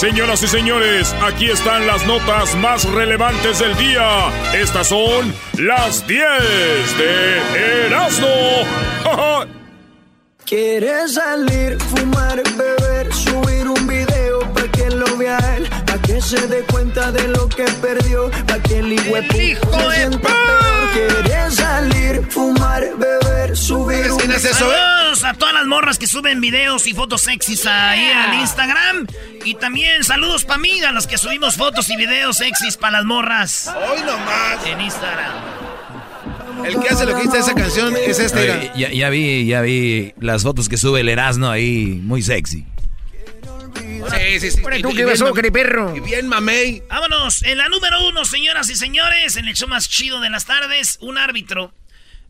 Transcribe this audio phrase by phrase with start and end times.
[0.00, 4.30] Señoras y señores, aquí están las notas más relevantes del día.
[4.54, 6.22] Estas son las 10
[6.96, 8.26] de Erasmo.
[10.46, 13.99] Quieres salir, fumar, beber, subir un video
[16.20, 20.90] que se dé cuenta de lo que perdió, para que el hijo se sienta peor.
[20.92, 24.38] Quieres salir, fumar, beber, subir un video.
[24.38, 29.06] Saludos a todas las morras que suben videos y fotos sexys ahí al Instagram.
[29.44, 33.04] Y también saludos para mí, a los que subimos fotos y videos sexys para las
[33.04, 33.68] morras.
[33.68, 34.66] Hoy nomás.
[34.66, 35.32] En Instagram.
[36.64, 38.50] El que hace lo que dice esa canción es este.
[38.50, 42.66] Oye, ya, ya vi, ya vi las fotos que sube el Erasmo ahí, muy sexy.
[44.08, 44.62] Sí, sí, sí.
[44.82, 45.96] Tú bien besó, mam- perro.
[45.96, 46.82] Y bien mamey.
[46.88, 50.46] Vámonos, en la número uno, señoras y señores, en el show más chido de las
[50.46, 51.72] tardes, un árbitro,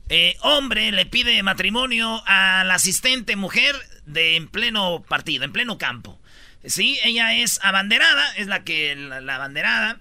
[0.08, 3.76] eh, hombre, le pide matrimonio a la asistente mujer
[4.06, 6.20] de en pleno partido, en pleno campo.
[6.64, 9.98] Sí, ella es abanderada, es la que, la, la abanderada.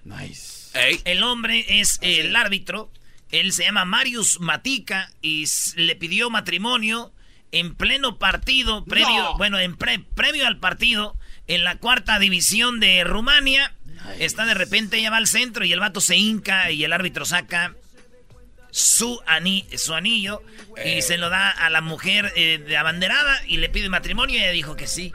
[1.04, 2.90] El hombre es el árbitro,
[3.30, 7.12] él se llama Marius Matica y le pidió matrimonio
[7.52, 9.36] en pleno partido, previo, No.
[9.38, 11.16] bueno, en pre- previo al partido,
[11.54, 13.72] en la cuarta división de Rumania.
[14.18, 17.24] Está de repente, ella va al centro y el vato se hinca y el árbitro
[17.24, 17.74] saca
[18.70, 20.42] su, ani- su anillo
[20.84, 24.42] y se lo da a la mujer eh, de abanderada y le pide matrimonio y
[24.42, 25.12] ella dijo que sí.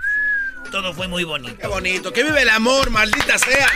[0.72, 1.58] Todo fue muy bonito.
[1.58, 2.12] Qué bonito.
[2.14, 3.68] Que vive el amor, maldita sea.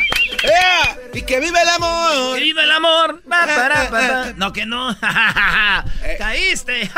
[0.43, 0.97] ¡Ea!
[1.13, 2.37] Y que vive el amor.
[2.37, 3.21] ¡Que viva el amor!
[3.29, 4.33] Pa, para, pa, pa.
[4.35, 4.95] No, que no.
[6.17, 6.89] ¡Caíste!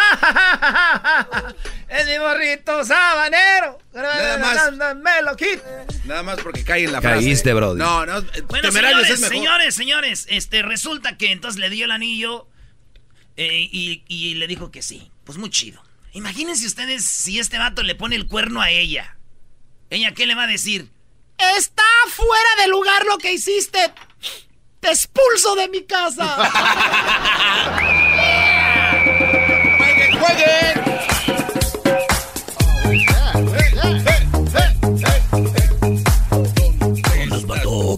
[1.90, 3.80] ¡Es mi morrito sabanero!
[3.94, 4.96] Nada más.
[4.98, 5.64] ¡Me lo quito!
[6.06, 7.24] Nada más porque cae en la frase.
[7.24, 7.80] Caíste, brody.
[7.80, 8.22] No, no.
[8.48, 9.36] Bueno, señores, es mejor.
[9.36, 12.48] señores, señores, este, resulta que entonces le dio el anillo
[13.38, 15.12] eh, y, y le dijo que sí.
[15.24, 15.84] Pues muy chido.
[16.14, 19.18] Imagínense ustedes si este vato le pone el cuerno a ella.
[19.92, 20.90] ¿Ella qué le va a decir?
[21.58, 23.92] Está fuera de lugar lo que hiciste.
[24.80, 26.38] Te expulso de mi casa.
[29.78, 30.82] ¡Jueguen, jueguen!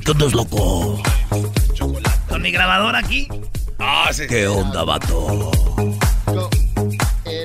[0.03, 1.01] ¿Qué onda, loco?
[2.27, 3.27] Con mi grabadora aquí.
[3.77, 4.25] Ah, sí.
[4.27, 5.53] ¿Qué onda, vato?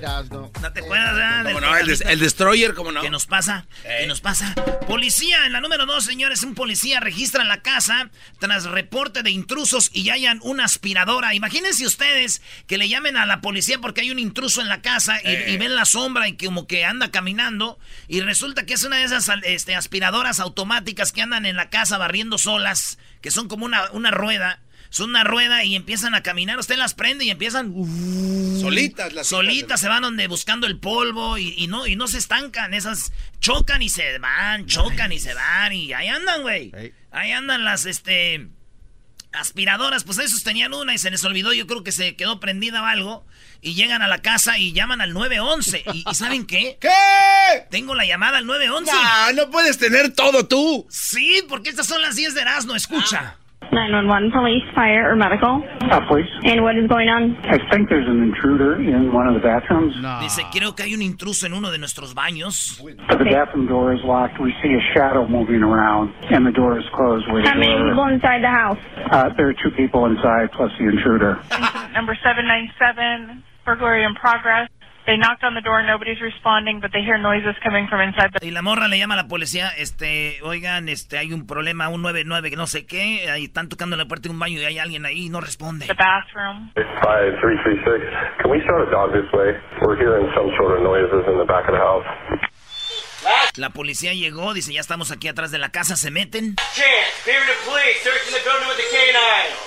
[0.09, 1.45] ¿No te acuerdas, verdad?
[1.45, 1.77] ¿Cómo no?
[1.77, 3.03] El, des- el Destroyer, ¿cómo no?
[3.03, 3.67] ¿Qué nos pasa?
[3.83, 4.55] ¿Qué nos pasa?
[4.87, 9.91] Policía, en la número dos, señores, un policía registra la casa tras reporte de intrusos
[9.93, 11.35] y hallan una aspiradora.
[11.35, 15.21] Imagínense ustedes que le llamen a la policía porque hay un intruso en la casa
[15.23, 18.85] y, y ven la sombra y que como que anda caminando y resulta que es
[18.85, 23.49] una de esas este, aspiradoras automáticas que andan en la casa barriendo solas, que son
[23.49, 24.61] como una, una rueda.
[24.91, 26.59] Son una rueda y empiezan a caminar.
[26.59, 27.75] Usted las prende y empiezan.
[28.61, 32.19] Solitas las Solitas se van donde buscando el polvo y, y no, y no se
[32.19, 32.75] estancan.
[32.75, 35.73] Esas chocan y se van, chocan y se van.
[35.73, 36.73] Y ahí andan, güey.
[37.11, 38.49] Ahí andan las este
[39.33, 40.05] aspiradoras.
[40.05, 41.53] Pues esos tenían una y se les olvidó.
[41.53, 43.27] Yo creo que se quedó prendida o algo.
[43.61, 45.85] Y llegan a la casa y llaman al 911.
[45.93, 46.79] ¿Y, y saben qué?
[46.81, 47.67] ¿Qué?
[47.71, 48.93] Tengo la llamada al 911.
[48.93, 50.87] No, no puedes tener todo tú.
[50.91, 52.75] Sí, porque estas son las 10 de Erasmo.
[52.75, 53.37] Escucha.
[53.73, 55.63] 911 police, fire, or medical?
[55.81, 56.27] Uh, please.
[56.45, 57.37] And what is going on?
[57.45, 59.95] I think there's an intruder in one of the bathrooms.
[60.01, 60.19] No.
[60.21, 62.81] Dice, creo que hay un intruso en uno de nuestros baños.
[63.09, 64.41] But the bathroom door is locked.
[64.41, 67.27] We see a shadow moving around, and the door is closed.
[67.33, 68.79] We How many people inside the house?
[69.11, 71.41] Uh, there are two people inside, plus the intruder.
[71.93, 74.71] Number 797, burglary in progress.
[75.09, 78.45] They knocked on the door, nobody's responding, but they hear noises coming from inside the...
[78.47, 82.03] Y la morra le llama a la policía, este, oigan, este, hay un problema, un
[82.03, 84.79] 99 que no sé qué, ahí están tocando la puerta de un baño y hay
[84.79, 85.87] alguien ahí y no responde.
[85.87, 86.73] The bathroom.
[86.75, 88.05] 5336.
[88.43, 89.57] Can we start a dog this way?
[89.81, 92.05] We're hearing some sort of noises in the back of the house.
[93.57, 96.57] La policía llegó, dice, ya estamos aquí atrás de la casa, se meten.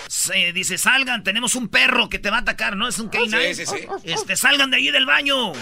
[0.08, 2.88] Se dice, salgan, tenemos un perro que te va a atacar, ¿no?
[2.88, 3.54] Es un canine.
[3.54, 3.88] Sí, sí, sí.
[4.04, 5.54] Este, salgan de ahí del baño.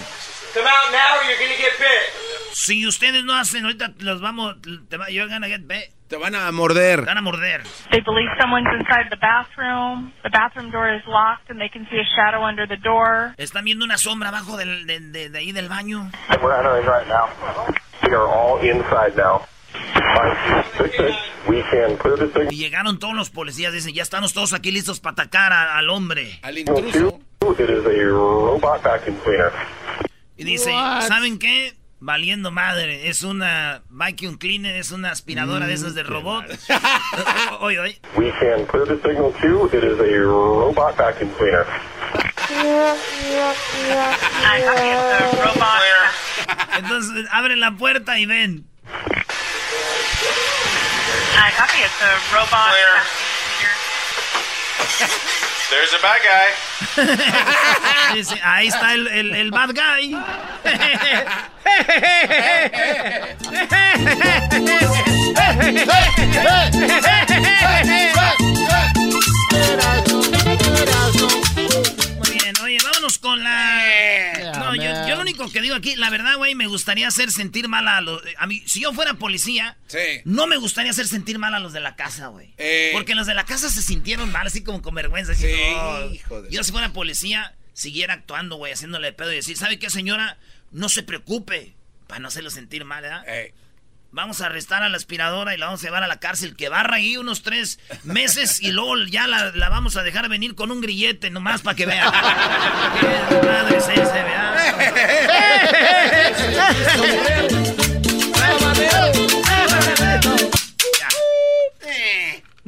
[2.53, 4.55] Si ustedes no hacen, ahorita los vamos,
[4.89, 5.91] te va, you're gonna get bit.
[6.07, 7.01] Te van a morder.
[7.01, 7.61] Te van a morder.
[7.91, 10.11] They believe someone's inside the bathroom.
[10.23, 13.35] The bathroom door is locked and they can see a shadow under the door.
[13.37, 16.09] Están viendo una sombra abajo del, de, de, de ahí del baño.
[16.29, 17.29] Right now.
[18.09, 19.45] We are all inside now.
[19.71, 21.15] 5366.
[21.47, 22.51] We can clear the signal.
[22.51, 25.91] Y llegaron todos los policías, dicen, ya estamos todos aquí listos para atacar a- al
[25.91, 26.39] hombre.
[26.41, 27.19] Al Signal intruso.
[27.39, 29.51] two, It is a robot vacuum cleaner.
[30.37, 30.71] Y dice,
[31.07, 31.75] ¿saben qué?
[31.99, 36.45] Valiendo madre, es una vacuum cleaner, es una aspiradora de esas de robot.
[37.59, 37.99] Oye, oye.
[38.17, 39.67] We can clear the signal two.
[39.71, 41.65] It is a robot vacuum cleaner.
[44.45, 46.38] I it's a robot.
[46.77, 48.65] Entonces abren la puerta y ven.
[51.37, 52.73] I copy it's a robot.
[55.69, 56.49] There's a bad guy.
[58.15, 60.09] Dice, ahí está el, el, el bad guy.
[72.17, 73.78] Muy bien, oye, vámonos con la...
[75.39, 78.21] Único que digo aquí, la verdad, güey, me gustaría hacer sentir mal a los...
[78.37, 79.97] A mí, si yo fuera policía, Sí.
[80.25, 82.53] no me gustaría hacer sentir mal a los de la casa, güey.
[82.57, 82.89] Eh.
[82.93, 85.31] Porque los de la casa se sintieron mal, así como con vergüenza.
[85.31, 86.13] así, Sí, "No".
[86.13, 89.89] hijo de- Yo si fuera policía, siguiera actuando, güey, haciéndole pedo y decir, ¿sabe qué,
[89.89, 90.37] señora?
[90.71, 91.73] No se preocupe,
[92.07, 93.23] para no hacerlo sentir mal, ¿verdad?
[93.27, 93.53] Eh,
[94.11, 96.67] Vamos a arrestar a la aspiradora y la vamos a llevar a la cárcel, que
[96.67, 100.71] barra ahí unos tres meses y luego ya la, la vamos a dejar venir con
[100.71, 102.11] un grillete nomás para que vea.
[103.29, 104.19] Qué madre es ese,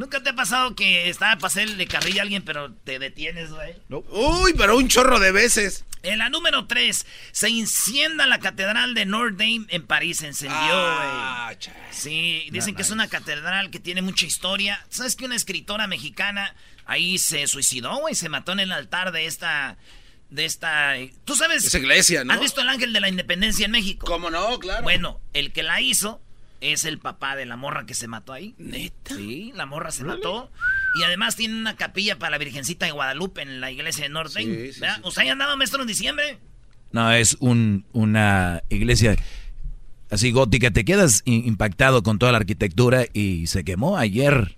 [0.02, 3.76] ¿Nunca te ha pasado que estaba para hacerle carrilla a alguien, pero te detienes, güey?
[4.10, 5.86] Uy, pero un chorro de veces.
[6.02, 10.18] En la número 3, se incendia la catedral de Notre Dame en París.
[10.18, 10.72] Se encendió, güey.
[10.72, 11.54] Ah,
[11.92, 14.84] Sí, dicen que es una catedral que tiene mucha historia.
[14.90, 16.56] ¿Sabes que una escritora mexicana
[16.88, 18.16] ahí se suicidó, güey?
[18.16, 19.78] Se mató en el altar de esta...
[20.32, 20.96] De esta...
[21.26, 21.64] ¿Tú sabes?
[21.64, 22.34] Esa iglesia, ¿no?
[22.34, 24.08] ¿Has visto el ángel de la independencia en México?
[24.08, 24.58] ¿Cómo no?
[24.58, 24.82] Claro.
[24.82, 26.24] Bueno, el que la hizo
[26.62, 28.54] es el papá de la morra que se mató ahí.
[28.58, 29.16] ¿Neta?
[29.16, 30.52] Sí, la morra se mató.
[31.00, 34.30] Y además tiene una capilla para la Virgencita de Guadalupe en la iglesia de Dame.
[34.30, 34.86] Sí, sí, sí.
[35.04, 36.38] ¿Usted ya andaba, maestro, en diciembre?
[36.92, 39.16] No, es un, una iglesia
[40.12, 40.72] así gótica.
[40.72, 44.58] Te quedas impactado con toda la arquitectura y se quemó ayer.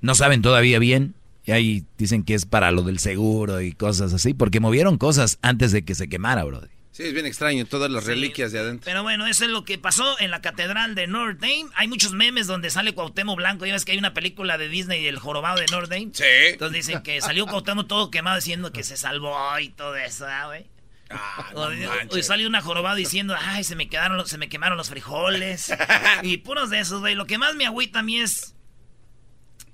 [0.00, 1.14] No saben todavía bien.
[1.46, 4.34] Y ahí dicen que es para lo del seguro y cosas así.
[4.34, 6.60] Porque movieron cosas antes de que se quemara, bro.
[6.98, 8.10] Sí, es bien extraño, todas las Sí.
[8.10, 8.84] reliquias de adentro.
[8.84, 11.70] Pero bueno, eso es lo que pasó en la catedral de Notre Dame.
[11.76, 13.64] Hay muchos memes donde sale Cuauhtémoc Blanco.
[13.66, 16.10] Ya ves que hay una película de Disney, El Jorobado de Notre Dame.
[16.12, 16.24] Sí.
[16.24, 20.46] Entonces dicen que salió Cuauhtémoc todo quemado diciendo que se salvó y todo eso, ¿ah,
[20.46, 20.66] güey?
[21.08, 25.72] Ah, no o una jorobada diciendo, ay, se me quedaron, se me quemaron los frijoles.
[26.24, 27.14] y puros de esos, güey.
[27.14, 28.56] Lo que más me agüita a mí es.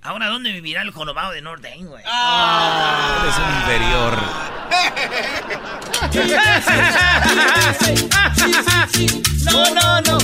[0.02, 2.04] Ahora, ¿dónde vivirá el jorobado de Notre Dame, güey?
[2.04, 4.53] Él es un inferior.
[9.44, 10.18] No, no, no.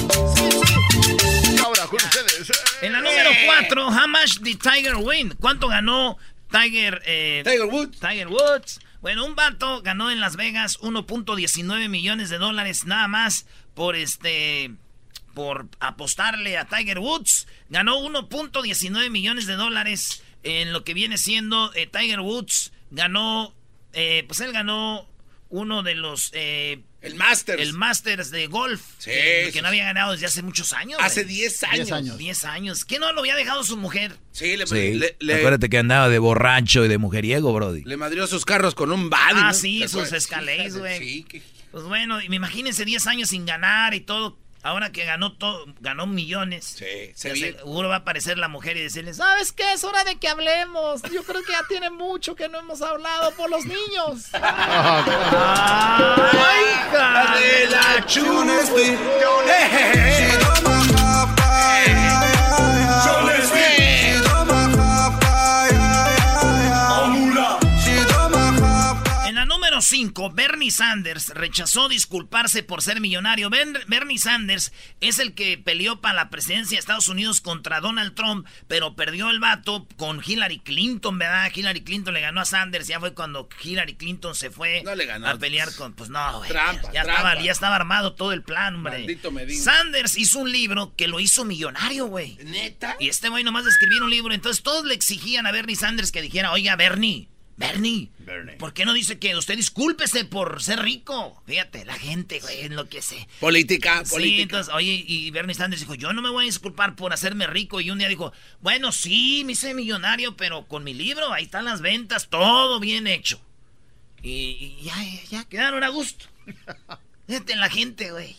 [1.65, 2.53] Ahora con ustedes.
[2.83, 5.35] En la número 4, how much did Tiger win?
[5.41, 6.19] ¿Cuánto ganó
[6.51, 8.01] Tiger, eh, Tiger Woods.
[8.01, 8.81] Tiger Woods?
[9.01, 14.73] Bueno, un vato ganó en Las Vegas 1.19 millones de dólares nada más por este
[15.35, 17.47] por apostarle a Tiger Woods.
[17.69, 22.73] Ganó 1.19 millones de dólares en lo que viene siendo eh, Tiger Woods.
[22.91, 23.55] Ganó,
[23.93, 25.09] eh, pues él ganó
[25.49, 26.31] uno de los...
[26.33, 27.61] eh, El Masters.
[27.61, 28.81] el Masters de golf.
[28.99, 30.99] Sí, que, sí, que no había ganado desde hace muchos años.
[31.03, 31.35] Hace güey.
[31.37, 31.93] 10 años.
[31.93, 32.19] años.
[32.19, 32.85] 10 años.
[32.85, 34.13] ¿Qué no lo había dejado su mujer?
[34.31, 34.93] Sí, le, Sí.
[34.95, 37.83] le, le- Acuérdate que andaba de borracho y de mujeriego, Brody.
[37.85, 39.19] le madrió sus carros con un body.
[39.35, 39.55] Ah, ¿no?
[39.55, 40.13] sí, ¿Te sus?
[40.13, 40.99] Escalades, güey.
[40.99, 41.43] Sí, que-
[41.73, 44.39] Pues bueno, imagínense 10 años sin ganar y todo.
[44.63, 46.65] Ahora que ganó todo, ganó millones.
[46.79, 47.59] Sí, se Ya viene.
[47.59, 49.73] seguro va a aparecer la mujer y decirles, ah, ¿Sabes qué?
[49.73, 51.01] Es hora de que hablemos.
[51.13, 54.27] Yo creo que ya tiene mucho que no hemos hablado por los niños.
[54.33, 54.41] ¡ay,
[56.75, 58.05] hija de la
[69.81, 73.49] número 5, Bernie Sanders rechazó disculparse por ser millonario.
[73.87, 78.47] Bernie Sanders es el que peleó para la presidencia de Estados Unidos contra Donald Trump,
[78.69, 81.51] pero perdió el vato con Hillary Clinton, ¿verdad?
[81.55, 84.83] Hillary Clinton le ganó a Sanders, ya fue cuando Hillary Clinton se fue
[85.25, 89.19] a pelear con, pues no, güey, ya, Estaba, ya estaba armado todo el plan, hombre.
[89.57, 92.37] Sanders hizo un libro que lo hizo millonario, güey.
[92.45, 92.97] ¿Neta?
[93.01, 96.13] Y este güey nomás de escribir un libro, entonces todos le exigían a Bernie Sanders
[96.13, 97.29] que dijera, oiga, Bernie,
[97.61, 98.11] Bernie,
[98.59, 101.43] ¿por qué no dice que usted discúlpese por ser rico?
[101.47, 103.29] Fíjate, la gente, güey, en lo que sé.
[103.39, 104.43] Política, sí, política.
[104.43, 107.83] entonces, oye, y Bernie Sanders dijo, yo no me voy a disculpar por hacerme rico.
[107.83, 111.67] Y un día dijo, bueno, sí, me hice millonario, pero con mi libro, ahí están
[111.67, 113.43] las ventas, todo bien hecho.
[114.23, 114.95] Y, ya,
[115.31, 116.25] ya, quedaron a gusto.
[117.27, 118.37] Fíjate, la gente, güey.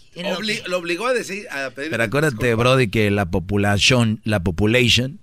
[0.66, 5.20] Lo, obligó a decir, a pedir Pero acuérdate, Brody, que la población, la population,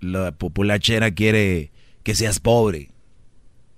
[0.00, 1.70] la populachera quiere
[2.02, 2.90] que seas pobre.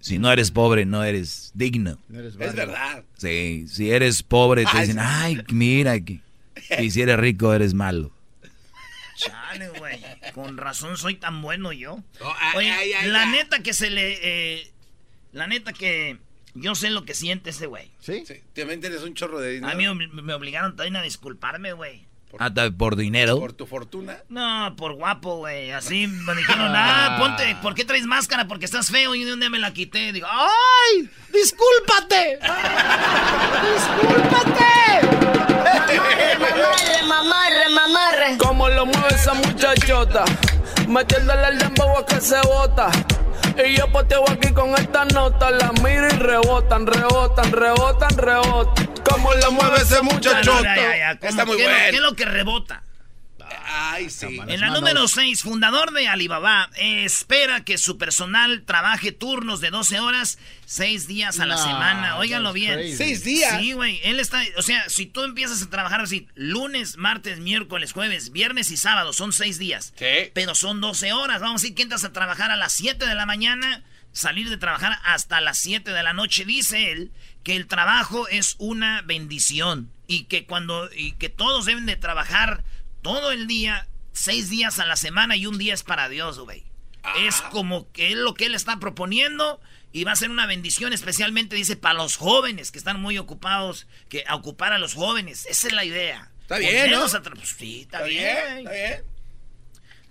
[0.00, 1.99] Si no eres pobre, no eres digno.
[2.12, 3.05] es verdad.
[3.17, 8.12] Sí, si eres pobre, te dicen, ay, mira, y si eres rico, eres malo.
[9.17, 10.00] Chale, güey.
[10.33, 12.02] Con razón soy tan bueno yo.
[12.55, 12.73] Oye,
[13.07, 14.19] la neta que se le...
[14.23, 14.71] Eh,
[15.33, 16.19] la neta que
[16.55, 17.90] yo sé lo que siente ese güey.
[18.00, 18.25] ¿Sí?
[18.26, 18.40] Sí.
[18.55, 19.73] También tienes un chorro de dinero.
[19.73, 22.07] A mí me obligaron también a disculparme, güey.
[22.30, 23.38] Por, ah, ¿Por dinero?
[23.38, 24.18] ¿Por tu fortuna?
[24.28, 25.70] No, por guapo, güey.
[25.70, 28.47] Así me dijeron, ah, ponte, ¿por qué traes máscara?
[28.47, 29.14] Porque estás feo.
[29.14, 30.12] Y un día me la quité.
[30.12, 31.08] Digo, ¡ay!
[31.32, 32.38] ¡Discúlpate!
[33.75, 34.64] ¡Discúlpate!
[37.06, 38.38] mamarre, mamarre, mamarre.
[38.38, 40.25] ¿Cómo lo mueve esa muchachota?
[40.87, 42.90] Metiéndole el dembow a que se bota.
[43.66, 48.86] Y yo poteo aquí con esta nota, la miro y rebotan, rebotan, rebotan, rebotan.
[49.04, 50.52] ¿Cómo la mueve ese muchacho?
[51.20, 51.72] Está muy bueno.
[51.90, 52.82] ¿Qué es lo que rebota?
[53.67, 54.40] Ay, sí.
[54.47, 60.00] En la número 6, fundador de Alibaba, espera que su personal trabaje turnos de 12
[60.00, 62.17] horas, 6 días a la semana.
[62.17, 62.78] Óiganlo bien.
[62.78, 63.61] ¿6 días?
[63.61, 64.00] Sí, güey.
[64.05, 68.71] Él está, o sea, si tú empiezas a trabajar así, lunes, martes, miércoles, jueves, viernes
[68.71, 69.93] y sábado, son 6 días.
[69.97, 70.31] Sí.
[70.35, 71.40] Pero son 12 horas.
[71.40, 74.57] Vamos a decir que entras a trabajar a las 7 de la mañana, salir de
[74.57, 76.45] trabajar hasta las 7 de la noche.
[76.45, 77.11] Dice él
[77.45, 82.64] que el trabajo es una bendición y que cuando, y que todos deben de trabajar
[83.08, 86.64] todo el día, seis días a la semana y un día es para Dios, güey.
[87.20, 89.62] Es como que es lo que él está proponiendo
[89.92, 93.86] y va a ser una bendición especialmente, dice, para los jóvenes que están muy ocupados,
[94.10, 95.46] que a ocupar a los jóvenes.
[95.46, 96.30] Esa es la idea.
[96.42, 97.00] Está bien, ¿no?
[97.00, 98.58] Pues sí, está, bien.
[98.58, 99.02] Está bien.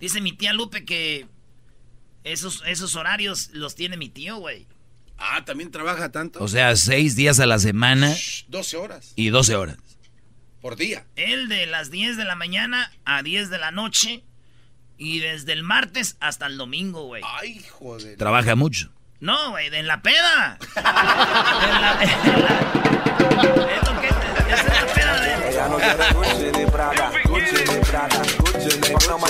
[0.00, 1.28] Dice mi tía Lupe que
[2.24, 4.66] esos, esos horarios los tiene mi tío, güey.
[5.18, 6.42] Ah, también trabaja tanto.
[6.42, 8.12] O sea, seis días a la semana.
[8.48, 9.12] 12 horas.
[9.14, 9.78] Y 12 horas.
[10.60, 11.04] Por día.
[11.16, 14.24] Él de las 10 de la mañana a 10 de la noche.
[14.96, 17.22] Y desde el martes hasta el domingo, güey.
[17.24, 18.16] Ay, joder.
[18.18, 18.90] Trabaja mucho.
[19.20, 20.58] No, güey, en la peda.
[20.76, 22.48] en la, en la,
[23.74, 25.38] es lo que es la peda de...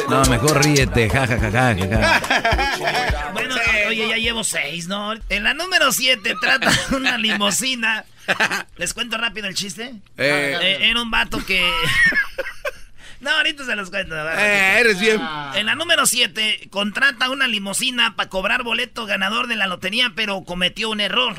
[0.08, 3.30] No, mejor ríete, ja, ja, ja, ja, ja.
[3.32, 3.54] Bueno,
[3.88, 5.12] oye, ya llevo seis, ¿no?
[5.28, 8.04] En la número siete trata una limosina.
[8.76, 9.94] ¿Les cuento rápido el chiste?
[10.16, 10.58] Eh.
[10.61, 11.68] Eh, era un vato que...
[13.20, 14.14] No, ahorita se los cuento.
[14.16, 15.20] Eh, eres bien.
[15.56, 20.44] En la número 7, contrata una limosina para cobrar boleto ganador de la lotería, pero
[20.44, 21.35] cometió un error.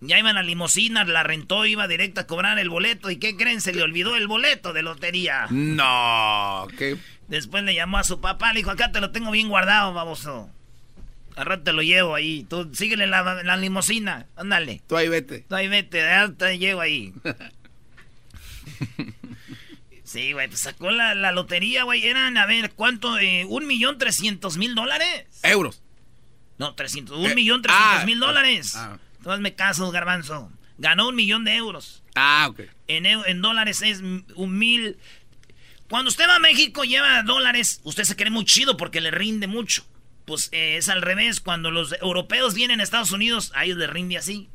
[0.00, 3.10] Ya iba en la limosina, la rentó, iba directo a cobrar el boleto.
[3.10, 3.62] ¿Y qué creen?
[3.62, 5.46] Se le olvidó el boleto de lotería.
[5.48, 6.98] No, ¿qué?
[7.28, 10.50] Después le llamó a su papá, le dijo, acá te lo tengo bien guardado, baboso.
[11.36, 12.44] Al rato te lo llevo ahí.
[12.48, 14.82] Tú síguele la, la limosina, ándale.
[14.88, 15.44] Tú ahí vete.
[15.48, 17.12] Tú ahí vete, ya te llevo ahí.
[20.04, 22.06] sí, güey, pues sacó la, la lotería, güey.
[22.06, 23.18] Eran, a ver, ¿cuánto?
[23.18, 25.26] Eh, ¿Un millón trescientos mil dólares?
[25.42, 25.82] Euros.
[26.58, 27.18] No, trescientos.
[27.18, 28.74] Un millón trescientos ah, mil dólares.
[28.76, 28.98] ah.
[29.22, 30.50] Tú me caso, garbanzo.
[30.78, 32.02] Ganó un millón de euros.
[32.14, 32.60] Ah, ok.
[32.86, 34.96] En, en dólares es un mil.
[35.88, 39.10] Cuando usted va a México y lleva dólares, usted se cree muy chido porque le
[39.10, 39.84] rinde mucho.
[40.26, 41.40] Pues eh, es al revés.
[41.40, 44.50] Cuando los europeos vienen a Estados Unidos, a ellos les rinde así.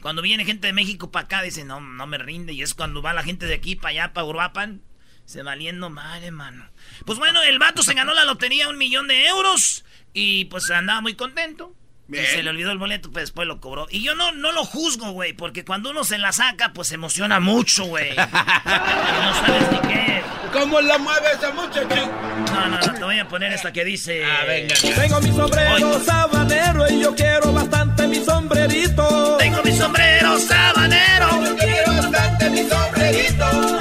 [0.00, 2.52] Cuando viene gente de México para acá, dicen, no, no me rinde.
[2.52, 4.82] Y es cuando va la gente de aquí para allá, para Uruapan,
[5.24, 6.70] se valiendo madre, mano.
[7.04, 11.00] Pues bueno, el vato se ganó la lotería un millón de euros y pues andaba
[11.00, 11.74] muy contento.
[12.08, 12.24] Bien.
[12.24, 13.86] Y se le olvidó el boleto, pues después lo cobró.
[13.90, 16.94] Y yo no, no lo juzgo, güey, porque cuando uno se la saca, pues se
[16.94, 18.12] emociona mucho, güey.
[18.16, 20.22] Y no sabes ni qué.
[20.52, 22.10] ¿Cómo la mueve ese muchacho?
[22.52, 24.24] No, no, no, te voy a poner esta que dice.
[24.24, 24.74] Ah, venga.
[24.74, 29.36] Tengo mi sombrero sabanero y yo quiero bastante mi sombrerito.
[29.38, 31.44] Tengo mi sombrero sabanero.
[31.44, 33.80] Yo quiero bastante mi sombrerito.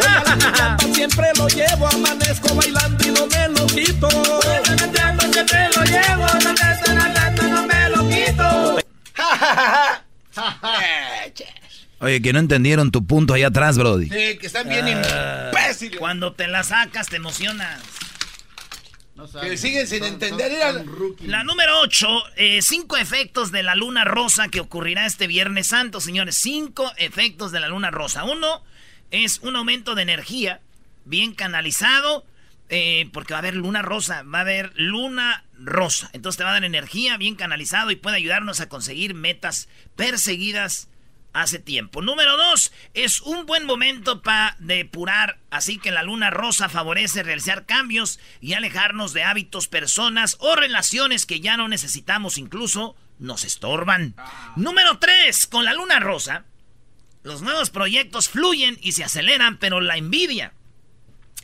[0.94, 4.10] siempre lo llevo, amanezco bailando y no me lo quito.
[12.00, 14.09] Oye, que no entendieron tu punto allá atrás, Brody.
[14.09, 15.97] Sí, que están bien Ah, imbéciles.
[15.97, 17.81] Cuando te la sacas, te emocionas.
[19.41, 20.51] Que siguen sin entender.
[21.21, 22.07] La número 8,
[22.62, 26.35] cinco efectos de la luna rosa que ocurrirá este Viernes Santo, señores.
[26.35, 28.25] Cinco efectos de la luna rosa.
[28.25, 28.62] Uno
[29.12, 30.59] es un aumento de energía
[31.05, 32.25] bien canalizado,
[32.67, 36.09] eh, porque va a haber luna rosa, va a haber luna rosa.
[36.13, 40.89] Entonces te va a dar energía bien canalizado y puede ayudarnos a conseguir metas perseguidas
[41.35, 42.01] hace tiempo.
[42.01, 47.65] Número dos, es un buen momento para depurar, así que la luna rosa favorece realizar
[47.65, 54.15] cambios y alejarnos de hábitos, personas o relaciones que ya no necesitamos, incluso nos estorban.
[54.55, 56.45] Número tres, con la luna rosa,
[57.24, 60.53] los nuevos proyectos fluyen y se aceleran, pero la envidia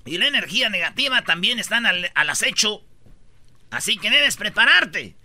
[0.05, 2.83] y la energía negativa también están al, al acecho,
[3.71, 5.15] así que debes prepararte.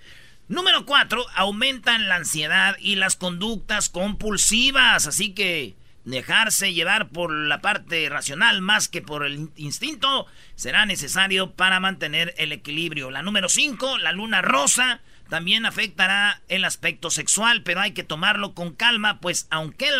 [0.49, 1.27] Número 4.
[1.35, 5.07] Aumentan la ansiedad y las conductas compulsivas.
[5.07, 5.75] Así que
[6.05, 12.33] dejarse llevar por la parte racional más que por el instinto será necesario para mantener
[12.39, 13.11] el equilibrio.
[13.11, 13.99] La número 5.
[13.99, 19.49] La luna rosa también afectará el aspecto sexual, pero hay que tomarlo con calma, pues
[19.51, 19.91] aunque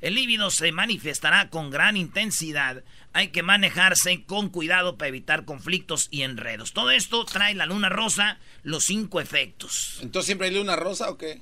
[0.00, 2.82] el líbido se manifestará con gran intensidad,
[3.14, 6.72] hay que manejarse con cuidado para evitar conflictos y enredos.
[6.72, 9.98] Todo esto trae la luna rosa los cinco efectos.
[10.02, 11.40] ¿Entonces siempre hay luna rosa o qué?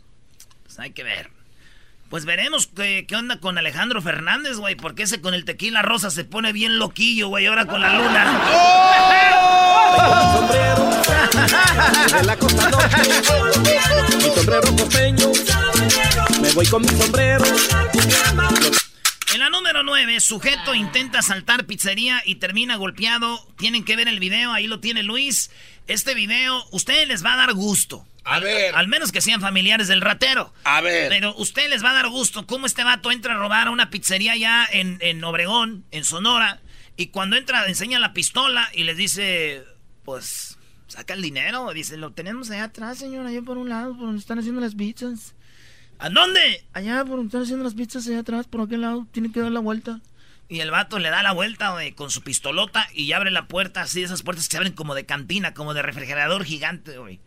[0.64, 1.30] Pues hay que ver.
[2.10, 4.74] Pues veremos qué, qué onda con Alejandro Fernández, güey.
[4.74, 7.46] Porque ese con el tequila rosa se pone bien loquillo, güey.
[7.46, 8.42] Ahora con la luna.
[14.18, 15.32] Mi sombrero costeño,
[16.42, 17.44] me voy con mi sombrero.
[19.32, 23.38] En la número 9, sujeto intenta asaltar pizzería y termina golpeado.
[23.56, 25.50] Tienen que ver el video, ahí lo tiene Luis.
[25.86, 28.06] Este video, ustedes les va a dar gusto.
[28.24, 28.74] A ver.
[28.74, 30.52] Al menos que sean familiares del ratero.
[30.64, 31.08] A ver.
[31.08, 33.88] Pero usted les va a dar gusto cómo este vato entra a robar a una
[33.88, 36.60] pizzería ya en, en Obregón, en Sonora.
[36.98, 39.64] Y cuando entra, enseña la pistola y les dice,
[40.04, 40.58] pues,
[40.88, 41.72] saca el dinero.
[41.72, 44.74] Dice, lo tenemos allá atrás, señor, allá por un lado, por donde están haciendo las
[44.74, 45.34] pizzas.
[46.02, 46.64] ¿A dónde?
[46.72, 49.52] Allá por donde están haciendo las pizzas, allá atrás, por aquel lado, tiene que dar
[49.52, 50.00] la vuelta.
[50.48, 53.82] Y el vato le da la vuelta güey, con su pistolota y abre la puerta,
[53.82, 57.20] así esas puertas que se abren como de cantina, como de refrigerador gigante, güey.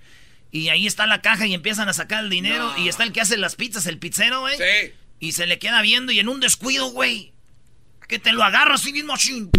[0.51, 2.73] Y ahí está la caja y empiezan a sacar el dinero.
[2.73, 2.77] No.
[2.77, 4.57] Y está el que hace las pizzas, el pizzero, güey.
[4.57, 4.93] Sí.
[5.21, 7.31] Y se le queda viendo y en un descuido, güey.
[8.09, 9.49] Que te lo agarra así mismo así.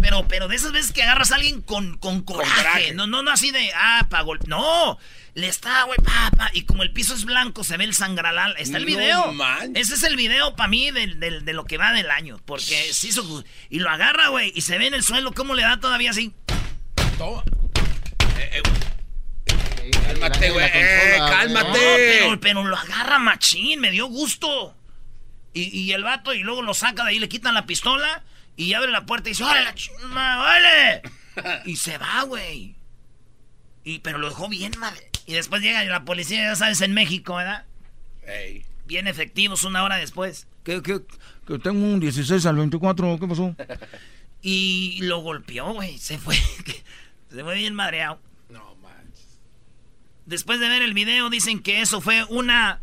[0.00, 2.94] Pero, pero de esas veces que agarras a alguien con, con coraje.
[2.94, 4.46] No, no, no así de, ah, pa' golpe.
[4.48, 4.96] No,
[5.34, 6.50] le está, güey, pa, pa.
[6.52, 8.54] Y como el piso es blanco, se ve el sangralal.
[8.58, 9.34] Está el No video.
[9.74, 12.40] Ese es el video para mí del- del- de, lo que va del año.
[12.44, 13.44] Porque se hizo.
[13.68, 14.52] Y lo agarra, güey.
[14.54, 16.32] Y se ve en el suelo cómo le da todavía así.
[17.18, 17.42] Toma.
[18.38, 18.62] Eh,
[19.46, 20.66] eh, Cálmate, güey.
[20.72, 21.68] Eh, consola, cálmate.
[21.68, 24.76] No, pero, pero lo agarra machín, me dio gusto.
[25.52, 28.22] Y, y el vato, y luego lo saca de ahí, le quitan la pistola
[28.56, 31.02] y abre la puerta y dice, ¡Órale, la chingada, vale!
[31.64, 32.76] y se va, güey.
[33.82, 35.09] Y, pero lo dejó bien, madre.
[35.30, 37.64] Y después llega la policía, ya sabes, en México, ¿verdad?
[38.26, 38.64] Ey.
[38.84, 40.48] Bien efectivos una hora después.
[40.64, 41.02] Que, que,
[41.46, 43.54] que tengo un 16 al 24, ¿qué pasó?
[44.42, 45.98] Y lo golpeó, güey.
[45.98, 46.34] Se fue.
[47.30, 48.20] Se fue bien madreado.
[48.48, 49.38] No manches.
[50.26, 52.80] Después de ver el video, dicen que eso fue una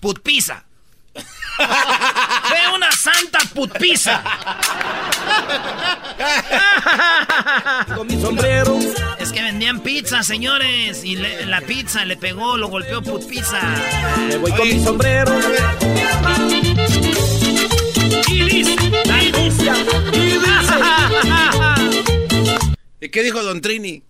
[0.00, 0.64] putpiza.
[1.58, 4.22] fue una santa putpiza.
[7.94, 8.78] Con mi sombrero,
[9.18, 11.02] Es que vendían pizza, señores.
[11.04, 13.60] Y le- la pizza le pegó, lo golpeó putpiza.
[14.28, 15.36] me voy con mi sombrero.
[18.28, 18.84] Y listo.
[20.12, 20.50] Y dice,
[23.00, 24.02] ¿Y qué dijo Don Trini?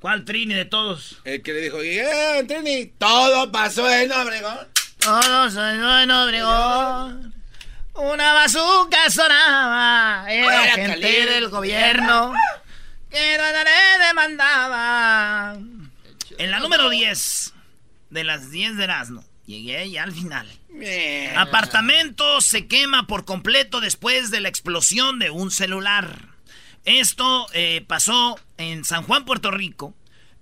[0.00, 1.16] ¿Cuál trini de todos?
[1.24, 2.04] El que le dijo, eh,
[2.36, 4.58] Don Trini, todo pasó en Obregón.
[5.04, 7.34] Todos soy en Obregón.
[7.92, 10.24] Una bazooka sonaba.
[10.32, 12.32] Era gente del gobierno.
[13.10, 15.58] Que no demandaba.
[16.38, 17.52] En la número 10
[18.08, 19.24] de las 10 de Erasmo.
[19.44, 20.48] Llegué ya al final.
[20.70, 21.36] Bien.
[21.36, 26.28] Apartamento se quema por completo después de la explosión de un celular.
[26.86, 29.94] Esto eh, pasó en San Juan, Puerto Rico.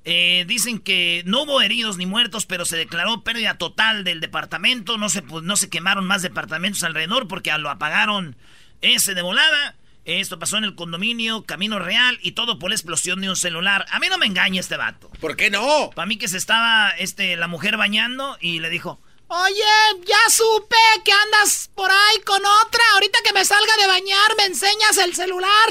[0.05, 4.99] Eh, dicen que no hubo heridos ni muertos, pero se declaró pérdida total del departamento.
[4.99, 8.37] No se, pu- no se quemaron más departamentos alrededor porque lo apagaron
[8.81, 9.77] ese de volada.
[10.05, 13.87] Esto pasó en el condominio Camino Real y todo por la explosión de un celular.
[13.93, 15.09] A mí no me engaña este vato.
[15.21, 15.91] ¿Por qué no?
[15.95, 20.75] Para mí que se estaba este, la mujer bañando y le dijo, Oye, ya supe
[21.05, 22.83] que andas por ahí con otra.
[22.95, 25.69] Ahorita que me salga de bañar, me enseñas el celular.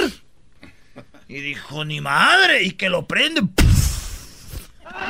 [1.28, 3.42] y dijo, ni madre, y que lo prende.
[4.92, 5.06] ¡La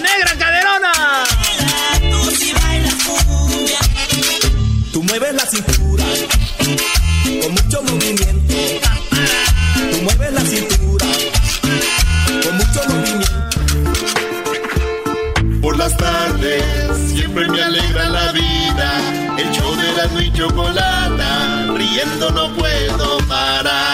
[0.00, 0.92] negra caderona!
[4.92, 6.04] Tú mueves la cintura
[7.42, 8.54] con mucho movimiento.
[9.90, 11.06] Tú mueves la cintura
[12.42, 13.50] con mucho movimiento.
[15.60, 16.64] Por las tardes
[17.12, 19.00] siempre me alegra la vida.
[19.36, 23.93] El show de la y chocolata, riendo no puedo parar.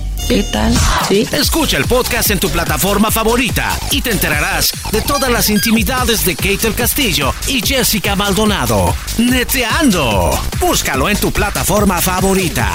[0.27, 0.73] ¿Qué tal?
[1.07, 1.27] Sí.
[1.33, 6.35] Escucha el podcast en tu plataforma favorita y te enterarás de todas las intimidades de
[6.35, 8.95] Kate del Castillo y Jessica Maldonado.
[9.17, 10.31] Neteando.
[10.59, 12.69] Búscalo en tu plataforma favorita.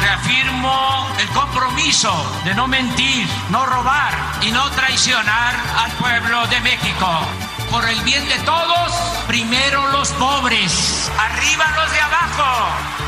[0.00, 2.12] Reafirmo el compromiso
[2.44, 7.08] de no mentir, no robar y no traicionar al pueblo de México.
[7.70, 8.92] Por el bien de todos,
[9.28, 13.01] primero los pobres, arriba los de abajo.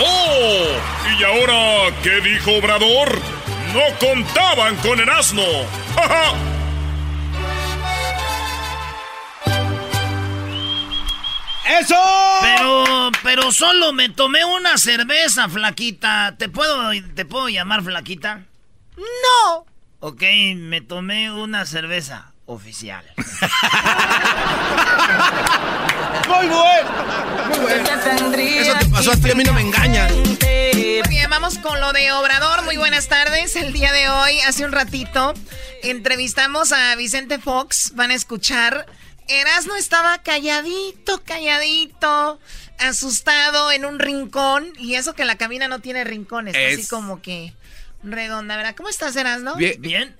[0.00, 0.66] ¡Oh!
[1.18, 3.18] ¿Y ahora qué dijo Obrador?
[3.74, 5.42] No contaban con el asno.
[5.94, 6.34] ¡Ja, ja!
[11.80, 11.96] ¡Eso!
[12.40, 16.34] Pero, pero solo me tomé una cerveza, flaquita.
[16.38, 18.42] ¿Te puedo, te puedo llamar flaquita?
[18.96, 19.66] No.
[20.00, 20.22] Ok,
[20.56, 23.04] me tomé una cerveza oficial.
[26.28, 27.48] Muy bueno.
[27.48, 27.84] Muy bueno.
[28.38, 30.08] Eso te pasó a ti, a mí no me engaña.
[31.08, 32.64] Bien, vamos con lo de Obrador.
[32.64, 33.56] Muy buenas tardes.
[33.56, 35.34] El día de hoy, hace un ratito,
[35.82, 37.92] entrevistamos a Vicente Fox.
[37.94, 38.86] Van a escuchar.
[39.28, 42.40] Erasmo estaba calladito, calladito,
[42.78, 44.72] asustado en un rincón.
[44.78, 47.52] Y eso que la cabina no tiene rincones, así Es- como que
[48.02, 48.74] redonda, ¿verdad?
[48.76, 49.54] ¿Cómo estás, Erasmo?
[49.56, 50.16] Bien, bien,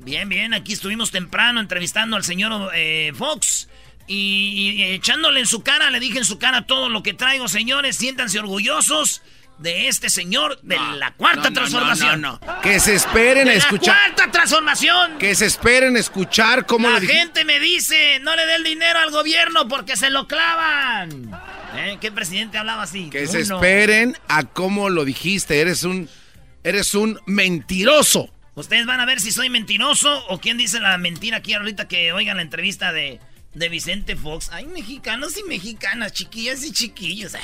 [0.00, 0.54] bien, bien.
[0.54, 3.68] Aquí estuvimos temprano entrevistando al señor eh, Fox.
[4.06, 7.48] Y, y echándole en su cara, le dije en su cara todo lo que traigo,
[7.48, 7.96] señores.
[7.96, 9.22] Siéntanse orgullosos
[9.62, 12.40] de este señor de la cuarta no, no, transformación.
[12.62, 13.96] Que se esperen a ¡De escuchar.
[13.96, 15.18] La cuarta transformación.
[15.18, 18.98] Que se esperen a escuchar cómo La gente me dice, no le dé el dinero
[18.98, 21.30] al gobierno porque se lo clavan.
[21.76, 21.98] ¿Eh?
[22.00, 23.08] ¿Qué presidente hablaba así?
[23.08, 25.60] Que se esperen a cómo lo dijiste.
[25.60, 26.08] Eres un,
[26.64, 28.30] eres un mentiroso.
[28.54, 32.12] Ustedes van a ver si soy mentiroso o quién dice la mentira aquí ahorita que
[32.12, 33.18] oigan la entrevista de,
[33.54, 34.50] de Vicente Fox.
[34.52, 37.34] Ay, mexicanos y mexicanas, chiquillas y chiquillos.
[37.34, 37.42] Ay.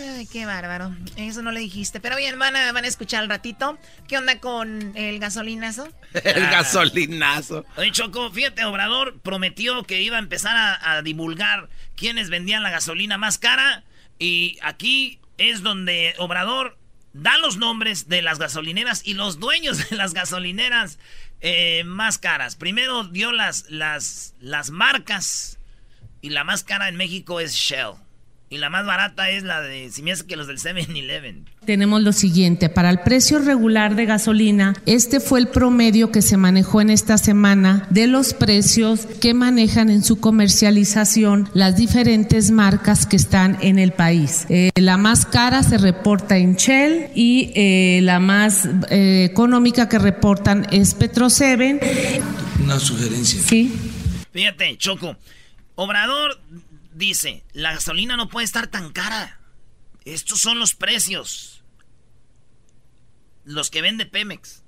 [0.00, 0.94] Ay, qué bárbaro.
[1.16, 1.98] Eso no le dijiste.
[1.98, 3.78] Pero bien, van a, van a escuchar al ratito.
[4.06, 5.88] ¿Qué onda con el gasolinazo?
[6.24, 7.64] El gasolinazo.
[7.76, 12.70] Oye, Choco, fíjate, Obrador prometió que iba a empezar a, a divulgar quiénes vendían la
[12.70, 13.82] gasolina más cara.
[14.20, 16.78] Y aquí es donde Obrador
[17.12, 20.98] da los nombres de las gasolineras y los dueños de las gasolineras
[21.40, 22.56] eh, más caras.
[22.56, 25.58] Primero dio las, las, las marcas
[26.20, 27.94] y la más cara en México es Shell.
[28.50, 31.44] Y la más barata es la de, si me hace que los del 7-Eleven.
[31.66, 36.38] Tenemos lo siguiente, para el precio regular de gasolina, este fue el promedio que se
[36.38, 43.04] manejó en esta semana de los precios que manejan en su comercialización las diferentes marcas
[43.04, 44.46] que están en el país.
[44.48, 49.98] Eh, la más cara se reporta en Shell y eh, la más eh, económica que
[49.98, 52.22] reportan es Petro 7.
[52.64, 53.42] Una sugerencia.
[53.42, 53.74] Sí.
[54.32, 55.16] Fíjate, Choco.
[55.74, 56.40] Obrador
[56.98, 59.40] dice, la gasolina no puede estar tan cara.
[60.04, 61.62] Estos son los precios.
[63.44, 64.62] Los que vende Pemex.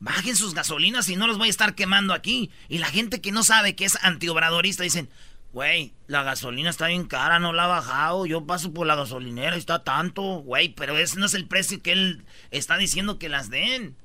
[0.00, 2.50] Bajen sus gasolinas y no los voy a estar quemando aquí.
[2.68, 5.08] Y la gente que no sabe que es antiobradorista dicen,
[5.52, 8.24] güey, la gasolina está bien cara, no la ha bajado.
[8.26, 11.82] Yo paso por la gasolinera y está tanto, güey, pero ese no es el precio
[11.82, 13.96] que él está diciendo que las den.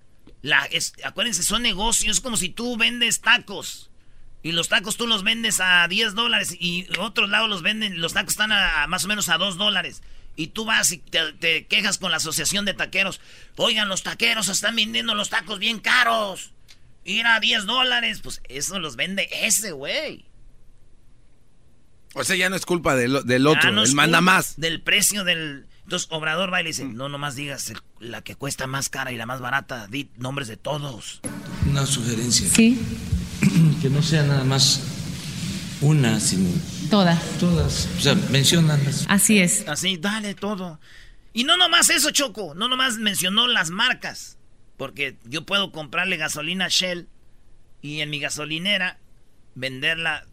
[0.41, 3.91] La, es- acuérdense, son negocios, como si tú vendes tacos.
[4.43, 8.13] Y los tacos tú los vendes a 10 dólares y otros lados los venden, los
[8.13, 10.03] tacos están a, a más o menos a 2 dólares.
[10.35, 13.21] Y tú vas y te, te quejas con la asociación de taqueros.
[13.55, 16.51] Oigan, los taqueros están vendiendo los tacos bien caros.
[17.05, 20.25] Ir a 10 dólares, pues eso los vende ese güey.
[22.15, 23.63] O sea, ya no es culpa del, del otro.
[23.63, 24.59] Ya no él es manda más.
[24.59, 25.67] Del precio del...
[25.83, 29.11] Entonces Obrador va y le dice, no nomás digas el- la que cuesta más cara
[29.11, 31.19] y la más barata, di nombres de todos.
[31.69, 32.47] Una sugerencia.
[32.49, 32.79] Sí.
[33.81, 34.81] Que no sea nada más
[35.81, 36.49] una, sino
[36.89, 37.21] Todas.
[37.39, 37.89] todas.
[37.97, 39.05] O sea, menciónalas.
[39.09, 39.67] Así es.
[39.67, 40.79] Así, dale todo.
[41.33, 42.53] Y no nomás eso, Choco.
[42.55, 44.37] No nomás mencionó las marcas.
[44.77, 47.07] Porque yo puedo comprarle gasolina Shell
[47.81, 48.97] y en mi gasolinera
[49.55, 50.25] venderla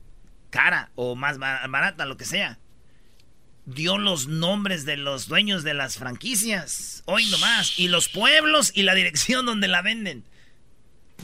[0.51, 2.59] cara o más barata, lo que sea.
[3.67, 8.83] Dio los nombres de los dueños de las franquicias, hoy nomás, y los pueblos y
[8.83, 10.25] la dirección donde la venden.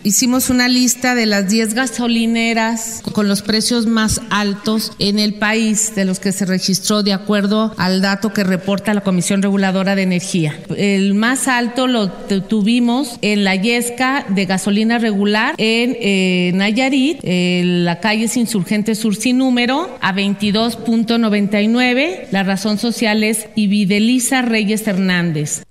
[0.04, 5.94] Hicimos una lista de las 10 gasolineras con los precios más altos en el país
[5.94, 10.02] de los que se registró de acuerdo al dato que reporta la Comisión Reguladora de
[10.02, 10.59] Energía.
[10.76, 17.85] El más alto lo tuvimos en la Yesca de gasolina regular en eh, Nayarit, en
[17.85, 22.28] la calle Insurgente Sur sin número, a 22.99.
[22.30, 25.65] La razón social es Ivideliza Reyes Hernández.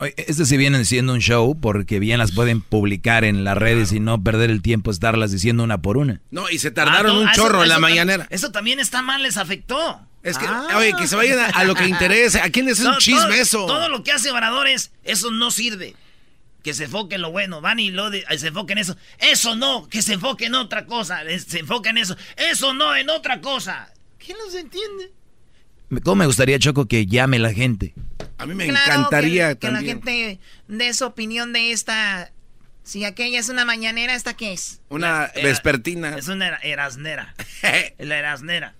[0.00, 3.98] Este sí viene siendo un show porque bien las pueden publicar en las redes y
[3.98, 6.20] no perder el tiempo estarlas diciendo una por una.
[6.30, 8.28] No, y se tardaron ah, un chorro en la mañanera.
[8.30, 10.00] Eso también está mal, les afectó.
[10.22, 10.68] Es que, ah.
[10.76, 12.40] oye, que se vayan a, lo que interese.
[12.40, 13.66] ¿A quién es un chisme eso?
[13.66, 15.96] Todo lo que hace Obradores, eso no sirve.
[16.62, 17.60] Que se enfoque en lo bueno.
[17.60, 18.96] Van y lo se enfoque en eso.
[19.18, 21.22] Eso no, que se enfoque en otra cosa.
[21.44, 22.16] Se enfoque en eso.
[22.36, 23.92] Eso no, en otra cosa.
[24.18, 25.12] ¿Quién los entiende?
[26.02, 27.94] ¿Cómo me gustaría, Choco, que llame la gente?
[28.36, 32.30] A mí me encantaría que, la gente dé su opinión de esta.
[32.82, 34.80] Si aquella es una mañanera, ¿esta qué es?
[34.88, 36.16] Una vespertina.
[36.16, 37.34] Es una erasnera.
[37.98, 38.74] la erasnera.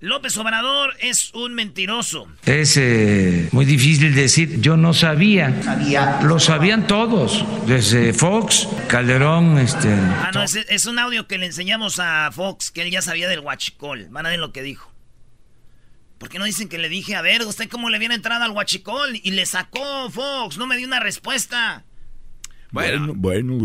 [0.00, 2.26] López Obrador es un mentiroso.
[2.46, 5.62] Es eh, muy difícil decir, yo no sabía.
[5.62, 6.20] Sabía.
[6.22, 9.92] Lo sabían todos, desde Fox, Calderón, este...
[9.92, 13.28] Ah, no, es, es, un audio que le enseñamos a Fox, que él ya sabía
[13.28, 14.08] del huachicol.
[14.08, 14.90] Van a ver lo que dijo.
[16.20, 18.50] ¿Por qué no dicen que le dije, a ver, usted cómo le viene entrada al
[18.50, 19.18] huachicol?
[19.22, 21.86] Y le sacó Fox, no me dio una respuesta.
[22.72, 23.56] Bueno, bueno.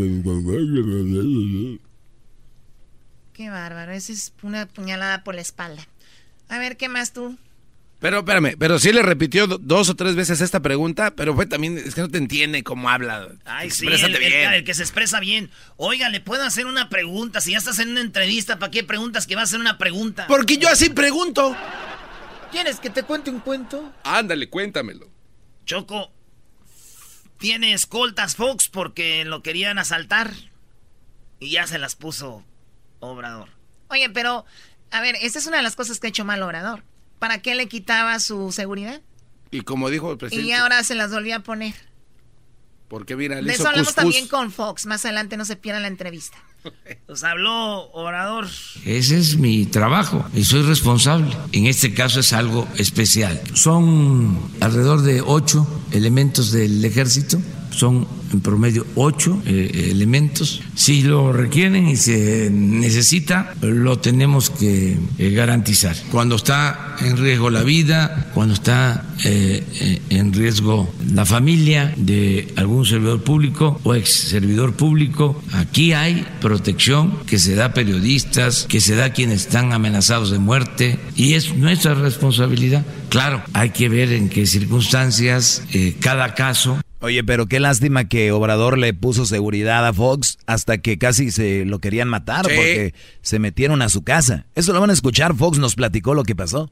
[3.34, 5.86] Qué bárbaro, esa es una puñalada por la espalda.
[6.48, 7.38] A ver, ¿qué más tú?
[8.00, 11.78] Pero espérame, pero sí le repitió dos o tres veces esta pregunta, pero fue también,
[11.78, 13.28] es que no te entiende cómo habla.
[13.44, 15.50] Ay, sí, el, el, que se expresa bien.
[15.76, 17.41] Oiga, ¿le puedo hacer una pregunta?
[17.41, 20.28] Si ya estás en una entrevista, ¿para qué preguntas que va a hacer una pregunta?
[20.28, 21.54] Porque yo así pregunto.
[22.56, 23.91] ¿Quieres que te cuente un cuento?
[24.06, 25.10] Ándale, cuéntamelo.
[25.65, 26.13] Choco,
[27.38, 30.32] tiene escoltas Fox porque lo querían asaltar.
[31.41, 32.46] Y ya se las puso
[33.02, 33.50] Obrador.
[33.89, 34.46] Oye, pero,
[34.89, 36.86] a ver, esta es una de las cosas que ha hecho mal Obrador.
[37.20, 39.02] ¿Para qué le quitaba su seguridad?
[39.52, 40.48] Y como dijo el presidente.
[40.48, 41.76] Y ahora se las volvió a poner.
[42.88, 44.86] Porque mira, le De eso hablamos también con Fox.
[44.86, 46.38] Más adelante no se pierda la entrevista.
[47.08, 48.48] Nos habló Orador.
[48.86, 51.36] Ese es mi trabajo y soy responsable.
[51.52, 53.41] En este caso es algo especial.
[53.54, 57.39] Son alrededor de ocho elementos del ejército
[57.76, 60.62] son en promedio ocho eh, elementos.
[60.76, 65.96] Si lo requieren y se necesita, lo tenemos que eh, garantizar.
[66.12, 72.86] Cuando está en riesgo la vida, cuando está eh, en riesgo la familia de algún
[72.86, 78.82] servidor público o ex servidor público, aquí hay protección que se da a periodistas, que
[78.82, 82.86] se da a quienes están amenazados de muerte y es nuestra responsabilidad.
[83.10, 85.64] Claro, hay que ver en qué circunstancias,
[86.02, 86.80] cada caso.
[87.06, 91.63] Oye, pero qué lástima que Obrador le puso seguridad a Fox hasta que casi se
[91.63, 94.48] lo querían matar porque se metieron a su casa.
[94.56, 96.72] Eso lo van a escuchar, Fox nos platicó lo que pasó.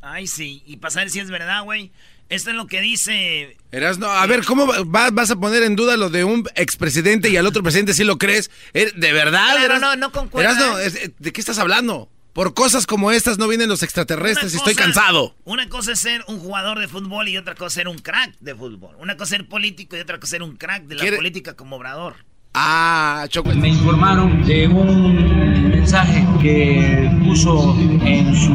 [0.00, 1.92] Ay, sí, y pasar si es verdad, güey.
[2.30, 3.58] Esto es lo que dice...
[3.70, 7.36] Eras, no, a ver, ¿cómo vas a poner en duda lo de un expresidente y
[7.36, 8.50] al otro presidente si lo crees?
[8.74, 9.54] ¿Eh, ¿De verdad?
[9.54, 10.78] Claro, no, no concuerdo.
[10.78, 12.10] ¿de qué estás hablando?
[12.32, 15.34] Por cosas como estas no vienen los extraterrestres y estoy cansado.
[15.44, 18.38] Una cosa es ser un jugador de fútbol y otra cosa es ser un crack
[18.40, 18.94] de fútbol.
[19.00, 21.54] Una cosa es ser político y otra cosa es ser un crack de la política
[21.54, 22.14] como obrador.
[22.54, 23.50] Ah, Choco.
[23.54, 28.54] Me informaron de un mensaje que puso en su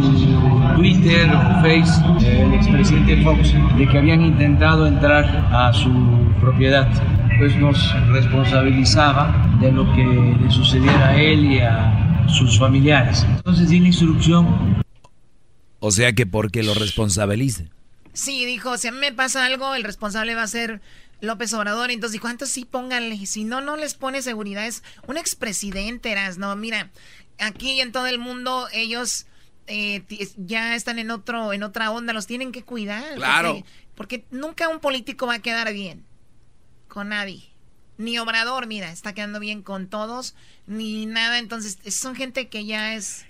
[0.75, 5.91] Twitter o Face el expresidente Fox de que habían intentado entrar a su
[6.41, 6.89] propiedad.
[7.37, 13.23] Pues nos responsabilizaba de lo que le sucediera a él y a sus familiares.
[13.23, 14.83] Entonces di instrucción.
[15.79, 17.69] O sea que porque lo responsabilice.
[18.13, 20.81] Sí, dijo, si a mí me pasa algo, el responsable va a ser
[21.21, 21.91] López Obrador.
[21.91, 23.25] Entonces dijo, entonces sí, pónganle.
[23.25, 24.65] Si no, no les pone seguridad.
[24.65, 26.91] Es un expresidente, eras, no, mira,
[27.39, 29.27] aquí y en todo el mundo ellos
[29.67, 30.03] eh,
[30.37, 33.03] ya están en otro, en otra onda, los tienen que cuidar.
[33.15, 33.63] Claro.
[33.95, 36.05] porque nunca un político va a quedar bien
[36.87, 37.54] con nadie.
[37.97, 40.35] Ni Obrador, mira, está quedando bien con todos,
[40.67, 41.39] ni nada.
[41.39, 43.25] Entonces, son gente que ya es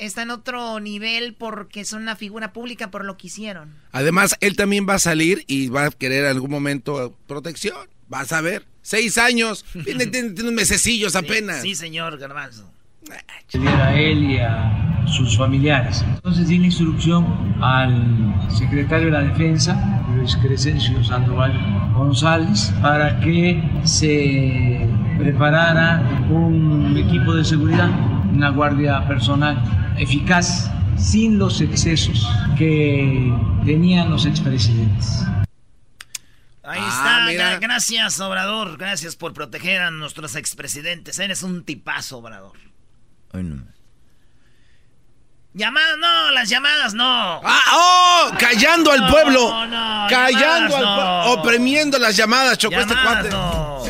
[0.00, 3.74] está en otro nivel porque son una figura pública por lo que hicieron.
[3.92, 7.88] Además, él también va a salir y va a querer en algún momento protección.
[8.08, 8.66] Vas a ver.
[8.82, 9.64] Seis años.
[9.84, 10.10] Tiene,
[10.40, 11.62] unos mesecillos apenas.
[11.62, 12.72] Sí, señor Garbanzo.
[13.82, 16.04] A él y a sus familiares.
[16.06, 17.26] Entonces di instrucción
[17.62, 21.52] al secretario de la Defensa Luis Crescencio Sandoval
[21.94, 27.88] González para que se preparara un equipo de seguridad,
[28.32, 29.60] una guardia personal
[29.98, 33.32] eficaz, sin los excesos que
[33.64, 35.24] tenían los expresidentes.
[36.62, 37.56] Ahí Ah, está.
[37.56, 38.76] Gra- Gracias, Obrador.
[38.78, 41.18] Gracias por proteger a nuestros expresidentes.
[41.18, 42.52] Eres un tipazo, Obrador.
[43.32, 43.64] Ay, no.
[45.52, 47.40] Llamadas, no, las llamadas no.
[47.44, 47.60] ¡Ah!
[47.72, 48.30] ¡Oh!
[48.38, 49.66] Callando al No, pueblo.
[49.66, 50.94] no, Callando al pueblo.
[50.96, 51.32] no.
[51.32, 53.30] Oprimiendo las llamadas, Choco, este cuate.
[53.30, 53.82] no.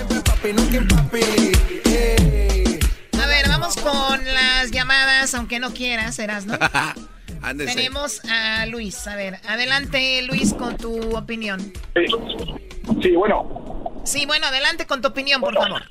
[3.22, 6.58] A ver, vamos con las llamadas, aunque no quieras, Erasno.
[7.42, 7.74] Ándese.
[7.74, 9.06] Tenemos a Luis.
[9.06, 11.60] A ver, adelante, Luis, con tu opinión.
[11.94, 12.06] Sí,
[13.02, 13.84] sí bueno.
[14.04, 15.82] Sí, bueno, adelante con tu opinión, por favor.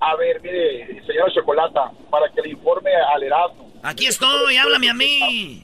[0.00, 3.70] A ver, mire, señora Chocolata, para que le informe al Erasmo.
[3.82, 5.62] Aquí estoy, háblame a mí.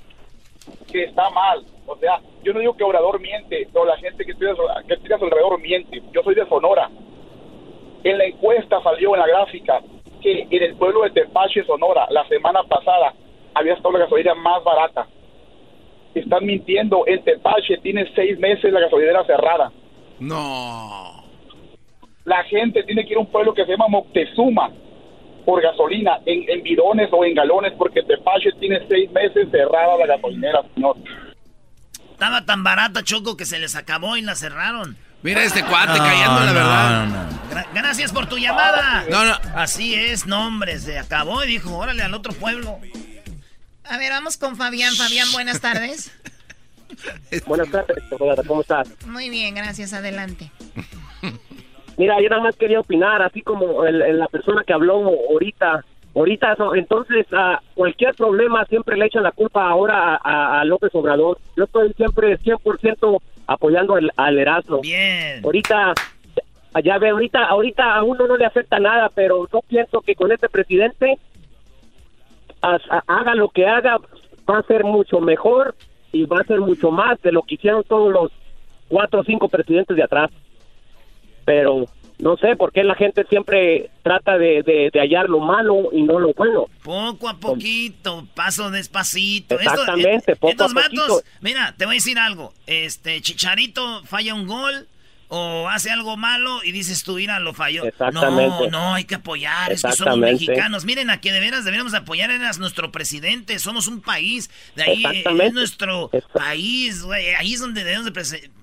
[0.91, 1.65] Que está mal.
[1.87, 4.87] O sea, yo no digo que Obrador miente, pero la gente que estoy, a su-
[4.87, 6.03] que a su alrededor miente.
[6.13, 6.91] Yo soy de Sonora.
[8.05, 9.81] En la encuesta salió en la gráfica
[10.23, 13.15] que en el pueblo de Tepache, Sonora, la semana pasada
[13.55, 15.07] había estado la gasolina más barata.
[16.15, 17.05] Están mintiendo.
[17.07, 19.73] En Tepache tiene seis meses la gasolinera cerrada.
[20.19, 21.16] No.
[22.27, 24.71] La gente tiene que ir a un pueblo que se llama Moctezuma
[25.47, 30.07] por gasolina, en, en bidones o en galones, porque Tepache tiene seis meses cerrada la
[30.07, 30.97] gasolinera, señor.
[32.11, 34.97] Estaba tan barata, Choco, que se les acabó y la cerraron.
[35.23, 37.07] Mira este cuate No, callando la no, verdad.
[37.07, 37.31] no, no.
[37.51, 39.05] Gra- gracias por tu llamada.
[39.09, 39.35] No, no.
[39.55, 42.79] Así es, no, hombre, se acabó y dijo, órale al otro pueblo.
[43.85, 44.95] A ver, vamos con Fabián.
[44.97, 46.11] Fabián, buenas tardes.
[47.47, 48.03] Buenas tardes,
[48.47, 48.89] ¿cómo estás?
[49.07, 49.93] Muy bien, gracias.
[49.93, 50.51] Adelante.
[51.97, 54.95] Mira, yo nada más quería opinar, así como el- el- la persona que habló
[55.31, 55.85] ahorita.
[56.15, 60.95] Ahorita, entonces, a cualquier problema siempre le echan la culpa ahora a, a- a López
[60.95, 61.39] Obrador.
[61.57, 64.81] Yo estoy siempre 100% apoyando al, al Erasmo.
[64.81, 65.45] Bien.
[65.45, 65.93] Ahorita,
[66.83, 70.33] ya ve, ahorita, ahorita a uno no le afecta nada, pero yo pienso que con
[70.33, 71.19] este presidente,
[72.63, 73.99] a- haga lo que haga,
[74.49, 75.75] va a ser mucho mejor
[76.13, 78.33] y va a ser mucho más de lo que hicieron todos los
[78.89, 80.31] cuatro o cinco presidentes de atrás.
[81.47, 81.87] Pero
[82.19, 86.03] no sé por qué la gente siempre trata de, de- de hallar lo malo y
[86.03, 86.67] no lo bueno.
[86.83, 89.59] Poco a poquito, paso despacito.
[89.59, 91.31] Esto- Exactamente, eh, poco estos a vatos, poquito.
[91.41, 92.53] mira, te voy a decir algo.
[92.67, 94.87] Este, Chicharito falla un gol
[95.29, 97.83] o hace algo malo y dices tú, mira, lo falló.
[97.83, 98.71] No, Exactamente.
[98.71, 100.85] no, hay que apoyar, es que somos mexicanos.
[100.85, 105.03] Miren, a que de veras deberíamos apoyar, eras nuestro presidente, somos un país, de ahí
[105.43, 108.13] es nuestro país, güey, ahí es donde debemos de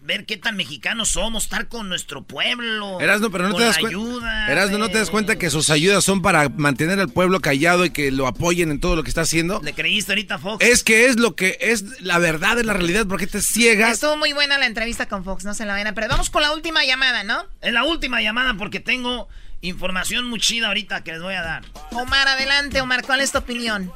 [0.03, 2.99] ver qué tan mexicanos somos, estar con nuestro pueblo.
[2.99, 4.51] Erasno, pero no te das cuenta.
[4.51, 7.89] Erasno, ¿no te das cuenta que sus ayudas son para mantener al pueblo callado y
[7.89, 9.61] que lo apoyen en todo lo que está haciendo?
[9.63, 10.63] ¿Le creíste ahorita, Fox?
[10.63, 13.93] Es que es lo que es la verdad, es la realidad, porque te ciegas.
[13.93, 16.11] Estuvo muy buena la entrevista con Fox, no se la vayan a perder.
[16.11, 17.45] Vamos con la última llamada, ¿no?
[17.61, 19.29] Es la última llamada porque tengo
[19.61, 21.63] información muy chida ahorita que les voy a dar.
[21.91, 23.91] Omar, adelante, Omar, ¿cuál es tu opinión?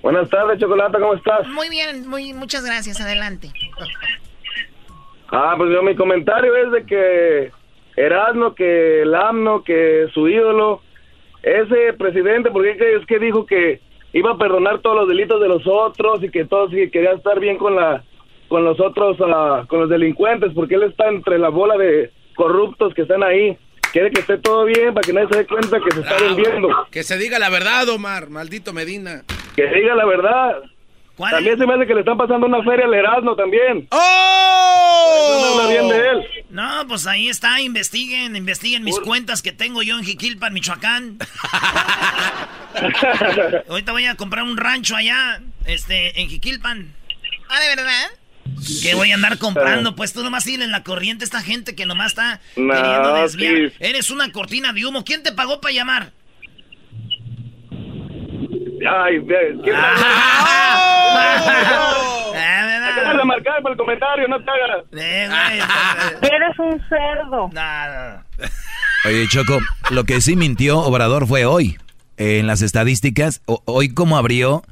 [0.00, 1.48] Buenas tardes, Chocolata, ¿cómo estás?
[1.48, 3.50] Muy bien, muy, muchas gracias, adelante.
[5.28, 7.50] Ah, pues yo mi comentario es de que
[7.96, 10.82] Erasmo, que el AMNO, que su ídolo,
[11.42, 13.80] ese presidente, porque es que dijo que
[14.12, 17.38] iba a perdonar todos los delitos de los otros y que todos y quería estar
[17.40, 18.02] bien con la
[18.48, 22.94] con los otros, ah, con los delincuentes, porque él está entre la bola de corruptos
[22.94, 23.56] que están ahí.
[23.92, 26.68] Quiere que esté todo bien para que nadie se dé cuenta que se está vendiendo.
[26.90, 29.22] Que se diga la verdad, Omar, maldito Medina.
[29.56, 30.62] Que diga la verdad.
[31.16, 33.86] También se me hace que le están pasando una feria al Erasmo también.
[33.90, 35.38] ¡Oh!
[35.40, 36.24] No habla bien de él.
[36.50, 41.18] No, pues ahí está, investiguen, investiguen mis cuentas que tengo yo en Jiquilpan, Michoacán.
[43.68, 46.92] Ahorita voy a comprar un rancho allá, este, en Jiquilpan.
[47.48, 48.06] Ah, ¿de verdad?
[48.82, 49.96] ¿Qué voy a andar comprando?
[49.96, 53.54] Pues tú nomás ir en la corriente esta gente que nomás está No, queriendo desviar.
[53.70, 53.76] sí.
[53.80, 55.04] Eres una cortina de humo.
[55.04, 56.12] ¿Quién te pagó para llamar?
[58.86, 59.20] Ay,
[59.62, 59.76] ¿quién
[62.84, 64.84] Acabas de marcar por el comentario, no te hagas.
[66.22, 67.50] Eres un cerdo.
[69.06, 69.58] Oye, Choco,
[69.90, 71.76] lo que sí mintió Obrador fue hoy.
[72.16, 74.62] En las estadísticas, o- hoy cómo abrió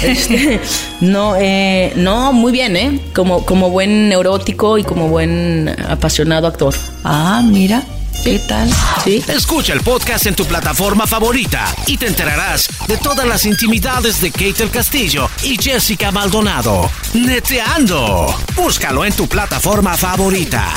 [0.03, 0.59] Este,
[1.01, 2.99] no, eh, no, muy bien, ¿eh?
[3.13, 6.73] Como, como buen neurótico y como buen apasionado actor.
[7.03, 7.83] Ah, mira.
[8.21, 8.69] ¿Qué tal?
[9.03, 9.23] Sí.
[9.27, 14.31] Escucha el podcast en tu plataforma favorita y te enterarás de todas las intimidades de
[14.31, 16.89] Kate el Castillo y Jessica Maldonado.
[17.13, 18.33] Neteando.
[18.55, 20.73] Búscalo en tu plataforma favorita.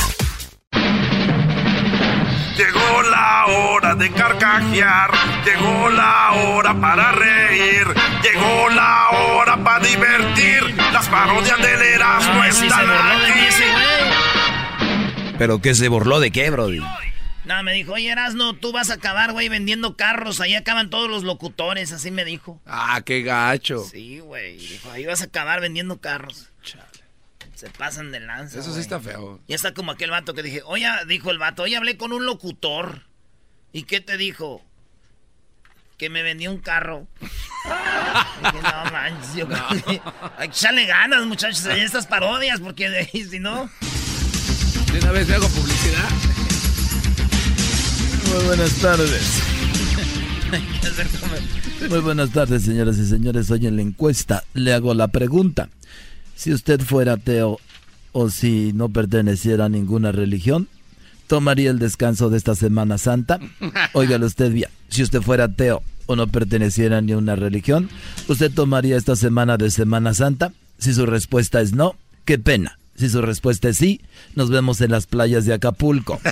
[2.56, 5.10] Llegó la hora de carcajear,
[5.44, 7.86] llegó la hora para reír,
[8.22, 10.74] llegó la hora para divertir.
[10.92, 13.46] Las parodias del Erasmo sí, se están aquí.
[15.38, 16.80] ¿Pero qué se burló de qué, Brody?
[17.46, 20.40] No, me dijo, oye, Erasno, tú vas a acabar, güey, vendiendo carros.
[20.40, 22.60] Ahí acaban todos los locutores, así me dijo.
[22.66, 23.84] Ah, qué gacho.
[23.88, 24.56] Sí, güey.
[24.56, 26.50] Dijo, ahí vas a acabar vendiendo carros.
[27.54, 28.58] Se pasan de lanza.
[28.58, 29.40] Eso sí está feo.
[29.46, 32.26] Ya está como aquel vato que dije, oye, dijo el vato, oye, hablé con un
[32.26, 33.02] locutor.
[33.72, 34.60] ¿Y qué te dijo?
[35.98, 37.06] Que me vendió un carro.
[37.20, 40.00] dije, no manches, yo hay que
[40.44, 43.70] echarle ganas, muchachos, en estas parodias, porque si no.
[44.92, 46.08] De una vez le hago publicidad.
[48.36, 49.42] Muy buenas tardes.
[51.88, 53.50] Muy buenas tardes, señoras y señores.
[53.50, 55.70] Hoy en la encuesta le hago la pregunta.
[56.34, 57.58] Si usted fuera ateo
[58.12, 60.68] o si no perteneciera a ninguna religión,
[61.28, 63.40] ¿tomaría el descanso de esta Semana Santa?
[63.94, 64.68] Óigalo usted bien.
[64.88, 67.88] Si usted fuera ateo o no perteneciera a ninguna religión,
[68.28, 70.52] ¿usted tomaría esta semana de Semana Santa?
[70.76, 72.78] Si su respuesta es no, qué pena.
[72.96, 74.02] Si su respuesta es sí,
[74.34, 76.20] nos vemos en las playas de Acapulco.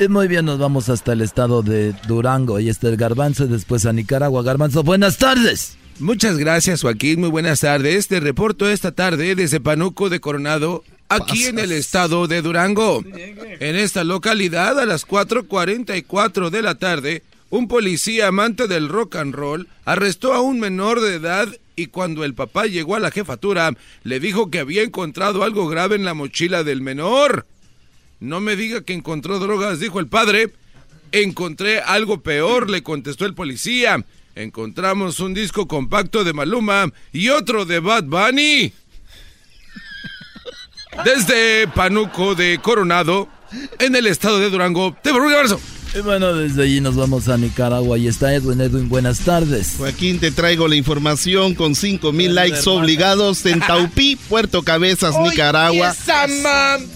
[0.00, 2.54] Y muy bien, nos vamos hasta el estado de Durango.
[2.54, 4.44] Ahí está el Garbanzo y después a Nicaragua.
[4.44, 5.76] Garbanzo, buenas tardes.
[5.98, 7.18] Muchas gracias, Joaquín.
[7.18, 8.06] Muy buenas tardes.
[8.06, 13.02] Te reporto esta tarde desde Panuco de Coronado, aquí en el estado de Durango.
[13.12, 19.34] En esta localidad, a las 4.44 de la tarde, un policía amante del rock and
[19.34, 23.72] roll arrestó a un menor de edad y cuando el papá llegó a la jefatura,
[24.04, 27.46] le dijo que había encontrado algo grave en la mochila del menor.
[28.20, 30.52] No me diga que encontró drogas, dijo el padre.
[31.12, 34.04] Encontré algo peor, le contestó el policía.
[34.34, 38.72] Encontramos un disco compacto de Maluma y otro de Bad Bunny.
[41.04, 43.28] Desde Panuco de Coronado,
[43.78, 45.60] en el estado de Durango, te un abrazo.
[45.98, 47.96] Y bueno, desde allí nos vamos a Nicaragua.
[47.96, 48.60] Ahí está Edwin.
[48.60, 49.74] Edwin, buenas tardes.
[49.78, 55.96] Joaquín, te traigo la información con 5 mil likes obligados en Taupí, Puerto Cabezas, Nicaragua.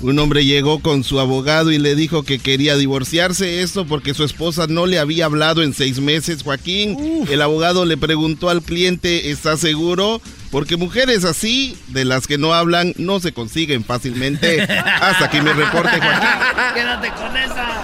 [0.02, 4.22] Un hombre llegó con su abogado y le dijo que quería divorciarse, esto porque su
[4.22, 7.26] esposa no le había hablado en seis meses, Joaquín.
[7.28, 10.22] El abogado le preguntó al cliente, ¿está seguro?
[10.52, 14.60] Porque mujeres así, de las que no hablan, no se consiguen fácilmente.
[15.00, 16.28] Hasta aquí mi reporte, Joaquín.
[16.74, 17.82] Quédate con esa.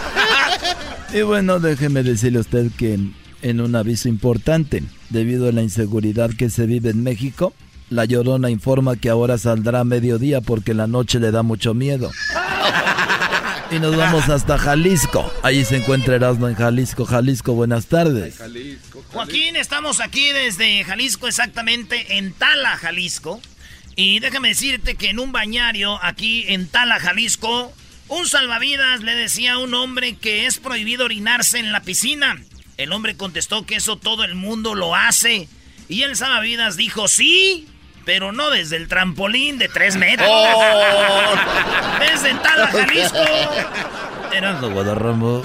[1.14, 3.00] Y bueno, déjeme decirle a usted que
[3.40, 7.54] en un aviso importante, debido a la inseguridad que se vive en México,
[7.88, 12.10] La Llorona informa que ahora saldrá a mediodía porque la noche le da mucho miedo.
[13.70, 15.30] Y nos vamos hasta Jalisco.
[15.42, 17.04] Allí se encuentra Erasmo en Jalisco.
[17.04, 18.38] Jalisco, buenas tardes.
[19.12, 23.42] Joaquín, estamos aquí desde Jalisco, exactamente en Tala, Jalisco.
[23.94, 27.72] Y déjame decirte que en un bañario aquí en Tala, Jalisco,
[28.08, 32.42] un salvavidas le decía a un hombre que es prohibido orinarse en la piscina.
[32.78, 35.46] El hombre contestó que eso todo el mundo lo hace.
[35.90, 37.68] Y el salvavidas dijo sí,
[38.08, 40.30] pero no desde el trampolín de tres metros.
[40.50, 41.34] Oh.
[42.00, 43.18] Desde Tala, Jalisco.
[44.32, 45.42] Erasmo Guadarramo.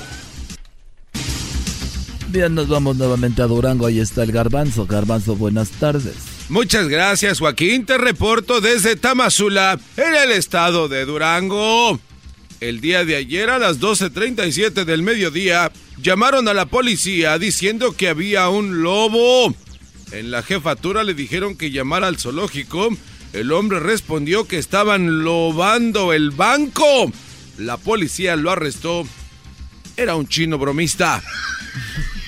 [2.29, 3.85] Bien, nos vamos nuevamente a Durango.
[3.85, 4.85] Ahí está el garbanzo.
[4.85, 6.15] Garbanzo, buenas tardes.
[6.47, 7.85] Muchas gracias, Joaquín.
[7.85, 11.99] Te reporto desde Tamazula, en el estado de Durango.
[12.61, 15.69] El día de ayer a las 12.37 del mediodía
[16.01, 19.53] llamaron a la policía diciendo que había un lobo.
[20.13, 22.89] En la jefatura le dijeron que llamara al zoológico.
[23.33, 27.11] El hombre respondió que estaban lobando el banco.
[27.57, 29.07] La policía lo arrestó.
[29.97, 31.23] Era un chino bromista.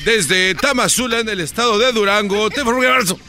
[0.03, 3.19] Desde Tamazula, en el estado de Durango, te abrazo.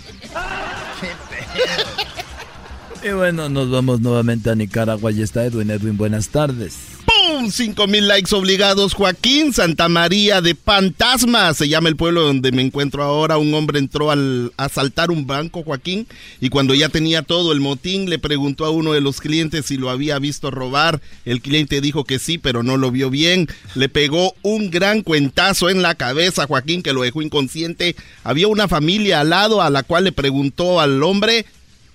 [3.03, 5.13] Y bueno, nos vamos nuevamente a Nicaragua.
[5.13, 5.71] Y está Edwin.
[5.71, 6.96] Edwin, buenas tardes.
[7.27, 7.51] ¡Pum!
[7.51, 8.95] 5 mil likes obligados.
[8.95, 11.53] Joaquín Santa María de Fantasma.
[11.55, 13.39] Se llama el pueblo donde me encuentro ahora.
[13.39, 16.07] Un hombre entró al asaltar un banco, Joaquín.
[16.41, 19.77] Y cuando ya tenía todo el motín, le preguntó a uno de los clientes si
[19.77, 21.01] lo había visto robar.
[21.25, 23.49] El cliente dijo que sí, pero no lo vio bien.
[23.75, 27.97] Le pegó un gran cuentazo en la cabeza, Joaquín, que lo dejó inconsciente.
[28.25, 31.47] Había una familia al lado a la cual le preguntó al hombre,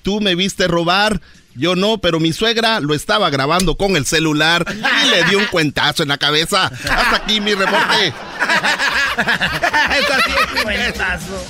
[0.03, 1.21] ¿tú me viste robar?
[1.55, 5.45] Yo no, pero mi suegra lo estaba grabando con el celular y le dio un
[5.45, 6.65] cuentazo en la cabeza.
[6.65, 8.13] Hasta aquí mi reporte.
[10.63, 11.45] cuentazo.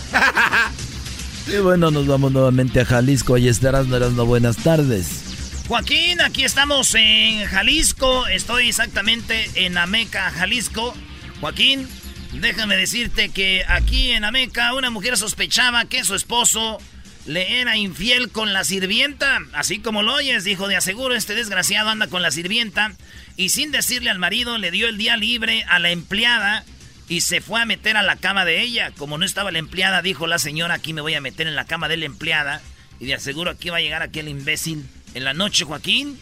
[1.47, 3.35] Y bueno, nos vamos nuevamente a Jalisco.
[3.35, 5.23] Ahí estarás, no eras no buenas tardes.
[5.67, 8.27] Joaquín, aquí estamos en Jalisco.
[8.27, 10.93] Estoy exactamente en Ameca, Jalisco.
[11.39, 11.87] Joaquín,
[12.33, 16.77] déjame decirte que aquí en Ameca una mujer sospechaba que su esposo
[17.25, 19.39] le era infiel con la sirvienta.
[19.53, 22.93] Así como lo oyes, dijo, de aseguro este desgraciado anda con la sirvienta.
[23.37, 26.63] Y sin decirle al marido, le dio el día libre a la empleada
[27.07, 28.91] y se fue a meter a la cama de ella.
[28.97, 31.65] Como no estaba la empleada, dijo la señora, aquí me voy a meter en la
[31.65, 32.61] cama de la empleada.
[32.99, 34.85] Y de aseguro aquí va a llegar aquel imbécil.
[35.13, 36.19] En la noche, Joaquín,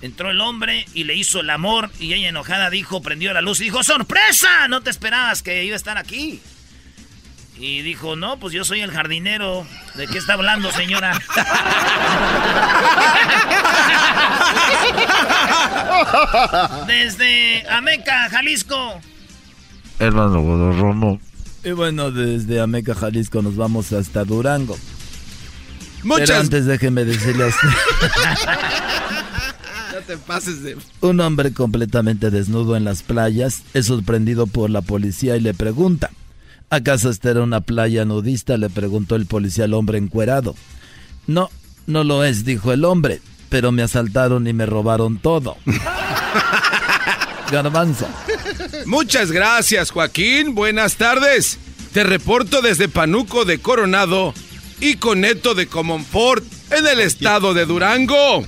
[0.00, 1.90] entró el hombre y le hizo el amor.
[2.00, 4.68] Y ella enojada dijo, prendió la luz y dijo, ¡sorpresa!
[4.68, 6.40] No te esperabas que iba a estar aquí.
[7.56, 9.64] Y dijo, no, pues yo soy el jardinero.
[9.94, 11.12] ¿De qué está hablando, señora?
[16.86, 19.00] desde Ameca, Jalisco.
[20.00, 21.20] Hermano Romo.
[21.62, 24.76] Y bueno, desde Ameca, Jalisco nos vamos hasta Durango.
[26.02, 26.28] Muchas...
[26.28, 27.68] Pero antes déjeme decirle a usted.
[29.94, 30.76] no te pases de...
[31.00, 36.10] Un hombre completamente desnudo en las playas es sorprendido por la policía y le pregunta...
[36.74, 38.56] ¿Acaso esta era una playa nudista?
[38.56, 40.56] Le preguntó el policía al hombre encuerado.
[41.28, 41.48] No,
[41.86, 45.56] no lo es, dijo el hombre, pero me asaltaron y me robaron todo.
[47.52, 48.08] Garbanzo.
[48.86, 50.56] Muchas gracias, Joaquín.
[50.56, 51.60] Buenas tardes.
[51.92, 54.34] Te reporto desde Panuco de Coronado
[54.80, 58.44] y Coneto de Comonfort, en el estado de Durango.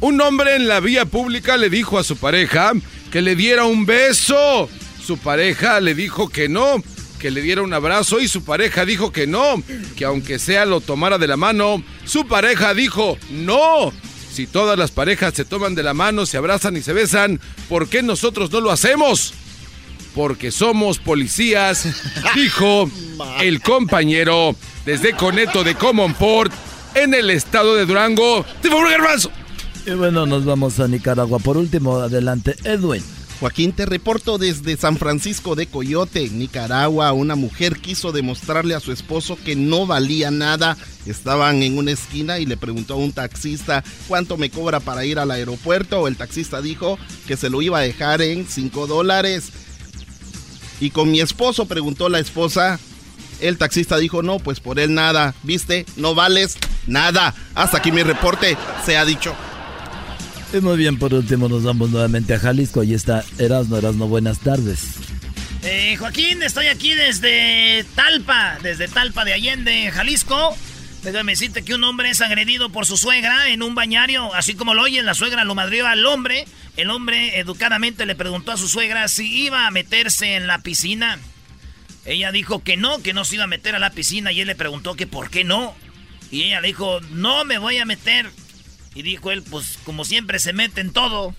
[0.00, 2.72] Un hombre en la vía pública le dijo a su pareja
[3.12, 4.70] que le diera un beso.
[5.06, 6.82] Su pareja le dijo que no,
[7.24, 9.62] que le diera un abrazo y su pareja dijo que no,
[9.96, 13.94] que aunque sea lo tomara de la mano, su pareja dijo no.
[14.30, 17.88] Si todas las parejas se toman de la mano, se abrazan y se besan, ¿por
[17.88, 19.32] qué nosotros no lo hacemos?
[20.14, 21.88] Porque somos policías,
[22.34, 22.90] dijo
[23.40, 24.54] el compañero
[24.84, 26.52] desde Coneto de Comonfort
[26.94, 28.44] en el estado de Durango.
[28.60, 29.30] ¡Te abrazo!
[29.86, 31.38] Y bueno, nos vamos a Nicaragua.
[31.38, 33.02] Por último, adelante, Edwin.
[33.40, 37.12] Joaquín, te reporto desde San Francisco de Coyote, Nicaragua.
[37.12, 40.76] Una mujer quiso demostrarle a su esposo que no valía nada.
[41.04, 45.18] Estaban en una esquina y le preguntó a un taxista cuánto me cobra para ir
[45.18, 46.06] al aeropuerto.
[46.06, 49.50] El taxista dijo que se lo iba a dejar en 5 dólares.
[50.80, 52.78] Y con mi esposo preguntó la esposa.
[53.40, 55.34] El taxista dijo, no, pues por él nada.
[55.42, 55.86] ¿Viste?
[55.96, 56.56] No vales
[56.86, 57.34] nada.
[57.54, 58.56] Hasta aquí mi reporte.
[58.86, 59.34] Se ha dicho.
[60.54, 62.80] Y muy bien, por último nos vamos nuevamente a Jalisco.
[62.80, 64.98] Ahí está Erasno, Erasno, buenas tardes.
[65.64, 70.56] Eh, Joaquín, estoy aquí desde Talpa, desde Talpa de Allende, Jalisco.
[71.02, 74.74] Déjame decirte que un hombre es agredido por su suegra en un bañario, así como
[74.74, 76.44] lo oyen, la suegra lo madrió al hombre.
[76.76, 81.18] El hombre educadamente le preguntó a su suegra si iba a meterse en la piscina.
[82.04, 84.46] Ella dijo que no, que no se iba a meter a la piscina y él
[84.46, 85.74] le preguntó que por qué no.
[86.30, 88.30] Y ella le dijo, no me voy a meter.
[88.94, 91.34] Y dijo él, pues como siempre se mete en todo.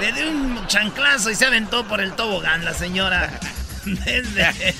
[0.00, 3.38] Le dio un chanclazo y se aventó por el tobogán la señora.
[3.84, 4.74] Desde.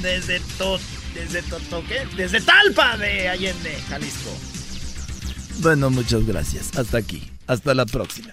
[0.00, 0.78] Desde to,
[1.14, 1.42] desde
[1.88, 2.06] ¿qué?
[2.16, 4.30] Desde Talpa de Allende, Jalisco.
[5.58, 6.76] Bueno, muchas gracias.
[6.76, 7.30] Hasta aquí.
[7.46, 8.32] Hasta la próxima.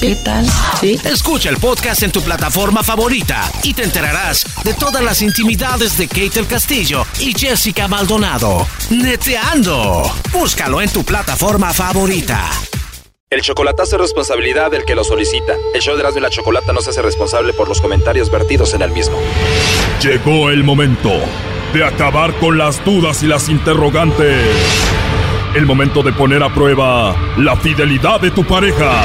[0.00, 0.46] ¿Qué tal?
[0.80, 0.98] Sí.
[1.04, 6.08] Escucha el podcast en tu plataforma favorita y te enterarás de todas las intimidades de
[6.08, 8.66] Kate el Castillo y Jessica Maldonado.
[8.88, 10.10] Neteando.
[10.32, 12.48] Búscalo en tu plataforma favorita.
[13.28, 15.52] El chocolatazo es responsabilidad del que lo solicita.
[15.74, 18.72] El show de Erasmo y la Chocolata no se hace responsable por los comentarios vertidos
[18.72, 19.18] en el mismo.
[20.02, 21.12] Llegó el momento
[21.74, 24.46] de acabar con las dudas y las interrogantes.
[25.54, 29.04] El momento de poner a prueba la fidelidad de tu pareja.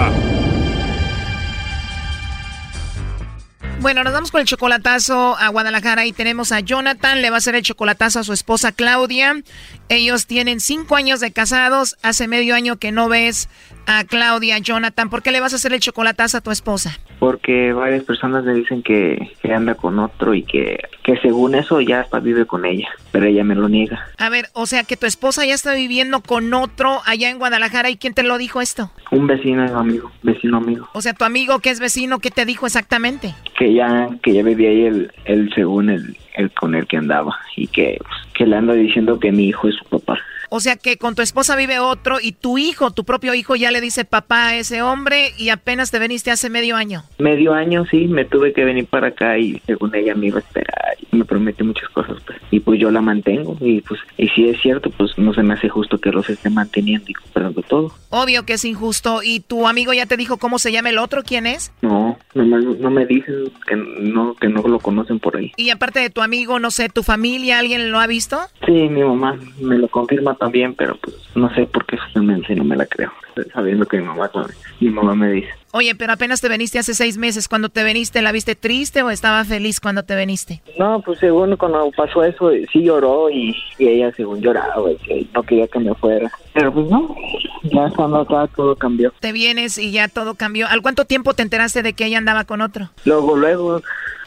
[3.81, 7.39] Bueno, nos vamos con el chocolatazo a Guadalajara y tenemos a Jonathan, le va a
[7.39, 9.41] hacer el chocolatazo a su esposa Claudia.
[9.89, 13.49] Ellos tienen cinco años de casados, hace medio año que no ves
[13.87, 15.09] a Claudia, Jonathan.
[15.09, 16.99] ¿Por qué le vas a hacer el chocolatazo a tu esposa?
[17.21, 21.79] porque varias personas me dicen que, que anda con otro y que, que según eso
[21.79, 24.07] ya hasta vive con ella, pero ella me lo niega.
[24.17, 27.91] A ver, o sea que tu esposa ya está viviendo con otro allá en Guadalajara
[27.91, 28.89] y ¿quién te lo dijo esto?
[29.11, 32.65] Un vecino amigo, vecino amigo, O sea, tu amigo que es vecino, ¿qué te dijo
[32.65, 33.35] exactamente?
[33.55, 37.37] que ya, que ya vivía ahí el, el según el, el con el que andaba
[37.55, 37.99] y que,
[38.33, 40.19] que le anda diciendo que mi hijo es su papá.
[40.53, 43.71] O sea que con tu esposa vive otro y tu hijo, tu propio hijo, ya
[43.71, 47.03] le dice papá a ese hombre y apenas te veniste hace medio año.
[47.19, 50.41] Medio año sí, me tuve que venir para acá y según ella me iba a
[50.41, 52.37] esperar y me prometió muchas cosas pues.
[52.51, 55.53] Y pues yo la mantengo y pues, y si es cierto, pues no se me
[55.53, 57.93] hace justo que los esté manteniendo y comprando todo.
[58.09, 59.21] Obvio que es injusto.
[59.23, 61.23] ¿Y tu amigo ya te dijo cómo se llama el otro?
[61.23, 61.71] ¿Quién es?
[61.81, 65.53] No, no, me- no me dicen que no, que no lo conocen por ahí.
[65.55, 68.37] Y aparte de tu amigo, no sé, tu familia, ¿alguien lo ha visto?
[68.65, 72.63] Sí, mi mamá me lo confirma también, pero pues no sé por qué solamente no
[72.63, 73.11] me la creo,
[73.53, 75.49] sabiendo que mi mamá también, mi mamá me dice.
[75.71, 77.47] Oye, pero apenas te veniste hace seis meses.
[77.47, 80.63] Cuando te veniste, ¿la viste triste o estaba feliz cuando te veniste?
[80.79, 85.27] No, pues según cuando pasó eso, eh, sí lloró y, y ella según lloraba, que
[85.31, 86.31] no quería que me fuera.
[86.53, 87.15] Pero pues no,
[87.61, 89.13] ya cuando acá todo cambió.
[89.19, 90.67] Te vienes y ya todo cambió.
[90.67, 92.89] ¿Al cuánto tiempo te enteraste de que ella andaba con otro?
[93.05, 93.81] Luego, luego,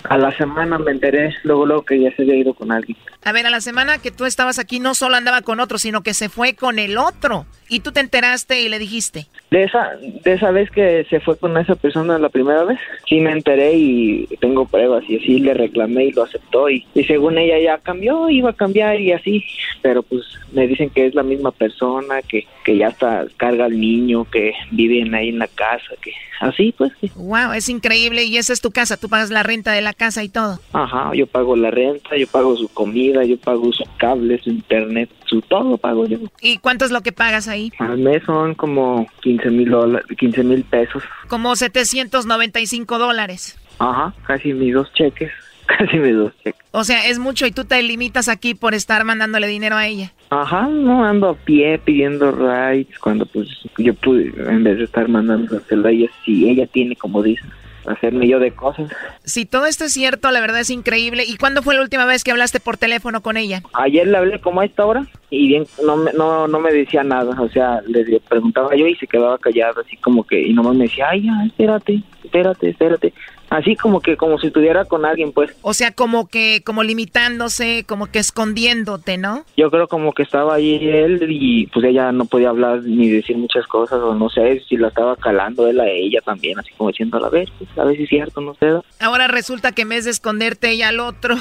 [0.04, 2.96] a la semana me enteré, luego, luego que ya se había ido con alguien.
[3.24, 6.02] A ver, a la semana que tú estabas aquí no solo andaba con otro, sino
[6.02, 7.46] que se fue con el otro.
[7.68, 9.26] Y tú te enteraste y le dijiste.
[9.50, 12.78] De esa, de esa vez que se fue con esa persona la primera vez,
[13.08, 17.04] sí me enteré y tengo pruebas y así le reclamé y lo aceptó y, y
[17.04, 19.44] según ella ya cambió, iba a cambiar y así,
[19.80, 23.78] pero pues me dicen que es la misma persona, que, que ya está carga al
[23.78, 26.92] niño, que viven ahí en la casa, que así pues.
[27.00, 27.10] sí.
[27.16, 28.24] Wow, es increíble.
[28.24, 28.96] Y esa es tu casa.
[28.96, 30.58] Tú pagas la renta de la casa y todo.
[30.72, 35.10] Ajá, yo pago la renta, yo pago su comida, yo pago su cable, su internet,
[35.26, 36.18] su todo pago yo.
[36.40, 37.72] ¿Y cuánto es lo que pagas ahí?
[37.78, 41.02] Al mes son como 15 mil dólares, 15 mil pesos.
[41.28, 43.58] Como 795 dólares.
[43.78, 45.32] Ajá, casi mis dos cheques,
[45.66, 46.60] casi mis dos cheques.
[46.70, 50.12] O sea, es mucho y tú te limitas aquí por estar mandándole dinero a ella.
[50.30, 55.08] Ajá, no ando a pie pidiendo rides cuando pues yo pude, en vez de estar
[55.08, 57.48] mandando a ella, si ella tiene, como dicen,
[57.86, 58.90] hacerme yo de cosas.
[59.24, 61.24] Si todo esto es cierto, la verdad es increíble.
[61.26, 63.62] ¿Y cuándo fue la última vez que hablaste por teléfono con ella?
[63.72, 67.02] Ayer le hablé como a esta hora y bien no me, no, no me decía
[67.02, 70.76] nada, o sea, le preguntaba yo y se quedaba callado, así como que, y nomás
[70.76, 73.12] me decía, ay, ya, espérate, espérate, espérate.
[73.54, 75.54] Así como que, como si estuviera con alguien, pues.
[75.62, 79.44] O sea, como que, como limitándose, como que escondiéndote, ¿no?
[79.56, 83.36] Yo creo como que estaba ahí él y pues ella no podía hablar ni decir
[83.36, 86.90] muchas cosas, o no sé si la estaba calando él a ella también, así como
[86.90, 88.66] diciendo, a ver, pues, a ver si es cierto, no sé.
[88.98, 91.36] Ahora resulta que en vez de esconderte ella al otro,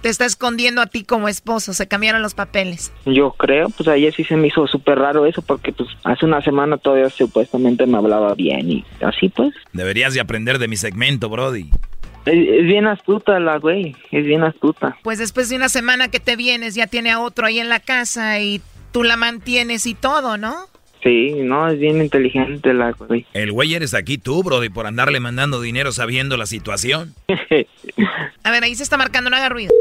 [0.00, 1.72] te está escondiendo a ti como esposo.
[1.72, 2.92] Se cambiaron los papeles.
[3.06, 6.42] Yo creo, pues ayer sí se me hizo súper raro eso, porque pues hace una
[6.42, 9.54] semana todavía supuestamente me hablaba bien y así pues.
[9.72, 11.70] Deberías de aprender de mi segmento, Brody.
[12.26, 14.96] Es, es bien astuta la güey, es bien astuta.
[15.02, 17.80] Pues después de una semana que te vienes, ya tiene a otro ahí en la
[17.80, 18.60] casa y
[18.92, 20.69] tú la mantienes y todo, ¿no?
[21.02, 23.26] Sí, no, es bien inteligente la güey.
[23.32, 27.14] El güey eres aquí tú, Brody, por andarle mandando dinero sabiendo la situación.
[28.44, 29.72] A ver, ahí se está marcando, no haga ruido.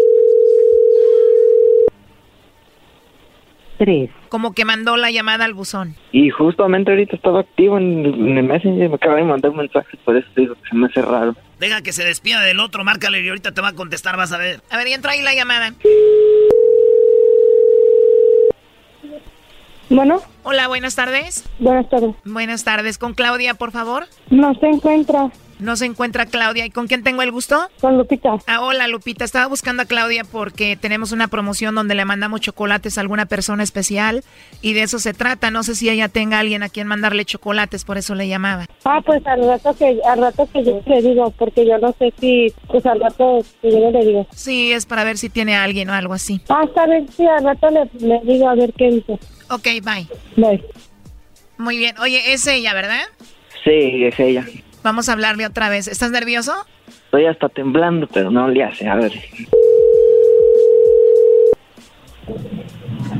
[3.77, 4.09] Tres.
[4.29, 5.95] Como que mandó la llamada al buzón.
[6.11, 9.97] Y justamente ahorita estaba activo en, en el Messenger, me acaba de mandar un mensaje,
[10.03, 11.35] por eso digo que se me hace raro.
[11.59, 14.37] Deja que se despida del otro, márcale y ahorita te va a contestar, vas a
[14.37, 14.61] ver.
[14.69, 15.73] A ver, y entra ahí la llamada.
[19.89, 20.21] Bueno.
[20.43, 21.43] Hola, buenas tardes.
[21.59, 22.15] Buenas tardes.
[22.23, 22.97] Buenas tardes.
[22.97, 24.05] ¿Con Claudia, por favor?
[24.29, 25.31] No se encuentra.
[25.59, 26.65] No se encuentra Claudia.
[26.65, 27.69] ¿Y con quién tengo el gusto?
[27.81, 28.37] Con Lupita.
[28.47, 29.25] Ah, hola Lupita.
[29.25, 33.61] Estaba buscando a Claudia porque tenemos una promoción donde le mandamos chocolates a alguna persona
[33.61, 34.23] especial
[34.61, 35.51] y de eso se trata.
[35.51, 38.65] No sé si ella tenga alguien a quien mandarle chocolates, por eso le llamaba.
[38.85, 42.13] Ah, pues al rato que, al rato que yo le digo, porque yo no sé
[42.19, 44.27] si, pues al rato que yo le digo.
[44.33, 46.41] Sí, es para ver si tiene a alguien o algo así.
[46.47, 49.19] Ah, está bien, sí, al rato le, le digo a ver qué dice.
[49.49, 50.07] Ok, bye.
[50.37, 50.63] Bye.
[51.57, 51.97] Muy bien.
[51.99, 53.01] Oye, es ella, ¿verdad?
[53.65, 54.45] Sí, es ella.
[54.83, 55.87] Vamos a hablarle otra vez.
[55.87, 56.53] ¿Estás nervioso?
[57.05, 58.87] Estoy hasta temblando, pero no le hace.
[58.87, 59.13] A ver.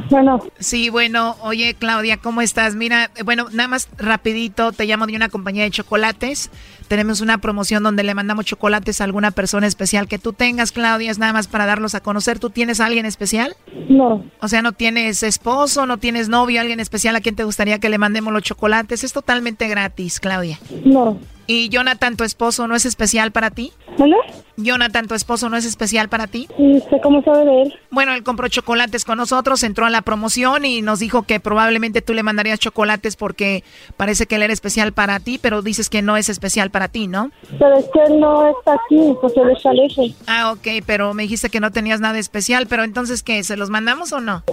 [0.09, 0.39] Bueno.
[0.57, 2.75] Sí, bueno, oye Claudia, ¿cómo estás?
[2.75, 6.49] Mira, bueno, nada más rapidito, te llamo de una compañía de chocolates.
[6.87, 11.11] Tenemos una promoción donde le mandamos chocolates a alguna persona especial que tú tengas, Claudia,
[11.11, 12.39] es nada más para darlos a conocer.
[12.39, 13.55] ¿Tú tienes a alguien especial?
[13.87, 14.23] No.
[14.41, 17.89] O sea, no tienes esposo, no tienes novio, alguien especial a quien te gustaría que
[17.89, 19.03] le mandemos los chocolates.
[19.03, 20.59] Es totalmente gratis, Claudia.
[20.83, 21.19] No.
[21.51, 23.73] ¿Y Jonathan, tu esposo, no es especial para ti?
[23.97, 24.17] ¿Hola?
[24.63, 26.47] Jonathan, tu esposo, no es especial para ti?
[26.57, 27.73] ¿Y usted cómo sabe de él?
[27.91, 32.01] Bueno, él compró chocolates con nosotros, entró a la promoción y nos dijo que probablemente
[32.01, 33.63] tú le mandarías chocolates porque
[33.97, 37.07] parece que él era especial para ti, pero dices que no es especial para ti,
[37.07, 37.31] ¿no?
[37.57, 40.15] Pero es que él no está aquí, pues él está lejos.
[40.27, 43.43] Ah, ok, pero me dijiste que no tenías nada especial, pero entonces, ¿qué?
[43.43, 44.43] ¿Se los mandamos o no?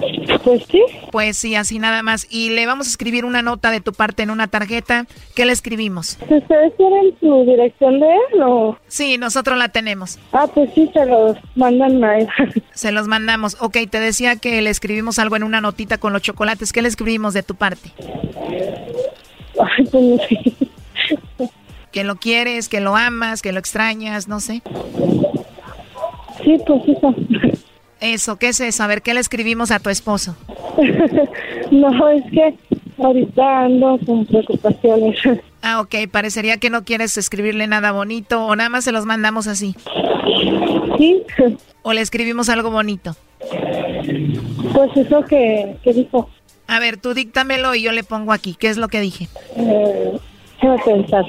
[0.45, 0.83] Pues sí.
[1.11, 2.27] Pues sí, así nada más.
[2.31, 5.07] Y le vamos a escribir una nota de tu parte en una tarjeta.
[5.35, 6.19] ¿Qué le escribimos?
[6.29, 8.77] ¿Ustedes tienen su dirección de él o...?
[8.87, 9.96] Sí, nosotros la tenemos.
[10.33, 12.29] Ah, pues sí, se los mandan a él.
[12.75, 13.57] Se los mandamos.
[13.61, 16.73] Ok, te decía que le escribimos algo en una notita con los chocolates.
[16.73, 17.93] ¿Qué le escribimos de tu parte?
[19.59, 21.49] Ay, pues no sé.
[21.91, 24.63] Que lo quieres, que lo amas, que lo extrañas, no sé.
[26.45, 27.15] Sí, pues eso.
[28.01, 28.83] Eso, ¿qué es eso?
[28.83, 30.37] A ver, ¿qué le escribimos a tu esposo?
[31.71, 32.55] no, es que
[32.99, 35.19] ahorita ando con preocupaciones.
[35.69, 39.49] Ah, ok, parecería que no quieres escribirle nada bonito o nada más se los mandamos
[39.49, 39.75] así.
[40.97, 41.25] Sí.
[41.83, 43.17] O le escribimos algo bonito.
[44.73, 46.31] Pues eso que, que dijo.
[46.69, 48.55] A ver, tú díctamelo y yo le pongo aquí.
[48.55, 49.27] ¿Qué es lo que dije?
[49.57, 50.17] Eh,
[50.61, 51.25] déjame pensar.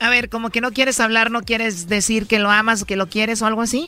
[0.00, 3.08] A ver, como que no quieres hablar, no quieres decir que lo amas que lo
[3.08, 3.86] quieres o algo así.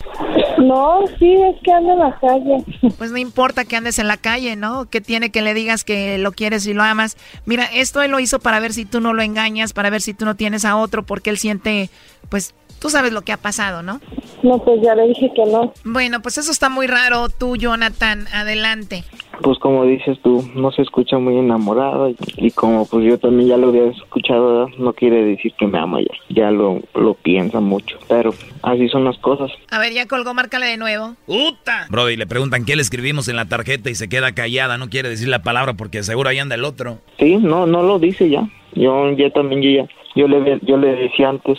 [0.59, 2.65] No, sí, es que ando en la calle.
[2.99, 4.89] Pues no importa que andes en la calle, ¿no?
[4.89, 7.17] Que tiene que le digas que lo quieres y lo amas.
[7.47, 10.15] Mira, esto él lo hizo para ver si tú no lo engañas, para ver si
[10.15, 11.91] tú no tienes a otro, porque él siente,
[12.29, 14.01] pues, tú sabes lo que ha pasado, ¿no?
[14.43, 15.73] No, pues ya le dije que no.
[15.85, 17.29] Bueno, pues eso está muy raro.
[17.29, 19.05] Tú, Jonathan, adelante.
[19.41, 23.51] Pues como dices tú, no se escucha muy enamorado y, y como pues yo también
[23.51, 24.77] ya lo había escuchado, ¿verdad?
[24.79, 29.05] no quiere decir que me ama ya, ya lo, lo piensa mucho, pero así son
[29.05, 29.51] las cosas.
[29.71, 31.15] A ver, ya colgó, márcale de nuevo.
[31.27, 31.87] ¡Uta!
[31.89, 35.09] Brody, le preguntan qué le escribimos en la tarjeta y se queda callada, no quiere
[35.09, 36.99] decir la palabra porque seguro ahí anda el otro.
[37.19, 38.49] Sí, no, no lo dice ya.
[38.75, 41.59] Yo ya también, yo ya, yo le, yo le decía antes,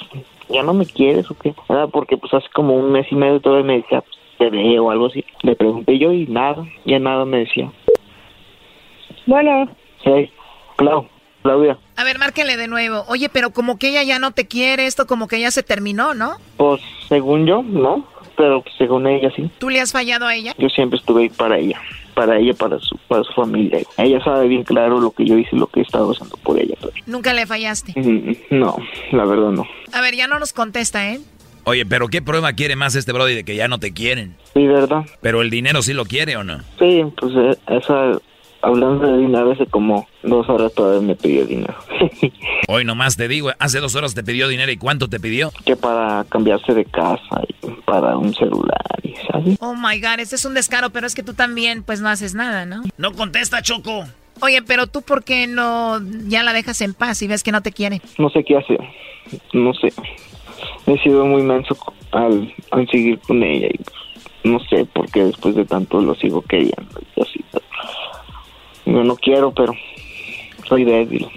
[0.53, 1.53] ¿ya no me quieres o qué?
[1.67, 1.89] ¿Verdad?
[1.91, 4.91] Porque pues hace como un mes y medio todavía me decía, pues, te veo o
[4.91, 5.25] algo así.
[5.41, 7.71] Le pregunté yo y nada, ya nada me decía.
[9.25, 9.69] Bueno,
[10.03, 10.29] Hey,
[10.75, 11.07] Clau,
[11.43, 13.05] Claudia, A ver, márquele de nuevo.
[13.07, 16.13] Oye, pero como que ella ya no te quiere, esto como que ya se terminó,
[16.13, 16.37] ¿no?
[16.57, 19.49] pues según yo, no, pero pues, según ella sí.
[19.59, 20.53] ¿Tú le has fallado a ella?
[20.57, 21.79] Yo siempre estuve ahí para ella,
[22.13, 23.79] para ella, para su, para su familia.
[23.97, 26.75] Ella sabe bien claro lo que yo hice, lo que he estado haciendo por ella.
[26.79, 27.93] pero- Nunca le fallaste.
[27.99, 28.77] Mm, No,
[29.11, 29.65] la verdad no.
[29.91, 31.19] A ver, ya no nos contesta, ¿eh?
[31.65, 34.35] Oye, pero ¿qué prueba quiere más este Brody de que ya no te quieren?
[34.53, 35.05] Sí, ¿verdad?
[35.21, 36.59] Pero el dinero sí lo quiere o no?
[36.79, 38.11] Sí, pues eh, esa,
[38.63, 41.75] hablando de dinero, hace como dos horas todavía me pidió dinero.
[42.67, 45.51] Hoy nomás te digo, hace dos horas te pidió dinero y ¿cuánto te pidió?
[45.65, 49.57] que para cambiarse de casa y para un celular y ¿sabes?
[49.59, 52.33] Oh my god, este es un descaro, pero es que tú también, pues no haces
[52.33, 52.81] nada, ¿no?
[52.97, 54.05] No contesta, Choco.
[54.41, 57.61] Oye, pero tú, ¿por qué no ya la dejas en paz y ves que no
[57.61, 58.01] te quiere?
[58.17, 58.79] No sé qué hacer,
[59.53, 59.93] no sé.
[60.87, 61.77] He sido muy menso
[62.11, 63.95] al, al seguir con ella y pues,
[64.43, 67.39] no sé por qué después de tanto lo sigo queriendo y así.
[67.51, 67.63] pero
[68.85, 69.73] Yo no quiero, pero
[70.67, 71.27] soy débil.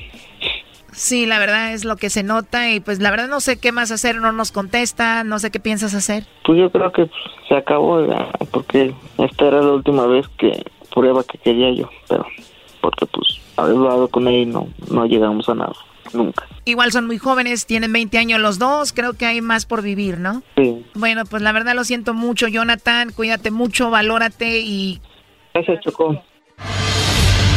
[0.97, 3.71] Sí, la verdad es lo que se nota y pues la verdad no sé qué
[3.71, 6.25] más hacer, no nos contesta, no sé qué piensas hacer.
[6.45, 8.01] Pues yo creo que pues, se acabó
[8.51, 12.25] porque esta era la última vez que prueba que quería yo, pero
[12.81, 15.75] porque pues haber hablado con ella y no, no llegamos a nada,
[16.15, 16.47] nunca.
[16.65, 20.19] Igual son muy jóvenes, tienen 20 años los dos, creo que hay más por vivir,
[20.19, 20.43] ¿no?
[20.57, 20.83] Sí.
[20.95, 25.03] Bueno, pues la verdad lo siento mucho, Jonathan, cuídate mucho, valórate y...
[25.53, 26.23] Gracias, Chocó.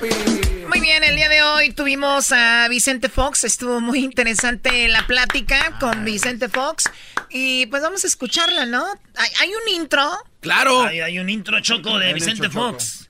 [0.00, 3.44] Muy bien, el día de hoy tuvimos a Vicente Fox.
[3.44, 6.90] Estuvo muy interesante la plática con Vicente Fox.
[7.30, 8.86] Y pues vamos a escucharla, ¿no?
[9.16, 10.08] Hay, hay un intro.
[10.40, 10.82] Claro.
[10.82, 12.48] Hay, hay un intro choco de Vicente.
[12.48, 13.08] Fox.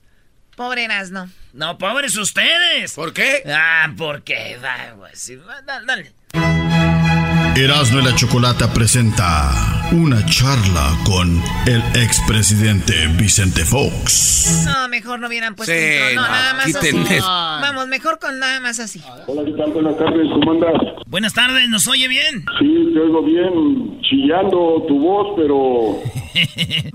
[0.57, 1.31] Pobre Erasno.
[1.53, 2.95] No, pobres ustedes.
[2.95, 3.43] ¿Por qué?
[3.47, 4.95] Ah, porque va,
[5.63, 6.13] dale, dale.
[7.65, 9.51] Erasmo y la Chocolata presenta
[9.91, 14.65] una charla con el expresidente Vicente Fox.
[14.65, 16.15] No, mejor no hubieran puesto Sí, intro.
[16.15, 17.21] No, no, nada más así.
[17.21, 19.03] Vamos, mejor con nada más así.
[19.27, 19.73] Hola, ¿qué tal?
[19.73, 20.73] Buenas tardes, ¿cómo andas?
[21.07, 22.45] Buenas tardes, ¿nos oye bien?
[22.61, 25.99] Sí, te oigo bien, chillando tu voz, pero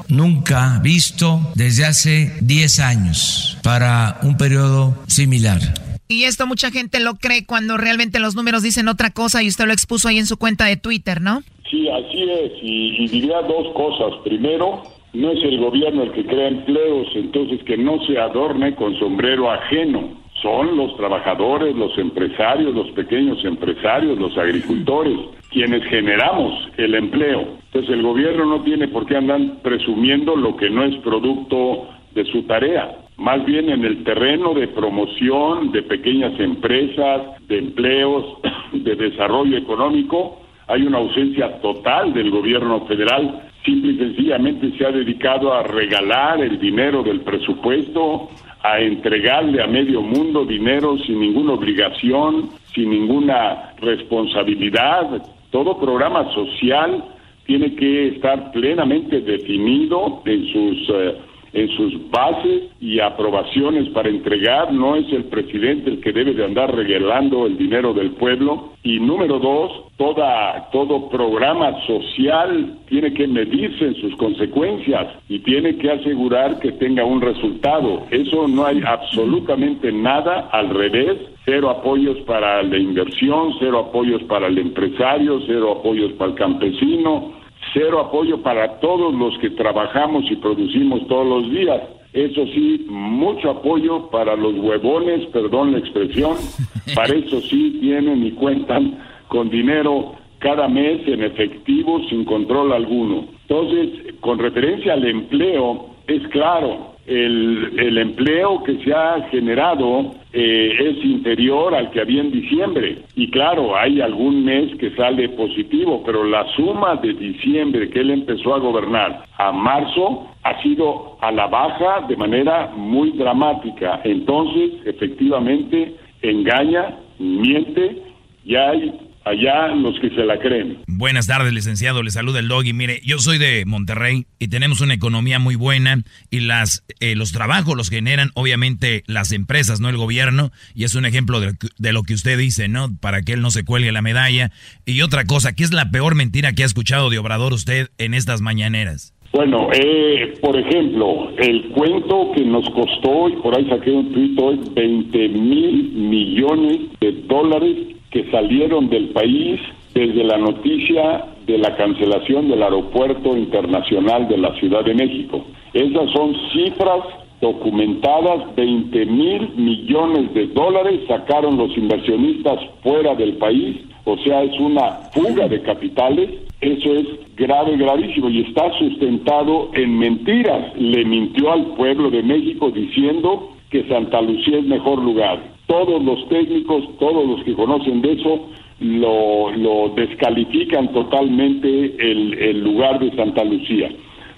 [0.10, 5.60] nunca visto desde hace 10 años para un periodo similar.
[6.08, 9.66] Y esto mucha gente lo cree cuando realmente los números dicen otra cosa y usted
[9.66, 11.42] lo expuso ahí en su cuenta de Twitter, ¿no?
[11.70, 12.52] Sí, así es.
[12.62, 14.20] Y, y diría dos cosas.
[14.24, 18.98] Primero, no es el gobierno el que crea empleos, entonces que no se adorne con
[19.00, 20.25] sombrero ajeno.
[20.46, 25.18] Son los trabajadores, los empresarios, los pequeños empresarios, los agricultores,
[25.50, 27.48] quienes generamos el empleo.
[27.66, 32.26] Entonces el gobierno no tiene por qué andar presumiendo lo que no es producto de
[32.26, 32.96] su tarea.
[33.18, 38.38] Más bien en el terreno de promoción de pequeñas empresas, de empleos,
[38.72, 43.50] de desarrollo económico, hay una ausencia total del gobierno federal.
[43.66, 48.30] Simple y sencillamente se ha dedicado a regalar el dinero del presupuesto,
[48.66, 55.22] a entregarle a medio mundo dinero sin ninguna obligación, sin ninguna responsabilidad.
[55.52, 57.04] Todo programa social
[57.46, 61.16] tiene que estar plenamente definido en sus eh,
[61.56, 64.72] en sus bases y aprobaciones para entregar.
[64.74, 68.74] No es el presidente el que debe de andar regalando el dinero del pueblo.
[68.84, 75.78] Y número dos, toda, todo programa social tiene que medirse en sus consecuencias y tiene
[75.78, 78.06] que asegurar que tenga un resultado.
[78.12, 81.18] Eso no hay absolutamente nada al revés.
[81.46, 87.45] Cero apoyos para la inversión, cero apoyos para el empresario, cero apoyos para el campesino,
[87.76, 91.82] cero apoyo para todos los que trabajamos y producimos todos los días.
[92.14, 96.38] Eso sí, mucho apoyo para los huevones, perdón la expresión,
[96.96, 98.98] para eso sí tienen y cuentan
[99.28, 103.26] con dinero cada mes en efectivo sin control alguno.
[103.48, 110.76] Entonces, con referencia al empleo, es claro, el, el empleo que se ha generado eh,
[110.80, 113.00] es inferior al que había en diciembre.
[113.16, 118.12] Y claro, hay algún mes que sale positivo, pero la suma de diciembre que él
[118.12, 124.02] empezó a gobernar a marzo ha sido a la baja de manera muy dramática.
[124.04, 128.02] Entonces, efectivamente, engaña, miente
[128.44, 128.94] y hay
[129.26, 130.78] allá los que se la creen.
[130.88, 132.04] Buenas tardes, licenciado.
[132.04, 132.74] Le saluda el Doggy.
[132.74, 137.32] Mire, yo soy de Monterrey y tenemos una economía muy buena y las eh, los
[137.32, 140.52] trabajos los generan obviamente las empresas, no el gobierno.
[140.74, 142.90] Y es un ejemplo de, de, lo que usted dice, ¿no?
[143.02, 144.52] Para que él no se cuelgue la medalla.
[144.86, 148.14] Y otra cosa, ¿qué es la peor mentira que ha escuchado de Obrador usted en
[148.14, 149.14] estas mañaneras?
[149.34, 154.40] Bueno, eh, por ejemplo, el cuento que nos costó, y por ahí saqué un tuit
[154.40, 159.60] hoy, 20 mil millones de dólares que salieron del país
[159.94, 165.44] desde la noticia de la cancelación del aeropuerto internacional de la Ciudad de México.
[165.74, 167.02] Esas son cifras
[167.42, 174.58] documentadas, 20 mil millones de dólares sacaron los inversionistas fuera del país, o sea, es
[174.62, 176.30] una fuga de capitales,
[176.62, 180.74] eso es grave, gravísimo y está sustentado en mentiras.
[180.78, 186.28] Le mintió al pueblo de México diciendo que Santa Lucía es mejor lugar todos los
[186.30, 188.50] técnicos, todos los que conocen de eso,
[188.80, 193.90] lo, lo descalifican totalmente el, el, lugar de Santa Lucía.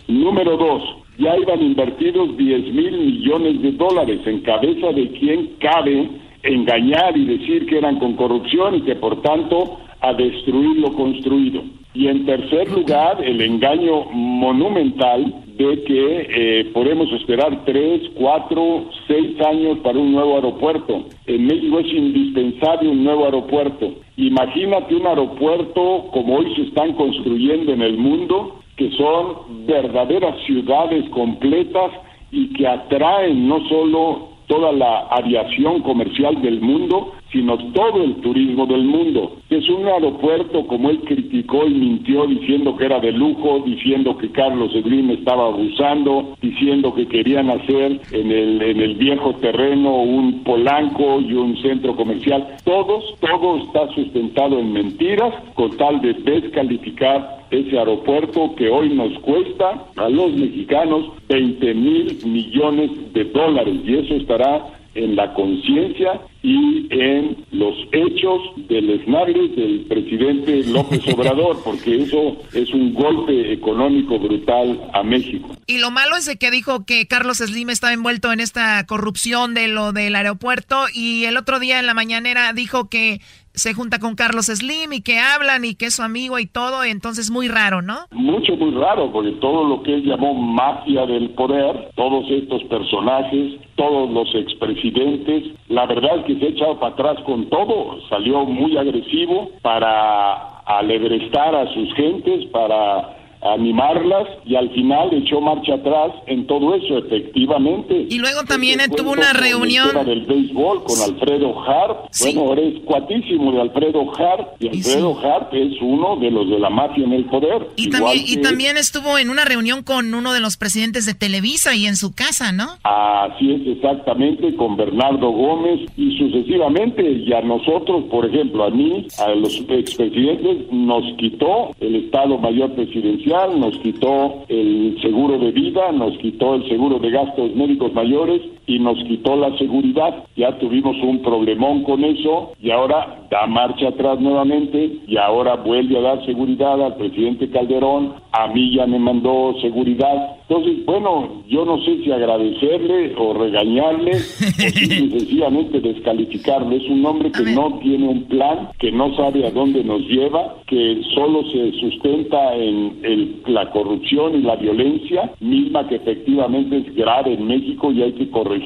[0.07, 0.83] Número dos,
[1.17, 6.09] ya iban invertidos 10 mil millones de dólares en cabeza de quien cabe
[6.43, 11.63] engañar y decir que eran con corrupción y que por tanto a destruir lo construido.
[11.93, 19.39] Y en tercer lugar, el engaño monumental de que eh, podemos esperar tres, cuatro, seis
[19.41, 21.05] años para un nuevo aeropuerto.
[21.25, 23.93] En México es indispensable un nuevo aeropuerto.
[24.17, 31.09] Imagínate un aeropuerto como hoy se están construyendo en el mundo, que son verdaderas ciudades
[31.09, 31.91] completas
[32.31, 38.65] y que atraen no solo toda la aviación comercial del mundo, sino todo el turismo
[38.65, 39.37] del mundo.
[39.49, 44.31] Es un aeropuerto como él criticó y mintió diciendo que era de lujo, diciendo que
[44.31, 50.43] Carlos Slim estaba abusando, diciendo que querían hacer en el, en el viejo terreno un
[50.43, 52.55] polanco y un centro comercial.
[52.63, 59.17] Todos, todo está sustentado en mentiras con tal de descalificar ese aeropuerto que hoy nos
[59.19, 66.21] cuesta a los mexicanos 20 mil millones de dólares y eso estará en la conciencia
[66.43, 73.53] y en los hechos del esnabre del presidente López Obrador, porque eso es un golpe
[73.53, 75.55] económico brutal a México.
[75.67, 79.53] Y lo malo es de que dijo que Carlos Slim estaba envuelto en esta corrupción
[79.53, 83.21] de lo del aeropuerto y el otro día en la mañanera dijo que
[83.57, 86.83] se junta con Carlos Slim y que hablan y que es su amigo y todo,
[86.83, 88.05] entonces muy raro, ¿no?
[88.11, 93.59] Mucho, muy raro, porque todo lo que él llamó mafia del poder, todos estos personajes,
[93.75, 98.45] todos los expresidentes, la verdad es que se ha echado para atrás con todo, salió
[98.45, 103.16] muy agresivo para alegrestar a sus gentes, para
[103.53, 108.07] animarlas y al final echó marcha atrás en todo eso, efectivamente.
[108.09, 110.05] Y luego también tuvo una reunión.
[110.05, 112.09] del béisbol con Alfredo Hart.
[112.21, 116.69] Bueno, eres cuatísimo de Alfredo Hart y Alfredo Hart es uno de los de la
[116.69, 117.67] mafia en el poder.
[117.75, 121.75] Y también, y también estuvo en una reunión con uno de los presidentes de Televisa
[121.75, 122.65] y en su casa, ¿no?
[122.83, 127.03] Así es, exactamente, con Bernardo Gómez y sucesivamente.
[127.03, 132.73] Y a nosotros, por ejemplo, a mí, a los expresidentes, nos quitó el Estado Mayor
[132.73, 138.41] Presidencial nos quitó el seguro de vida, nos quitó el seguro de gastos médicos mayores
[138.67, 140.25] y nos quitó la seguridad.
[140.35, 145.97] Ya tuvimos un problemón con eso y ahora da marcha atrás nuevamente y ahora vuelve
[145.97, 148.13] a dar seguridad al presidente Calderón.
[148.31, 150.37] A mí ya me mandó seguridad.
[150.49, 154.19] Entonces, bueno, yo no sé si agradecerle o regañarle o
[155.09, 156.77] sencillamente descalificarle.
[156.77, 160.55] Es un hombre que no tiene un plan, que no sabe a dónde nos lleva,
[160.67, 167.33] que solo se sustenta en la corrupción y la violencia, misma que efectivamente es grave
[167.33, 168.56] en México y hay que corregir,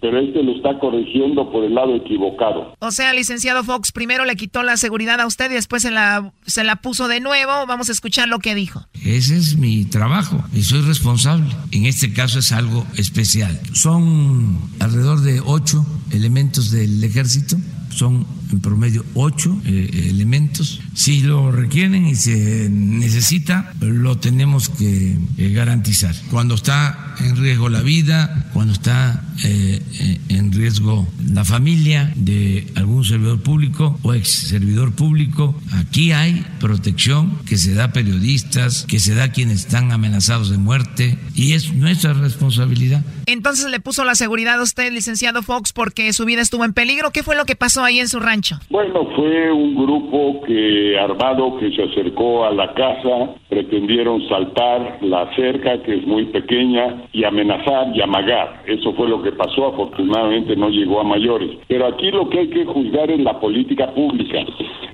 [0.00, 2.74] pero este lo está corrigiendo por el lado equivocado.
[2.78, 6.32] O sea, licenciado Fox, primero le quitó la seguridad a usted y después se la,
[6.46, 7.52] se la puso de nuevo.
[7.66, 8.86] Vamos a escuchar lo que dijo.
[9.04, 11.46] Ese es mi trabajo y soy responsable.
[11.72, 13.58] En este caso es algo especial.
[13.72, 17.56] Son alrededor de ocho elementos del ejército
[17.96, 20.80] son en promedio ocho eh, elementos.
[20.94, 26.14] Si lo requieren y se necesita, lo tenemos que eh, garantizar.
[26.30, 33.04] Cuando está en riesgo la vida, cuando está eh, en riesgo la familia de algún
[33.04, 35.58] servidor público o ex servidor público.
[35.72, 40.50] Aquí hay protección que se da a periodistas, que se da a quienes están amenazados
[40.50, 43.04] de muerte y es nuestra responsabilidad.
[43.26, 47.10] Entonces le puso la seguridad a usted, licenciado Fox, porque su vida estuvo en peligro.
[47.10, 48.56] ¿Qué fue lo que pasó ahí en su rancho?
[48.70, 55.34] Bueno, fue un grupo que armado que se acercó a la casa, pretendieron saltar la
[55.34, 58.62] cerca que es muy pequeña y amenazar y amagar.
[58.66, 61.50] Eso fue lo que pasó, afortunadamente no llegó a mayores.
[61.68, 64.44] Pero aquí lo que hay que juzgar es la política pública.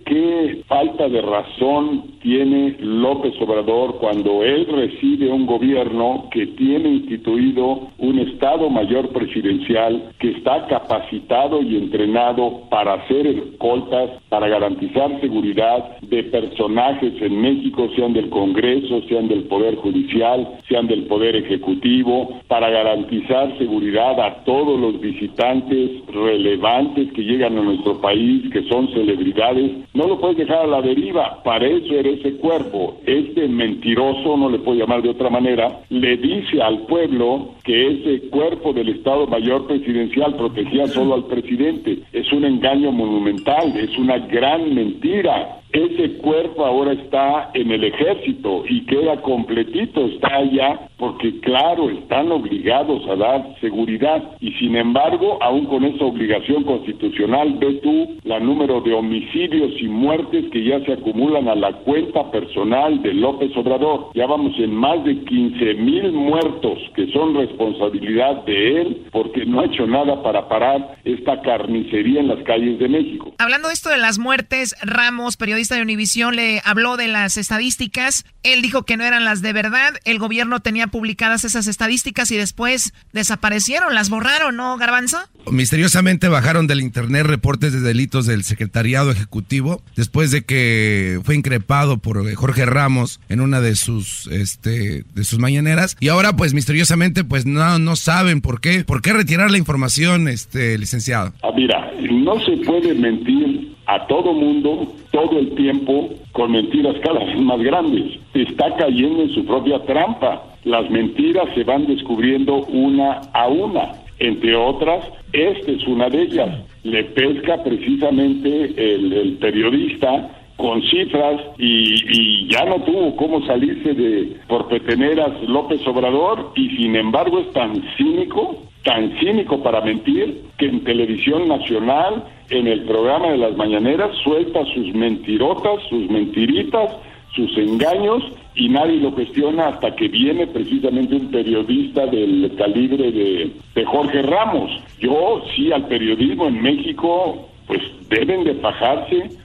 [0.04, 7.88] ¿Qué falta de razón tiene López Obrador cuando él recibe un gobierno que tiene instituido
[7.98, 15.98] un Estado Mayor Presidencial que está capacitado y entrenado para hacer escoltas, para garantizar seguridad
[16.00, 22.40] de personajes en México, sean del Congreso, sean del Poder Judicial, sean del Poder Ejecutivo,
[22.48, 28.88] para garantizar seguridad a todos los visitantes relevantes que llegan a nuestro país, que son
[28.92, 32.98] celebridades, no lo puedes dejar a la deriva, para eso era ese cuerpo.
[33.06, 38.28] Este mentiroso, no le puedo llamar de otra manera, le dice al pueblo que ese
[38.28, 41.98] cuerpo del Estado Mayor Presidencial protegía solo al presidente.
[42.12, 45.61] Es un engaño monumental, es una gran mentira.
[45.72, 52.30] Ese cuerpo ahora está en el ejército y queda completito, está allá porque claro, están
[52.30, 58.38] obligados a dar seguridad y sin embargo, aún con esa obligación constitucional, ve tú la
[58.38, 63.50] número de homicidios y muertes que ya se acumulan a la cuenta personal de López
[63.56, 64.10] Obrador.
[64.14, 69.60] Ya vamos en más de 15 mil muertos que son responsabilidad de él porque no
[69.60, 73.32] ha hecho nada para parar esta carnicería en las calles de México.
[73.38, 78.24] Hablando de esto de las muertes, Ramos, periodista de Univisión le habló de las estadísticas.
[78.42, 79.94] Él dijo que no eran las de verdad.
[80.04, 85.18] El gobierno tenía publicadas esas estadísticas y después desaparecieron, las borraron, ¿no, Garbanzo?
[85.50, 91.98] Misteriosamente bajaron del internet reportes de delitos del Secretariado Ejecutivo después de que fue increpado
[91.98, 97.24] por Jorge Ramos en una de sus este de sus mañaneras y ahora pues misteriosamente
[97.24, 101.32] pues no no saben por qué por qué retirar la información este licenciado.
[101.42, 103.61] Ah, mira, no se puede mentir
[103.92, 108.18] a todo mundo todo el tiempo con mentiras cada vez más grandes.
[108.32, 110.42] Está cayendo en su propia trampa.
[110.64, 113.92] Las mentiras se van descubriendo una a una.
[114.18, 116.60] Entre otras, esta es una de ellas.
[116.84, 120.30] Le pesca precisamente el, periodista
[120.62, 126.94] con cifras y, ya no tuvo cómo salirse de por peteneras López Obrador y sin
[126.94, 133.30] embargo es tan cínico, tan cínico para mentir que en televisión nacional en el programa
[133.30, 136.94] de las mañaneras suelta sus mentirotas, sus mentiritas,
[137.34, 138.22] sus engaños
[138.54, 144.70] y nadie lo cuestiona hasta que viene precisamente un periodista del calibre de, Jorge Ramos.
[145.00, 148.54] Yo sí al periodismo en México pues deben de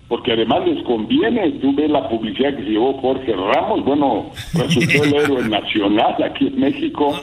[0.07, 5.03] porque además les conviene, tú ves la publicidad que se llevó Jorge Ramos, bueno, resultó
[5.03, 7.13] el héroe nacional aquí en México,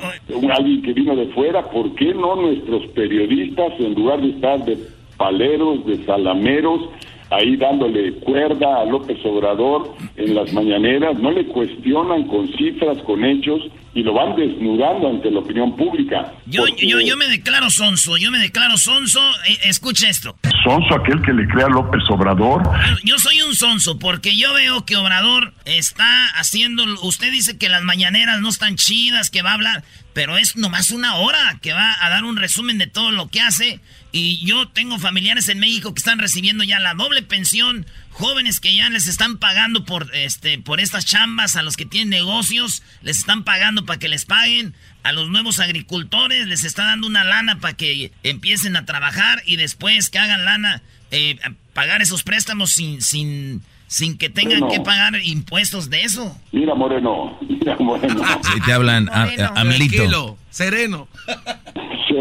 [0.50, 4.78] alguien que vino de fuera, ¿por qué no nuestros periodistas en lugar de estar de
[5.16, 6.82] paleros, de salameros,
[7.30, 13.24] ahí dándole cuerda a López Obrador en las mañaneras, no le cuestionan con cifras, con
[13.24, 13.62] hechos
[13.94, 16.32] y lo van desnudando ante la opinión pública.
[16.46, 20.36] Yo, yo, yo me declaro sonso, yo me declaro sonso, e, escucha esto.
[20.64, 22.62] ¿Sonso aquel que le crea López Obrador?
[23.04, 27.82] Yo, soy un sonso porque yo veo que Obrador está haciendo, usted dice que las
[27.82, 31.94] mañaneras no están chidas, que va a hablar, pero es nomás una hora que va
[32.00, 33.80] a dar un resumen de todo lo que hace
[34.10, 37.84] y yo tengo familiares en México que están recibiendo ya la doble pensión,
[38.14, 42.10] jóvenes que ya les están pagando por este por estas chambas, a los que tienen
[42.10, 47.06] negocios les están pagando para que les paguen, a los nuevos agricultores les está dando
[47.06, 51.36] una lana para que empiecen a trabajar y después que hagan lana eh,
[51.72, 56.36] pagar esos préstamos sin sin sin que tengan que pagar impuestos de eso.
[56.52, 58.24] Mira, Moreno, mira, Moreno.
[58.42, 60.38] Si te hablan, a, sereno.
[60.50, 61.08] Sereno,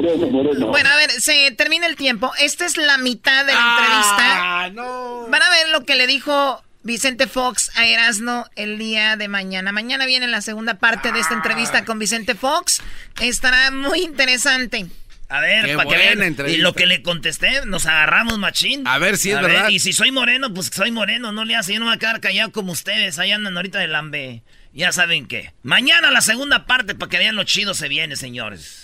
[0.02, 0.68] Moreno.
[0.68, 2.32] Bueno, a ver, se termina el tiempo.
[2.40, 4.82] Esta es la mitad de la ah, entrevista.
[4.82, 5.28] No.
[5.30, 9.72] Van a ver lo que le dijo Vicente Fox a Erasno el día de mañana.
[9.72, 12.82] Mañana viene la segunda parte de esta entrevista con Vicente Fox.
[13.22, 14.88] Estará muy interesante.
[15.30, 16.36] A ver, para que vean.
[16.48, 18.86] Y lo que le contesté, nos agarramos, machín.
[18.86, 19.70] A ver si es verdad.
[19.70, 21.74] y si soy moreno, pues soy moreno, no le hace.
[21.74, 23.18] Yo no me voy a quedar callado como ustedes.
[23.18, 24.44] Ahí andan ahorita de lambe.
[24.74, 25.53] Ya saben qué.
[25.64, 28.84] Mañana la segunda parte para que vean lo chido se viene, señores.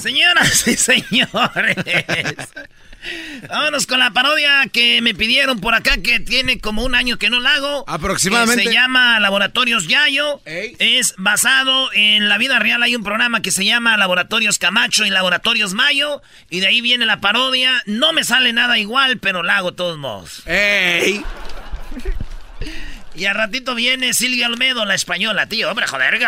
[0.00, 1.76] Señoras y señores.
[3.48, 7.30] Vámonos con la parodia que me pidieron por acá, que tiene como un año que
[7.30, 7.84] no la hago.
[7.88, 8.64] Aproximadamente.
[8.64, 10.42] se llama Laboratorios Yayo.
[10.44, 12.82] Es basado en la vida real.
[12.82, 16.20] Hay un programa que se llama Laboratorios Camacho y Laboratorios Mayo.
[16.50, 17.82] Y de ahí viene la parodia.
[17.86, 20.42] No me sale nada igual, pero la hago todos modos.
[20.46, 21.24] ¡Ey!
[23.14, 25.70] Y al ratito viene Silvia Almedo, la española, tío.
[25.70, 26.20] Hombre, joder.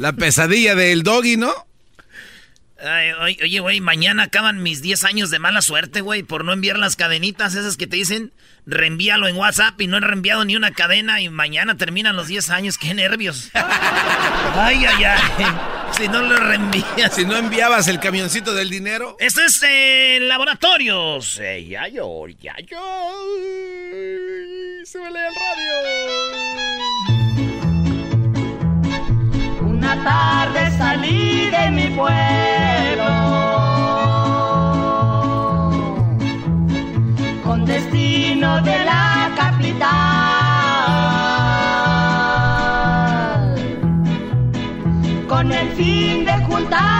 [0.00, 1.52] La pesadilla del doggy, ¿no?
[3.20, 6.96] oye, güey, mañana acaban mis 10 años de mala suerte, güey, por no enviar las
[6.96, 8.32] cadenitas esas que te dicen,
[8.64, 12.48] reenvíalo en WhatsApp y no he reenviado ni una cadena y mañana terminan los 10
[12.48, 13.50] años, qué nervios.
[14.54, 15.46] ay, ay, ay.
[15.98, 17.14] Si no lo reenvías.
[17.14, 19.18] Si no enviabas el camioncito del dinero.
[19.20, 21.38] Esto es eh, Laboratorios.
[21.42, 22.80] Eh, ya yo, ya yo.
[24.86, 27.09] Súbele al radio
[29.80, 33.12] una tarde salí de mi pueblo.
[37.42, 39.80] Con destino de la capital.
[45.28, 46.99] Con el fin de juntarme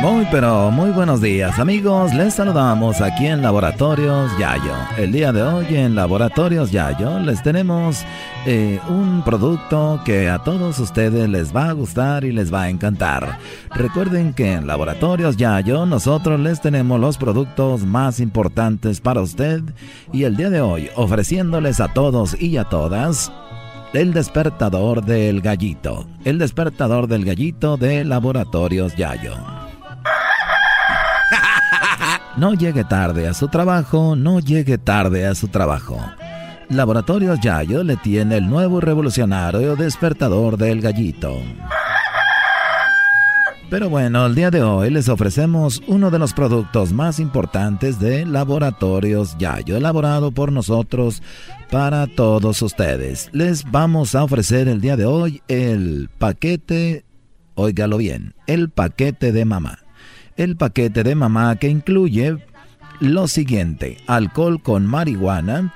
[0.00, 5.42] muy pero muy buenos días amigos les saludamos aquí en Laboratorios Yayo el día de
[5.42, 8.04] hoy en Laboratorios Yayo les tenemos
[8.46, 12.68] eh, un producto que a todos ustedes les va a gustar y les va a
[12.68, 13.38] encantar.
[13.70, 19.62] Recuerden que en Laboratorios Yayo nosotros les tenemos los productos más importantes para usted
[20.12, 23.32] y el día de hoy ofreciéndoles a todos y a todas
[23.94, 26.06] el despertador del gallito.
[26.24, 29.34] El despertador del gallito de Laboratorios Yayo.
[32.36, 36.00] No llegue tarde a su trabajo, no llegue tarde a su trabajo.
[36.68, 41.32] Laboratorios Yayo le tiene el nuevo revolucionario despertador del gallito.
[43.70, 48.24] Pero bueno, el día de hoy les ofrecemos uno de los productos más importantes de
[48.26, 51.22] Laboratorios Yayo, elaborado por nosotros
[51.70, 53.30] para todos ustedes.
[53.32, 57.04] Les vamos a ofrecer el día de hoy el paquete,
[57.54, 59.78] óigalo bien, el paquete de mamá.
[60.36, 62.36] El paquete de mamá que incluye
[63.00, 65.74] lo siguiente, alcohol con marihuana,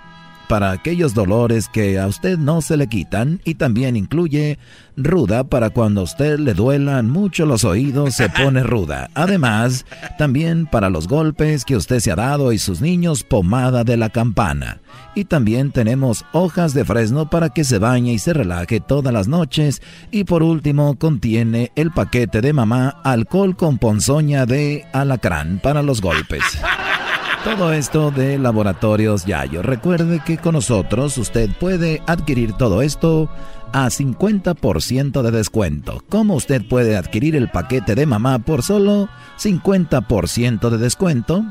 [0.48, 4.58] para aquellos dolores que a usted no se le quitan y también incluye
[4.96, 9.10] ruda para cuando a usted le duelan mucho los oídos se pone ruda.
[9.14, 13.96] Además, también para los golpes que usted se ha dado y sus niños pomada de
[13.96, 14.80] la campana.
[15.14, 19.28] Y también tenemos hojas de fresno para que se bañe y se relaje todas las
[19.28, 19.82] noches.
[20.10, 26.00] Y por último, contiene el paquete de mamá alcohol con ponzoña de alacrán para los
[26.00, 26.42] golpes.
[27.44, 29.62] Todo esto de Laboratorios Yayo.
[29.62, 33.30] Recuerde que con nosotros usted puede adquirir todo esto
[33.72, 36.02] a 50% de descuento.
[36.08, 39.08] ¿Cómo usted puede adquirir el paquete de mamá por solo
[39.38, 41.44] 50% de descuento?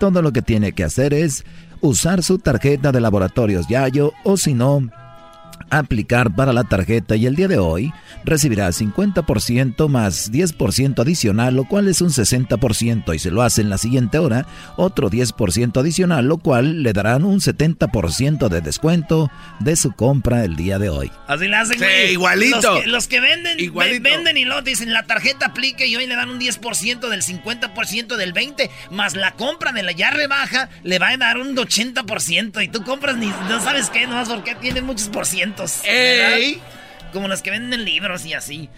[0.00, 1.44] Todo lo que tiene que hacer es
[1.80, 4.90] usar su tarjeta de Laboratorios Yayo o si no,
[5.70, 7.92] aplicar para la tarjeta y el día de hoy
[8.24, 13.70] recibirá 50% más 10% adicional, lo cual es un 60% y se lo hace en
[13.70, 14.46] la siguiente hora,
[14.76, 19.30] otro 10% adicional, lo cual le darán un 70% de descuento
[19.60, 21.10] de su compra el día de hoy.
[21.26, 21.78] Así la hacen,
[22.10, 22.82] igualito.
[22.86, 23.58] Los que, venden,
[24.02, 28.16] venden y lo dicen, la tarjeta aplique y hoy le dan un 10% del 50%
[28.16, 32.62] del 20%, más la compra de la ya rebaja le va a dar un 80%
[32.62, 35.57] y tú compras ni no sabes qué, no porque tiene muchos por ciento.
[37.12, 38.68] Como los que venden libros y así.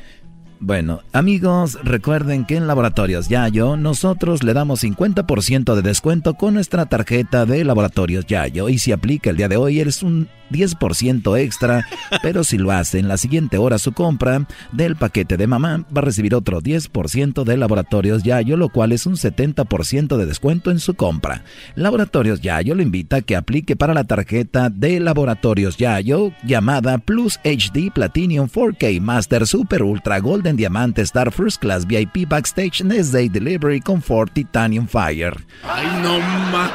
[0.62, 6.85] Bueno, amigos, recuerden que en Laboratorios Yayo nosotros le damos 50% de descuento con nuestra
[6.85, 11.87] tarjeta de Laboratorios Yayo y si aplica el día de hoy eres un 10% extra,
[12.23, 16.01] pero si lo hace en la siguiente hora su compra del paquete de mamá, va
[16.01, 20.78] a recibir otro 10% de Laboratorios Yayo, lo cual es un 70% de descuento en
[20.78, 21.43] su compra.
[21.74, 27.39] Laboratorios Yayo lo invita a que aplique para la tarjeta de Laboratorios Yayo llamada Plus
[27.45, 33.28] HD Platinum 4K Master Super Ultra Golden Diamante Star First Class VIP Backstage Next Day
[33.28, 35.35] Delivery Comfort Titanium Fire.
[35.64, 36.18] Ay, no
[36.52, 36.70] más.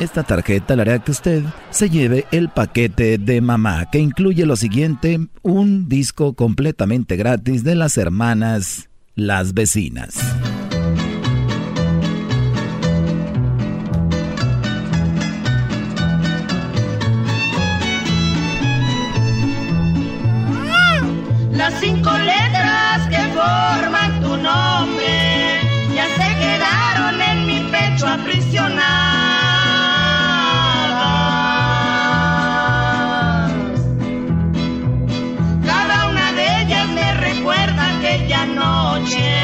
[0.00, 4.56] Esta tarjeta le hará que usted se lleve el paquete de mamá, que incluye lo
[4.56, 10.14] siguiente, un disco completamente gratis de las hermanas Las Vecinas.
[21.70, 25.60] Cinco letras que forman tu nombre
[25.94, 28.84] ya se quedaron en mi pecho aprisionadas.
[35.64, 39.43] Cada una de ellas me recuerda aquella noche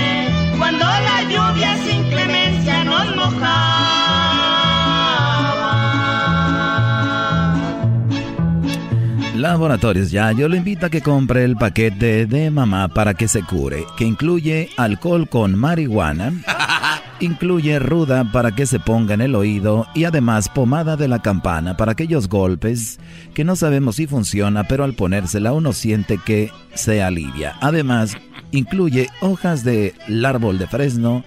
[9.60, 13.42] Laboratorios Ya, yo le invito a que compre el paquete de mamá para que se
[13.42, 16.32] cure, que incluye alcohol con marihuana,
[17.20, 21.76] incluye ruda para que se ponga en el oído y además pomada de la campana
[21.76, 23.00] para aquellos golpes
[23.34, 27.56] que no sabemos si funciona, pero al ponérsela uno siente que se alivia.
[27.60, 28.16] Además,
[28.52, 31.22] incluye hojas del árbol de fresno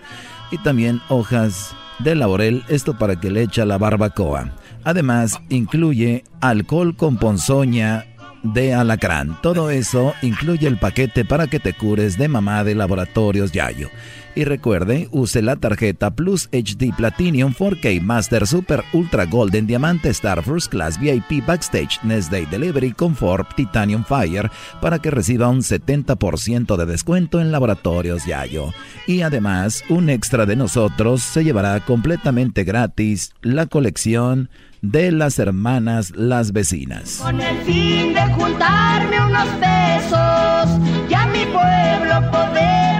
[0.49, 4.53] y también hojas de laurel, esto para que le eche a la barbacoa.
[4.83, 8.05] Además, incluye alcohol con ponzoña
[8.43, 9.37] de alacrán.
[9.41, 13.89] Todo eso incluye el paquete para que te cures de mamá de Laboratorios Yayo.
[14.35, 20.43] Y recuerde, use la tarjeta Plus HD Platinum 4K Master Super Ultra Golden Diamante Star
[20.43, 24.49] First Class VIP Backstage Next Day Delivery Comfort Titanium Fire
[24.81, 28.73] para que reciba un 70% de descuento en Laboratorios Yayo.
[29.05, 34.49] Y además, un extra de nosotros se llevará completamente gratis la colección
[34.81, 37.19] de las hermanas las vecinas.
[37.21, 42.92] Con el fin de juntarme unos pesos y a mi pueblo poder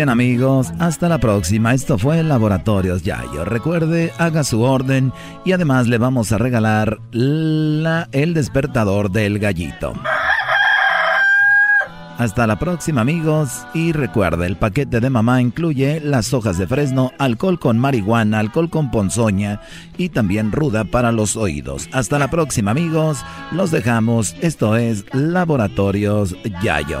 [0.00, 1.74] bien amigos, hasta la próxima.
[1.74, 3.44] Esto fue Laboratorios Yayo.
[3.44, 5.12] Recuerde, haga su orden
[5.44, 9.92] y además le vamos a regalar la, el despertador del gallito.
[12.16, 17.12] Hasta la próxima amigos y recuerde, el paquete de mamá incluye las hojas de fresno,
[17.18, 19.60] alcohol con marihuana, alcohol con ponzoña
[19.98, 21.90] y también ruda para los oídos.
[21.92, 23.22] Hasta la próxima amigos,
[23.52, 24.34] los dejamos.
[24.40, 27.00] Esto es Laboratorios Yayo.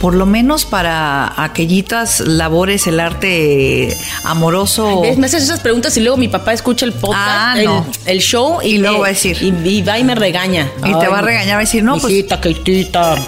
[0.00, 3.94] por lo menos para aquellitas labores, el arte
[4.24, 5.02] amoroso.
[5.18, 7.86] Me haces esas preguntas y luego mi papá escucha el podcast, Ah, el, no.
[8.06, 9.36] el show y, Y luego me- va a decir.
[9.42, 10.70] Y, y va y me regaña.
[10.84, 13.14] Y te va a regañar, va a decir, no, pues- Hijita, Keitita.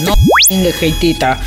[0.00, 0.14] No,
[0.80, 1.40] Keitita.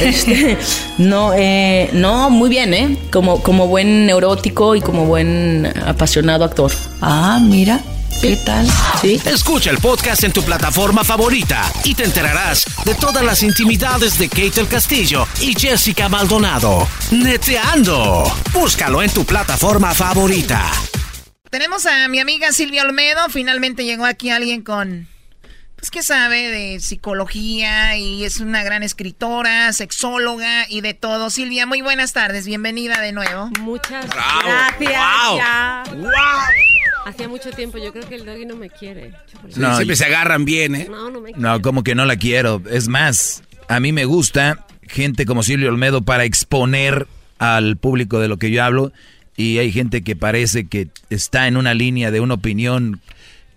[0.00, 0.58] Este,
[0.98, 2.96] no, eh, no, muy bien, ¿eh?
[3.12, 6.72] Como, como buen neurótico y como buen apasionado actor.
[7.00, 7.80] Ah, mira.
[8.20, 8.66] ¿Qué tal?
[9.00, 9.20] Sí.
[9.26, 14.28] Escucha el podcast en tu plataforma favorita y te enterarás de todas las intimidades de
[14.28, 16.88] Kate del Castillo y Jessica Maldonado.
[17.12, 18.24] Neteando.
[18.52, 20.68] Búscalo en tu plataforma favorita.
[21.48, 23.28] Tenemos a mi amiga Silvia Olmedo.
[23.30, 25.06] Finalmente llegó aquí alguien con,
[25.78, 31.30] pues que sabe de psicología y es una gran escritora, sexóloga y de todo.
[31.30, 32.46] Silvia, muy buenas tardes.
[32.46, 33.48] Bienvenida de nuevo.
[33.60, 34.40] Muchas Bravo.
[34.44, 34.90] gracias.
[34.90, 35.38] Wow.
[35.38, 35.84] ya.
[35.94, 36.10] Wow.
[37.06, 39.12] Hacía mucho tiempo, yo creo que el doggy no me quiere.
[39.48, 40.88] Sí, siempre se agarran bien, ¿eh?
[40.90, 41.40] No, no me quiere.
[41.40, 42.60] No, como que no la quiero.
[42.68, 47.06] Es más, a mí me gusta gente como Silvio Olmedo para exponer
[47.38, 48.92] al público de lo que yo hablo.
[49.36, 53.00] Y hay gente que parece que está en una línea de una opinión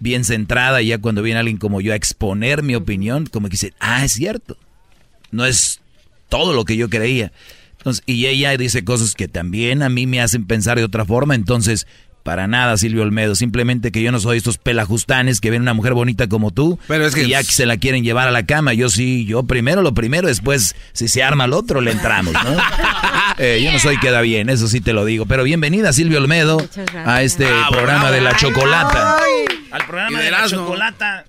[0.01, 0.81] bien centrada.
[0.81, 4.03] Y ya cuando viene alguien como yo a exponer mi opinión, como que dice, ah,
[4.03, 4.57] es cierto.
[5.31, 5.79] No es
[6.27, 7.31] todo lo que yo creía.
[7.77, 11.33] Entonces, y ella dice cosas que también a mí me hacen pensar de otra forma.
[11.35, 11.87] Entonces,
[12.23, 13.33] para nada, Silvio Olmedo.
[13.33, 17.07] Simplemente que yo no soy estos pelajustanes que ven una mujer bonita como tú Pero
[17.07, 18.73] es que- y ya que se la quieren llevar a la cama.
[18.75, 22.39] Yo sí, yo primero lo primero, después si se arma el otro le entramos, ¿no?
[23.37, 25.25] Eh, yo no soy queda bien, eso sí te lo digo.
[25.25, 26.63] Pero bienvenida, Silvio Olmedo,
[27.05, 28.13] a este Bravo, programa bravo.
[28.15, 29.17] de la chocolata.
[29.71, 30.59] Al programa de, de la Erasmo.
[30.59, 31.25] chocolata.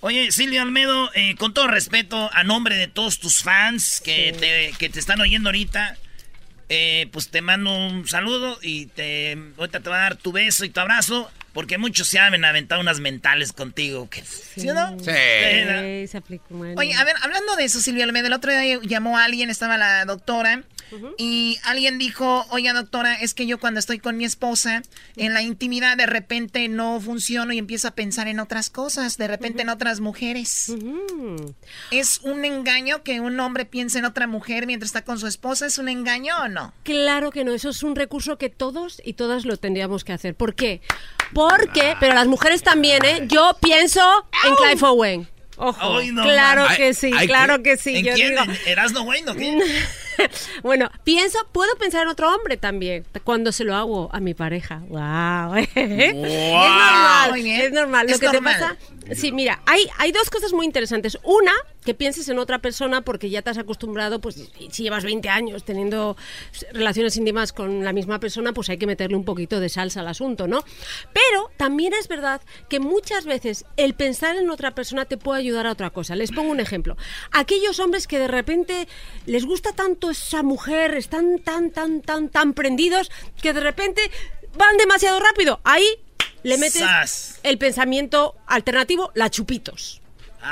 [0.00, 4.72] Oye, Silvia Almedo, eh, con todo respeto, a nombre de todos tus fans que, te,
[4.78, 5.96] que te están oyendo ahorita,
[6.70, 10.64] eh, pues te mando un saludo y te ahorita te va a dar tu beso
[10.64, 14.08] y tu abrazo, porque muchos se han aventado unas mentales contigo.
[14.08, 14.98] que- ¿Sí, o no?
[15.00, 15.04] Sí,
[16.06, 16.44] se aplicó.
[16.50, 16.74] bueno.
[16.78, 19.76] Oye, a ver, hablando de eso, Silvia Almeida, el otro día llamó a alguien, estaba
[19.76, 20.62] la doctora,
[21.18, 24.82] y alguien dijo, oiga doctora, es que yo cuando estoy con mi esposa,
[25.16, 29.28] en la intimidad de repente no funciono y empiezo a pensar en otras cosas, de
[29.28, 30.72] repente en otras mujeres.
[31.90, 35.66] ¿Es un engaño que un hombre piense en otra mujer mientras está con su esposa?
[35.66, 36.72] ¿Es un engaño o no?
[36.82, 40.34] Claro que no, eso es un recurso que todos y todas lo tendríamos que hacer.
[40.34, 40.80] ¿Por qué?
[41.32, 43.26] Porque, pero las mujeres también, ¿eh?
[43.28, 44.00] Yo pienso
[44.44, 45.28] en Clive Owen.
[45.62, 46.76] Ojo, Ay, no, claro man.
[46.76, 47.96] que sí, claro que sí.
[47.98, 48.30] ¿En Yo quién?
[48.30, 49.58] digo- ¿En Erasmo Wayne o qué?
[50.62, 54.80] bueno, pienso, puedo pensar en otro hombre también cuando se lo hago a mi pareja.
[54.88, 55.54] Wow.
[55.74, 57.60] es normal, Muy bien.
[57.60, 58.06] es normal.
[58.06, 58.54] Lo Es que normal.
[58.54, 58.76] te pasa,
[59.14, 61.18] sí, mira, hay, hay dos cosas muy interesantes.
[61.24, 61.52] Una,
[61.84, 65.64] que pienses en otra persona porque ya te has acostumbrado, pues si llevas 20 años
[65.64, 66.16] teniendo
[66.72, 70.08] relaciones íntimas con la misma persona, pues hay que meterle un poquito de salsa al
[70.08, 70.62] asunto, ¿no?
[71.12, 75.66] Pero también es verdad que muchas veces el pensar en otra persona te puede ayudar
[75.66, 76.14] a otra cosa.
[76.16, 76.96] Les pongo un ejemplo.
[77.32, 78.88] Aquellos hombres que de repente
[79.26, 83.10] les gusta tanto esa mujer, están tan, tan, tan, tan prendidos,
[83.40, 84.10] que de repente
[84.56, 85.60] van demasiado rápido.
[85.64, 85.86] Ahí
[86.42, 87.40] le metes Sas.
[87.42, 89.99] el pensamiento alternativo, la chupitos.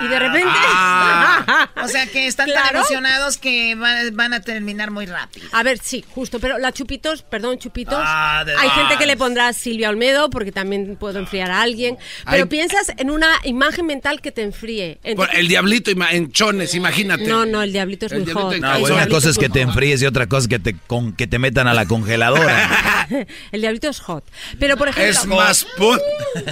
[0.02, 0.48] Y de repente...
[0.54, 1.70] Ah.
[1.82, 5.48] o sea que están tan emocionados que van, van a terminar muy rápido.
[5.52, 7.98] A ver, sí, justo, pero la chupitos, perdón, chupitos.
[8.00, 11.96] Ah, de hay gente que le pondrá Silvia Olmedo porque también puedo enfriar a alguien.
[12.30, 14.98] Pero piensas en una imagen mental que te enfríe.
[15.02, 17.24] Entonces- el diablito en chones, imagínate.
[17.24, 18.74] no, no, el diablito es El muy diablito hot.
[18.74, 21.12] No, bueno, una cosa es que te enfríes y otra cosa es que te, con,
[21.12, 23.06] que te metan a la congeladora.
[23.52, 24.24] el diablito es hot.
[24.58, 25.10] Pero por ejemplo.
[25.10, 26.00] Es más put.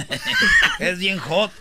[0.79, 1.51] es bien hot.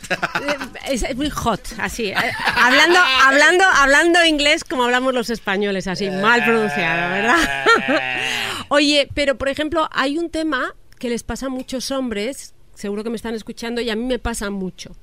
[0.89, 2.07] Es, es muy hot, así.
[2.09, 2.15] eh,
[2.57, 7.65] hablando, hablando, hablando inglés como hablamos los españoles, así, mal pronunciado, ¿verdad?
[8.69, 13.11] Oye, pero por ejemplo, hay un tema que les pasa a muchos hombres, seguro que
[13.11, 14.95] me están escuchando, y a mí me pasa mucho.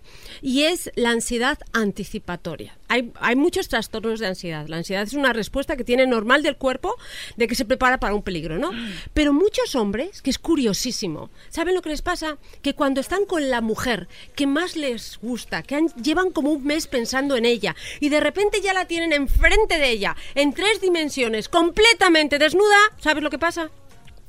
[0.42, 2.78] Y es la ansiedad anticipatoria.
[2.88, 4.68] Hay, hay muchos trastornos de ansiedad.
[4.68, 6.96] La ansiedad es una respuesta que tiene normal del cuerpo
[7.38, 8.72] de que se prepara para un peligro, ¿no?
[9.14, 12.38] Pero muchos hombres, que es curiosísimo, ¿saben lo que les pasa?
[12.62, 16.64] Que cuando están con la mujer que más les gusta, que han- llevan como un
[16.64, 20.80] mes pensando en ella y de repente ya la tienen enfrente de ella, en tres
[20.82, 23.70] dimensiones, completamente desnuda, ¿sabes lo que pasa?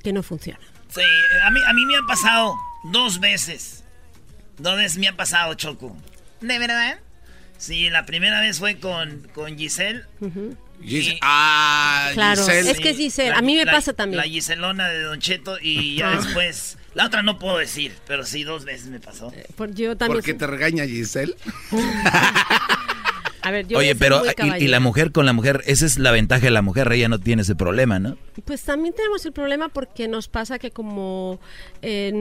[0.02, 0.60] Que no funciona.
[0.88, 1.00] Sí,
[1.42, 2.54] a mí, a mí me ha pasado
[2.84, 3.84] dos veces.
[4.58, 5.96] Dos veces me ha pasado, Choco.
[6.40, 6.98] ¿De verdad?
[7.58, 10.02] Sí, la primera vez fue con, con Giselle.
[10.82, 12.70] Gis- ah, Claro, Giselle.
[12.70, 14.18] es que es Giselle, a mí me la- pasa también.
[14.18, 16.16] La Giselona de Don Cheto y ya Ah.
[16.16, 16.78] después...
[16.94, 19.32] La otra no puedo decir, pero sí, dos veces me pasó.
[19.56, 20.18] Por- yo también.
[20.18, 21.34] ¿Por qué te regaña Giselle?
[23.44, 25.62] A ver, yo voy a Oye, pero muy y- y, la mujer con la mujer,
[25.66, 28.16] esa es la ventaja de la mujer, ella no tiene ese problema, ¿no?
[28.44, 31.38] Pues también tenemos el problema porque nos pasa que como
[31.82, 32.12] eh,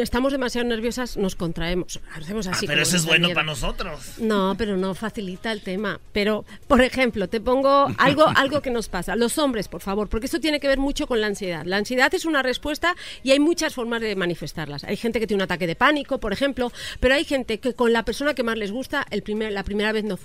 [0.00, 2.00] estamos demasiado nerviosas, nos contraemos.
[2.14, 2.66] Hacemos Ah, así.
[2.66, 4.18] pero eso es bueno para nosotros.
[4.18, 6.00] No, pero no facilita el tema.
[6.12, 9.16] Pero, por ejemplo, te pongo algo, algo que nos pasa.
[9.16, 11.64] Los hombres, por favor, porque esto tiene que ver mucho con la ansiedad.
[11.64, 14.84] La ansiedad es una respuesta y hay muchas formas de manifestarlas.
[14.84, 16.70] Hay gente que tiene un ataque de pánico, por ejemplo,
[17.00, 19.92] pero hay gente que con la persona que más les gusta, el primer, la primera
[19.92, 20.16] vez no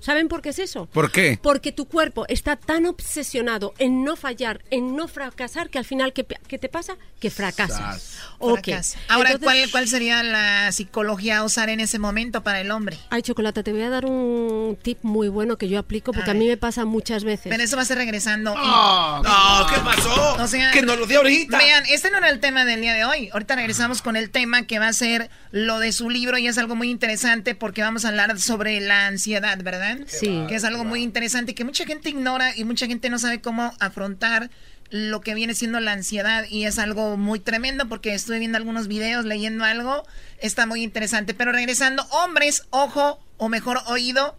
[0.00, 0.86] ¿Saben por qué es eso?
[0.86, 1.38] ¿Por qué?
[1.42, 6.12] Porque tu cuerpo está tan obsesionado en no fallar, en no fracasar, que al final,
[6.12, 6.96] ¿qué, qué te pasa?
[7.20, 8.18] Que fracasas.
[8.38, 8.64] Ok.
[8.64, 8.98] Fracasa.
[9.08, 12.98] Ahora, Entonces- ¿cuál, ¿cuál sería la psicología a usar en ese momento para el hombre?
[13.10, 16.34] Ay, Chocolata, te voy a dar un tip muy bueno que yo aplico porque a,
[16.34, 17.46] mí me pasa muchas veces.
[17.50, 18.54] Pero eso va a ser regresando.
[18.54, 20.34] No, ¿qué pasó?
[20.42, 21.58] O sea, que nos lo dio ahorita.
[21.58, 23.30] Vean, este no era el tema del día de hoy.
[23.32, 26.58] Ahorita regresamos con el tema que va a ser lo de su libro y es
[26.58, 29.98] algo muy interesante porque vamos a hablar sobre la ansiedad, ¿verdad?
[30.06, 30.44] Sí.
[30.48, 33.72] Que es algo muy interesante que mucha gente ignora y mucha gente no sabe cómo
[33.80, 34.50] afrontar
[34.90, 38.86] lo que viene siendo la ansiedad y es algo muy tremendo porque estuve viendo algunos
[38.86, 40.04] videos, leyendo algo,
[40.38, 41.34] está muy interesante.
[41.34, 44.36] Pero regresando, hombres, ojo o mejor oído,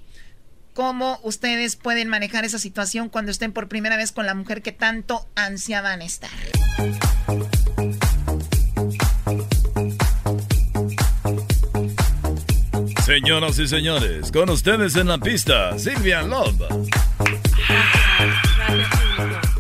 [0.74, 4.72] cómo ustedes pueden manejar esa situación cuando estén por primera vez con la mujer que
[4.72, 6.30] tanto ansiaban estar.
[13.06, 16.60] Señoras y señores, con ustedes en la pista, Silvia Love.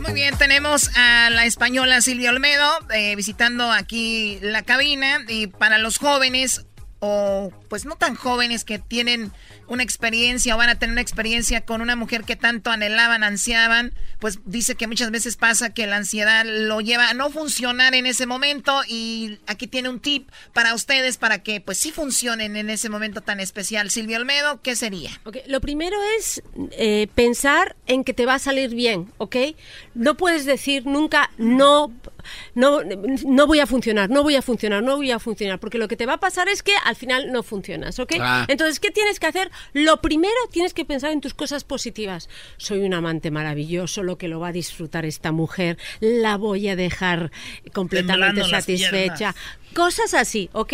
[0.01, 5.77] Muy bien, tenemos a la española Silvia Olmedo eh, visitando aquí la cabina y para
[5.77, 6.65] los jóvenes
[7.01, 9.31] o pues no tan jóvenes que tienen
[9.67, 13.93] una experiencia o van a tener una experiencia con una mujer que tanto anhelaban, ansiaban,
[14.25, 18.07] pues dice que muchas veces pasa que la ansiedad lo lleva a no funcionar en
[18.07, 22.71] ese momento y aquí tiene un tip para ustedes para que pues sí funcionen en
[22.71, 23.91] ese momento tan especial.
[23.91, 25.11] Silvia Olmedo, ¿qué sería?
[25.25, 26.41] Ok, Lo primero es
[26.71, 29.35] eh, pensar en que te va a salir bien, ¿ok?
[29.93, 31.93] No puedes decir nunca no,
[32.55, 35.87] no, no voy a funcionar, no voy a funcionar, no voy a funcionar, porque lo
[35.87, 38.13] que te va a pasar es que al final no funcionas, ¿ok?
[38.19, 38.45] Ah.
[38.47, 39.51] Entonces, ¿qué tienes que hacer?
[39.73, 42.27] Lo primero tienes que pensar en tus cosas positivas.
[42.57, 46.75] Soy un amante maravilloso, lo que lo va a disfrutar esta mujer, la voy a
[46.75, 47.31] dejar
[47.73, 49.35] completamente Temblando satisfecha.
[49.73, 50.73] Cosas así, ¿ok?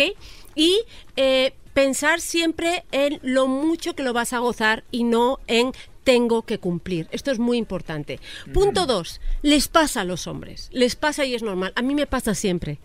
[0.54, 0.80] Y
[1.16, 5.72] eh, pensar siempre en lo mucho que lo vas a gozar y no en
[6.04, 7.08] tengo que cumplir.
[7.12, 8.20] Esto es muy importante.
[8.52, 10.68] Punto dos, les pasa a los hombres.
[10.72, 11.72] Les pasa y es normal.
[11.76, 12.78] A mí me pasa siempre.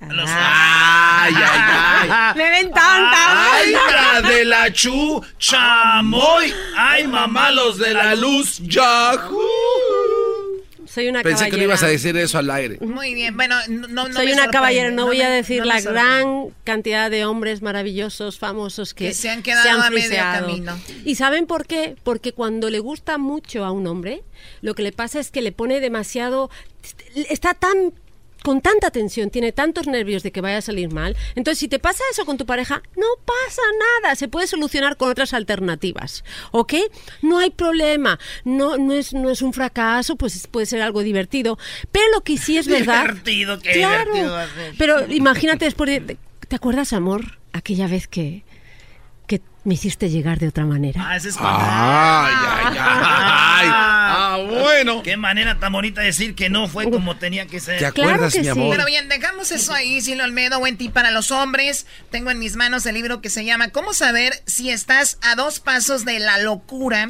[0.00, 2.34] Ay, ay, ay.
[2.36, 3.52] Me ven tanta.
[3.54, 5.22] ¡Ay, la de la chu!
[5.38, 6.54] ¡Chamoy!
[6.76, 8.58] ¡Ay, mamá, los de la luz!
[8.60, 9.49] ¡Yahoo!
[10.92, 12.78] Soy una Pensé que no ibas a decir eso al aire.
[12.80, 16.48] Muy bien, bueno, no, no me Soy una caballera, no, voy a decir la gran
[16.64, 20.76] cantidad de hombres maravillosos, famosos que, Que se han quedado a medio camino.
[21.04, 21.94] ¿Y saben por qué?
[22.02, 24.24] Porque cuando le gusta mucho a un hombre,
[24.62, 26.50] lo que le pasa es que le pone demasiado...
[27.14, 27.92] Está tan
[28.42, 31.16] con tanta tensión, tiene tantos nervios de que vaya a salir mal.
[31.34, 33.62] Entonces, si te pasa eso con tu pareja, no pasa
[34.02, 36.74] nada, se puede solucionar con otras alternativas, ¿ok?
[37.22, 41.58] No hay problema, no, no, es, no es un fracaso, pues puede ser algo divertido,
[41.92, 43.02] pero lo que sí es verdad...
[43.04, 44.74] Divertido, qué Claro, divertido va a ser.
[44.78, 46.16] pero imagínate después de...
[46.48, 47.38] ¿Te acuerdas, amor?
[47.52, 48.42] Aquella vez que,
[49.26, 51.04] que me hiciste llegar de otra manera.
[51.08, 53.99] Ah, ese es cuando- Ay, ay, ay.
[54.10, 55.02] Ah, bueno.
[55.02, 57.78] Qué manera tan bonita de decir que no fue como tenía que ser.
[57.78, 58.76] ¿Te acuerdas, mi amor?
[58.76, 61.86] Pero bien, dejamos eso ahí, Silvio Olmedo, buen tip para los hombres.
[62.10, 65.60] Tengo en mis manos el libro que se llama ¿Cómo saber si estás a dos
[65.60, 67.08] pasos de la locura?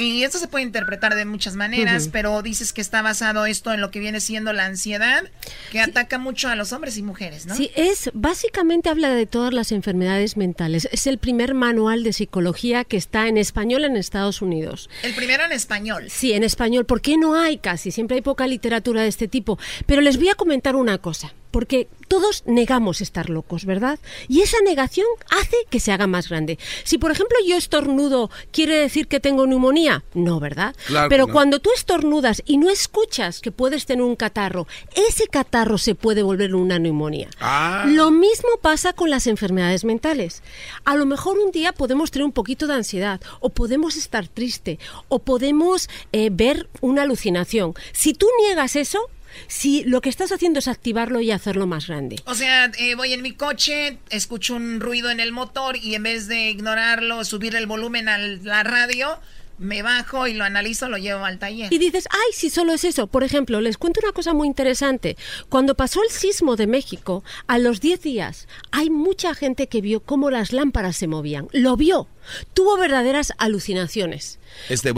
[0.00, 3.80] Y esto se puede interpretar de muchas maneras, pero dices que está basado esto en
[3.80, 5.24] lo que viene siendo la ansiedad,
[5.70, 7.54] que ataca mucho a los hombres y mujeres, ¿no?
[7.54, 10.88] Sí, es básicamente habla de todas las enfermedades mentales.
[10.92, 14.88] Es el primer manual de psicología que está en español en Estados Unidos.
[15.02, 16.06] El primero en español.
[16.10, 16.86] Sí, en español.
[16.86, 17.90] ¿Por qué no hay casi?
[17.90, 19.58] Siempre hay poca literatura de este tipo.
[19.86, 21.32] Pero les voy a comentar una cosa.
[21.50, 24.00] Porque todos negamos estar locos, ¿verdad?
[24.28, 26.58] Y esa negación hace que se haga más grande.
[26.82, 30.02] Si, por ejemplo, yo estornudo, ¿quiere decir que tengo neumonía?
[30.14, 30.74] No, ¿verdad?
[30.86, 31.32] Claro Pero no.
[31.32, 34.66] cuando tú estornudas y no escuchas que puedes tener un catarro,
[35.08, 37.28] ese catarro se puede volver una neumonía.
[37.40, 37.84] Ah.
[37.86, 40.42] Lo mismo pasa con las enfermedades mentales.
[40.84, 44.78] A lo mejor un día podemos tener un poquito de ansiedad, o podemos estar triste,
[45.08, 47.74] o podemos eh, ver una alucinación.
[47.92, 49.08] Si tú niegas eso,
[49.48, 52.16] si lo que estás haciendo es activarlo y hacerlo más grande.
[52.26, 56.02] O sea, eh, voy en mi coche, escucho un ruido en el motor y en
[56.02, 59.18] vez de ignorarlo, subir el volumen a la radio,
[59.60, 61.72] me bajo y lo analizo, lo llevo al taller.
[61.72, 63.06] Y dices, ay, si solo es eso.
[63.06, 65.16] Por ejemplo, les cuento una cosa muy interesante.
[65.48, 70.00] Cuando pasó el sismo de México, a los 10 días, hay mucha gente que vio
[70.00, 71.48] cómo las lámparas se movían.
[71.52, 72.08] Lo vio.
[72.54, 74.38] Tuvo verdaderas alucinaciones.
[74.68, 74.92] Este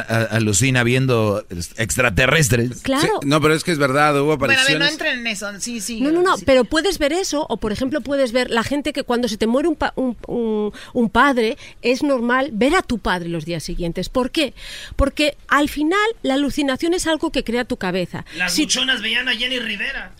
[0.00, 1.44] a- alucina viendo
[1.76, 2.80] extraterrestres.
[2.82, 3.20] Claro.
[3.24, 4.92] No, pero es que es verdad, hubo Bueno, a ver, no apariciones.
[4.92, 5.48] entren en eso.
[5.60, 6.00] Sí, sí.
[6.00, 9.02] No, no, no, pero puedes ver eso, o por ejemplo puedes ver la gente que
[9.02, 12.98] cuando se te muere un, pa- un, un- un padre, es normal ver a tu
[12.98, 14.08] padre los días siguientes.
[14.08, 14.54] ¿Por qué?
[14.96, 18.24] Porque al final la alucinación es algo que crea tu cabeza.
[18.36, 20.12] Las Si- buchonas veían a Jenny Rivera.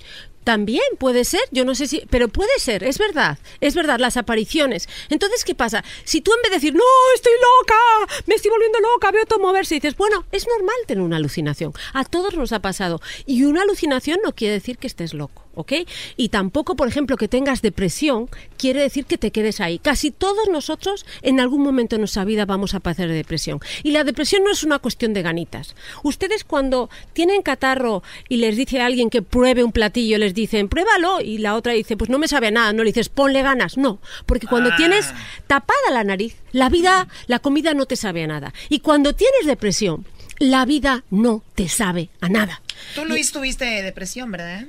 [0.44, 4.16] También puede ser, yo no sé si, pero puede ser, es verdad, es verdad, las
[4.16, 4.88] apariciones.
[5.08, 5.82] Entonces, ¿qué pasa?
[6.04, 6.82] Si tú en vez de decir, no,
[7.14, 11.16] estoy loca, me estoy volviendo loca, veo todo moverse, dices, bueno, es normal tener una
[11.16, 13.00] alucinación, a todos nos ha pasado.
[13.26, 15.72] Y una alucinación no quiere decir que estés loco, ¿ok?
[16.16, 19.78] Y tampoco, por ejemplo, que tengas depresión, quiere decir que te quedes ahí.
[19.78, 23.60] Casi todos nosotros en algún momento de nuestra vida vamos a padecer de depresión.
[23.82, 25.74] Y la depresión no es una cuestión de ganitas.
[26.02, 30.68] Ustedes cuando tienen catarro y les dice a alguien que pruebe un platillo, les dicen,
[30.68, 33.42] pruébalo, y la otra dice, pues no me sabe a nada, no le dices, ponle
[33.42, 33.76] ganas.
[33.76, 34.76] No, porque cuando Ah.
[34.76, 35.06] tienes
[35.46, 38.52] tapada la nariz, la vida, la comida no te sabe a nada.
[38.68, 40.06] Y cuando tienes depresión,
[40.38, 42.60] la vida no te sabe a nada.
[42.94, 44.66] Tú, Luis, tuviste depresión, ¿verdad?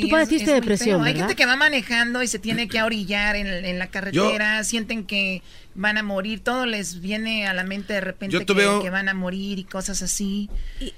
[0.00, 1.02] Tú padeciste depresión, feo.
[1.04, 1.28] Hay ¿verdad?
[1.28, 5.42] gente que va manejando y se tiene que orillar en, en la carretera, sienten que
[5.74, 8.90] van a morir, todo les viene a la mente de repente Yo que, un- que
[8.90, 10.48] van a morir y cosas así.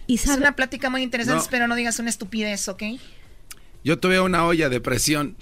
[0.06, 1.50] y es una plática muy interesante, No.
[1.50, 2.82] pero no digas una estupidez, ¿ok?
[3.84, 5.36] Yo tuve una olla de presión.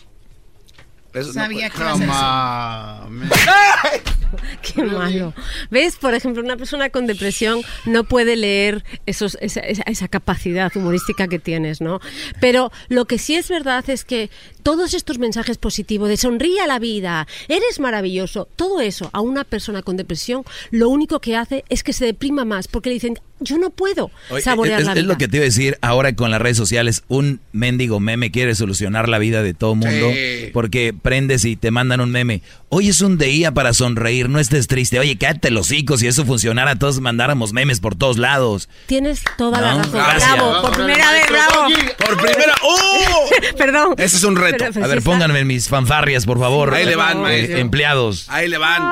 [1.13, 3.31] Eso no Sabía puede- que ibas a Jamás.
[4.63, 5.35] Qué malo.
[5.71, 5.97] ¿Ves?
[5.97, 11.29] Por ejemplo, una persona con depresión no puede leer esos, esa, esa- esa capacidad humorística
[11.29, 12.01] que tienes, ¿no?
[12.41, 14.31] Pero lo que sí es verdad es que
[14.63, 19.45] todos estos mensajes positivos de sonríe a la vida, eres maravilloso, todo eso a una
[19.45, 23.19] persona con depresión lo único que hace es que se deprima más porque le dicen,
[23.41, 25.07] yo no puedo Oye, saborear es, la es vida.
[25.13, 27.03] lo que te iba a decir ahora con las redes sociales.
[27.09, 30.11] Un mendigo meme quiere solucionar la vida de todo mundo.
[30.13, 30.51] Sí.
[30.53, 32.43] Porque prendes y te mandan un meme.
[32.71, 34.99] Hoy es un día para sonreír, no estés triste.
[34.99, 35.97] Oye, cállate los hocico.
[35.97, 38.69] Si eso funcionara, todos mandáramos memes por todos lados.
[38.87, 39.93] Tienes toda la razón.
[39.93, 40.33] gracias.
[40.35, 41.67] Bravo, por primera vez, bravo.
[41.99, 42.55] Por primera.
[42.63, 43.29] ¡Oh!
[43.57, 43.95] Perdón.
[43.99, 44.57] Ese es un reto.
[44.59, 46.75] Pero- pero A sí ver, está- pónganme mis fanfarrias, por favor.
[46.75, 48.27] Ahí le van, Eh, empleados.
[48.29, 48.83] Ahí le van.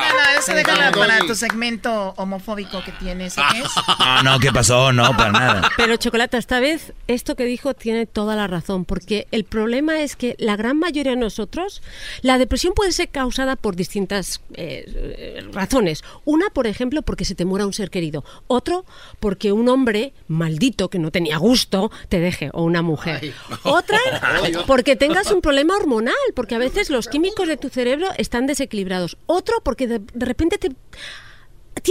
[0.00, 3.70] No, eso déjalo para tu segmento homofóbico que tienes, ¿qué es?
[3.98, 4.92] No, no, ¿qué pasó?
[4.92, 5.70] No, para nada.
[5.76, 10.16] Pero Chocolata, esta vez esto que dijo tiene toda la razón, porque el problema es
[10.16, 11.82] que la gran mayoría de nosotros,
[12.22, 16.02] la depresión puede ser causada por distintas eh, razones.
[16.24, 18.24] Una, por ejemplo, porque se te muera un ser querido.
[18.46, 18.84] Otro,
[19.20, 23.34] porque un hombre maldito que no tenía gusto te deje, o una mujer.
[23.62, 23.98] Otra,
[24.66, 29.16] porque tengas un problema hormonal, porque a veces los químicos de tu cerebro están desequilibrados.
[29.26, 30.70] Otro, porque de, de repente te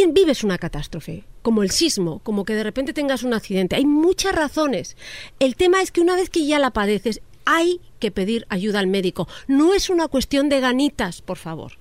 [0.07, 3.75] vives una catástrofe, como el sismo, como que de repente tengas un accidente.
[3.75, 4.97] Hay muchas razones.
[5.39, 8.87] El tema es que una vez que ya la padeces, hay que pedir ayuda al
[8.87, 9.27] médico.
[9.47, 11.73] No es una cuestión de ganitas, por favor.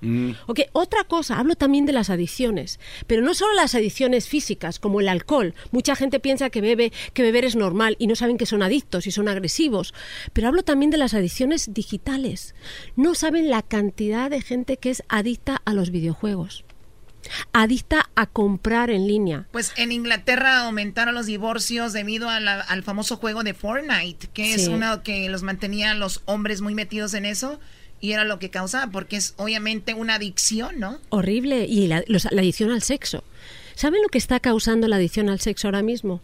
[0.47, 5.01] Ok, otra cosa, hablo también de las adicciones, pero no solo las adicciones físicas, como
[5.01, 5.53] el alcohol.
[5.71, 9.07] Mucha gente piensa que bebe, que beber es normal y no saben que son adictos
[9.07, 9.93] y son agresivos.
[10.33, 12.55] Pero hablo también de las adicciones digitales.
[12.95, 16.64] No saben la cantidad de gente que es adicta a los videojuegos.
[17.53, 19.45] Adicta a comprar en línea.
[19.51, 24.53] Pues en Inglaterra aumentaron los divorcios debido a la- al famoso juego de Fortnite, que
[24.53, 27.59] es uno que los mantenía los hombres muy metidos en eso
[28.01, 30.99] y era lo que causaba, porque es obviamente una adicción, ¿no?
[31.09, 31.65] Horrible.
[31.65, 33.23] Y la, los- la adicción al sexo.
[33.75, 36.21] ¿Saben lo que está causando la adicción al sexo ahora mismo?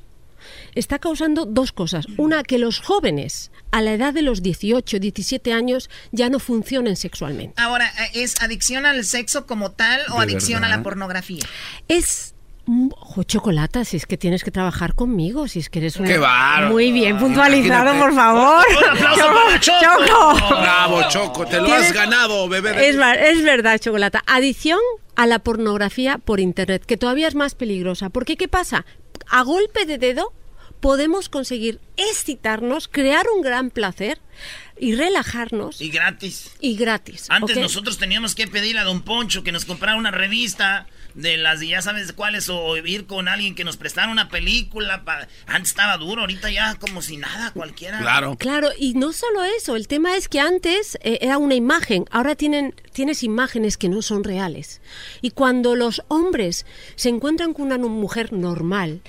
[0.74, 2.06] Está causando dos cosas.
[2.18, 6.96] Una, que los jóvenes a la edad de los 18, 17 años ya no funcionen
[6.96, 7.54] sexualmente.
[7.62, 11.44] Ahora, ¿es adicción al sexo como tal o ¿De adicción a la pornografía?
[11.88, 12.36] Es...
[12.92, 16.08] Ojo, chocolata, si es que tienes que trabajar conmigo, si es que eres una...
[16.08, 16.66] ¡Qué!
[16.70, 18.00] Muy bien puntualizado, Imagínate.
[18.00, 18.64] por favor.
[18.78, 20.06] Un aplauso para Choco.
[20.06, 20.62] Choco.
[20.62, 22.72] Bravo, Choco, te lo Tienes- has ganado, bebé.
[22.74, 24.24] de- Es, verdad, Chocolata.
[24.28, 24.80] Adicción
[25.16, 28.10] a la pornografía por Internet, que todavía es más peligrosa.
[28.10, 28.86] Porque, ¿qué pasa?
[29.30, 30.32] A golpe de dedo
[30.82, 34.20] podemos conseguir excitarnos, crear un gran placer
[34.80, 36.52] y relajarnos Y gratis.
[36.60, 37.28] y gratis.
[37.30, 41.60] Antes nosotros teníamos que pedirle a Don Poncho que nos comprara una revista de las
[41.60, 45.04] de ya sabes cuáles o ir con alguien que nos prestara una película.
[45.04, 48.00] pa- Antes estaba duro, ahorita ya como si nada, cualquiera.
[48.38, 52.36] Claro, y no solo eso, el tema es que antes eh, era una imagen, ahora
[52.36, 54.82] tienen, tienes imágenes que no son reales.
[55.22, 59.02] Y cuando los hombres se encuentran con una mujer normal,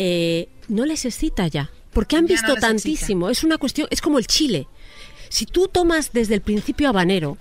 [0.00, 3.28] eh, no les excita ya, porque han Ya visto tantísimo.
[3.30, 4.66] Es una cuestión, es como el chile.
[5.28, 7.36] Si tú tomas desde el principio habanero,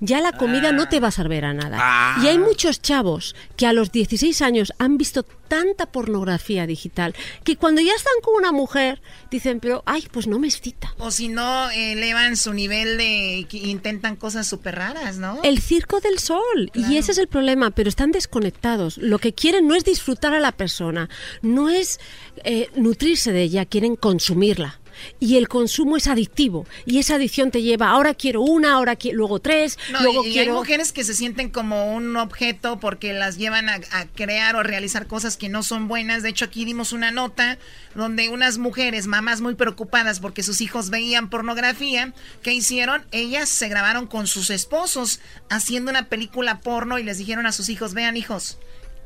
[0.00, 1.78] ya la comida no te va a saber a nada.
[1.80, 2.20] Ah.
[2.22, 7.14] Y hay muchos chavos que a los 16 años han visto tanta pornografía digital
[7.44, 9.00] que cuando ya están con una mujer
[9.30, 10.94] dicen, pero, ay, pues no me excita.
[10.98, 13.46] O si no, elevan su nivel de...
[13.48, 15.40] que intentan cosas súper raras, ¿no?
[15.42, 16.70] El circo del sol.
[16.74, 18.98] Y ese es el problema, pero están desconectados.
[18.98, 21.08] Lo que quieren no es disfrutar a la persona,
[21.42, 22.00] no es
[22.44, 24.80] eh, nutrirse de ella, quieren consumirla.
[25.20, 26.66] Y el consumo es adictivo.
[26.84, 30.28] Y esa adicción te lleva, ahora quiero una, ahora quiero, luego tres, No, luego y,
[30.28, 30.52] y quiero...
[30.52, 34.62] hay mujeres que se sienten como un objeto porque las llevan a, a crear o
[34.62, 36.22] realizar cosas que no son buenas.
[36.22, 37.58] De hecho, aquí dimos una nota
[37.94, 42.12] donde unas mujeres, mamás muy preocupadas porque sus hijos veían pornografía,
[42.42, 43.04] ¿qué hicieron?
[43.10, 47.68] Ellas se grabaron con sus esposos haciendo una película porno y les dijeron a sus
[47.68, 48.58] hijos, vean hijos,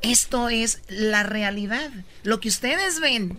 [0.03, 1.91] esto es la realidad.
[2.23, 3.39] Lo que ustedes ven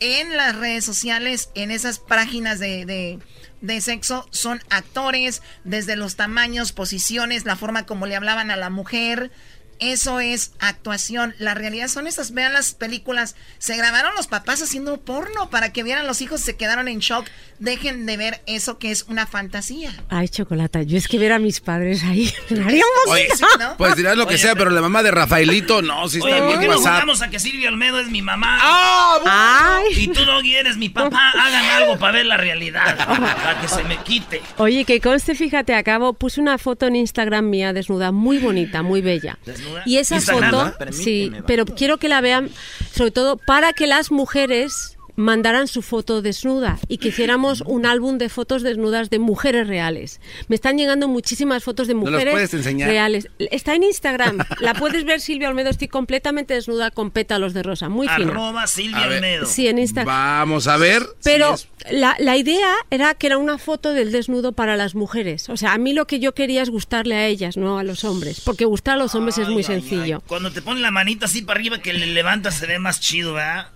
[0.00, 3.18] en las redes sociales, en esas páginas de, de,
[3.60, 8.70] de sexo, son actores, desde los tamaños, posiciones, la forma como le hablaban a la
[8.70, 9.30] mujer.
[9.80, 11.34] Eso es actuación.
[11.38, 12.32] La realidad son esas.
[12.32, 13.34] Vean las películas.
[13.58, 17.26] Se grabaron los papás haciendo porno para que vieran los hijos, se quedaron en shock.
[17.58, 19.92] Dejen de ver eso que es una fantasía.
[20.08, 23.74] Ay, chocolate, yo es que ver a mis padres ahí me haría un Oye, poquito.
[23.76, 26.52] pues dirás lo que sea, pero la mamá de Rafaelito, no, si Oye, está ¿por
[26.52, 26.94] qué bien no pasada.
[26.96, 28.58] jugamos a que Silvia Olmedo es mi mamá?
[28.62, 29.80] ¡Ah!
[29.94, 31.30] Y tú no eres mi papá.
[31.38, 32.96] Hagan algo para ver la realidad.
[33.06, 34.40] Para que se me quite.
[34.56, 39.00] Oye, que conste, fíjate, acabo, puse una foto en Instagram mía desnuda, muy bonita, muy
[39.00, 39.38] bella.
[39.44, 39.69] ¿Desnuda?
[39.86, 40.92] Y esa Instagram, foto, ¿no?
[40.92, 42.50] sí, pero quiero que la vean,
[42.92, 48.18] sobre todo para que las mujeres mandaran su foto desnuda y que hiciéramos un álbum
[48.18, 50.20] de fotos desnudas de mujeres reales.
[50.48, 52.88] Me están llegando muchísimas fotos de ¿No mujeres puedes enseñar?
[52.88, 53.28] reales.
[53.38, 54.38] Está en Instagram.
[54.60, 55.70] La puedes ver, Silvia Olmedo.
[55.70, 57.88] Estoy completamente desnuda con pétalos de rosa.
[57.88, 58.30] Muy fina.
[58.30, 59.06] Arroba Silvia.
[59.06, 59.46] Olmedo.
[59.46, 60.06] Sí, en Instagram.
[60.14, 61.06] Vamos a ver.
[61.22, 65.48] Pero si la, la idea era que era una foto del desnudo para las mujeres.
[65.48, 68.04] O sea, a mí lo que yo quería es gustarle a ellas, no a los
[68.04, 68.40] hombres.
[68.40, 70.22] Porque gustar a los hombres es muy sencillo.
[70.26, 73.34] Cuando te ponen la manita así para arriba que le levantas se ve más chido,
[73.34, 73.68] ¿verdad?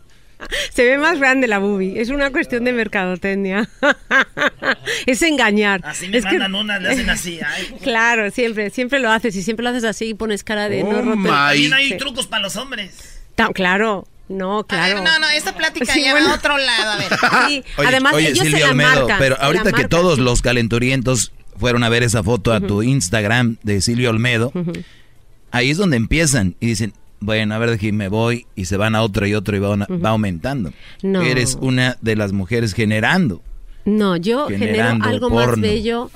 [0.73, 2.01] Se ve más grande la boobie.
[2.01, 3.69] Es una cuestión de mercadotecnia.
[5.07, 5.81] es engañar.
[5.85, 7.41] Así me Es que- mandan unas, le hacen así.
[7.47, 7.75] ay.
[7.83, 9.35] Claro, siempre, siempre lo haces.
[9.37, 11.29] Y siempre lo haces así y pones cara de Oh no roto.
[11.29, 11.97] También hay Sí.
[11.97, 13.21] trucos para los hombres.
[13.35, 15.03] Ta- Claro, no, claro.
[15.03, 16.33] No, no, esta plática Sí, lleva bueno.
[16.33, 16.91] a otro lado.
[16.93, 17.09] A ver.
[17.49, 19.19] Sí, Oye, además oye, ellos se Silvia la Olmedo, marcan.
[19.19, 22.83] pero se ahorita que marcan, todos los calenturientos fueron a ver esa foto a tu
[22.83, 24.53] Instagram de Silvia Olmedo,
[25.51, 29.03] ahí es donde empiezan y dicen, bueno, a ver, me voy y se van a
[29.03, 30.73] otro y otro y va, va aumentando.
[31.03, 31.23] No.
[31.23, 33.43] Eres una de las mujeres generando.
[33.85, 36.11] No, yo genero algo más bello.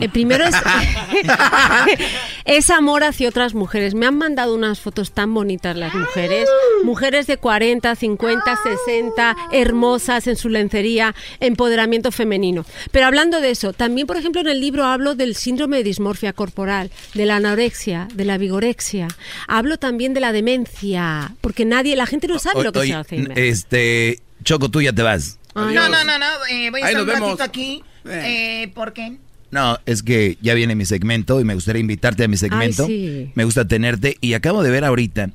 [0.00, 0.54] Eh, primero es,
[2.44, 3.94] es amor hacia otras mujeres.
[3.94, 6.48] Me han mandado unas fotos tan bonitas las mujeres.
[6.84, 12.66] Mujeres de 40, 50, 60, hermosas en su lencería, empoderamiento femenino.
[12.90, 16.34] Pero hablando de eso, también, por ejemplo, en el libro hablo del síndrome de dismorfia
[16.34, 19.08] corporal, de la anorexia, de la vigorexia.
[19.48, 23.38] Hablo también de la demencia, porque nadie, la gente no sabe lo que es Alzheimer.
[23.38, 25.38] Este, Choco, tú ya te vas.
[25.56, 26.26] No, no, no, no.
[26.50, 27.28] eh, voy a Ahí estar un vemos.
[27.30, 27.82] ratito aquí.
[28.08, 29.16] Eh, ¿Por qué?
[29.50, 32.86] No, es que ya viene mi segmento y me gustaría invitarte a mi segmento.
[32.86, 33.30] sí.
[33.34, 35.30] Me gusta tenerte y acabo de ver ahorita,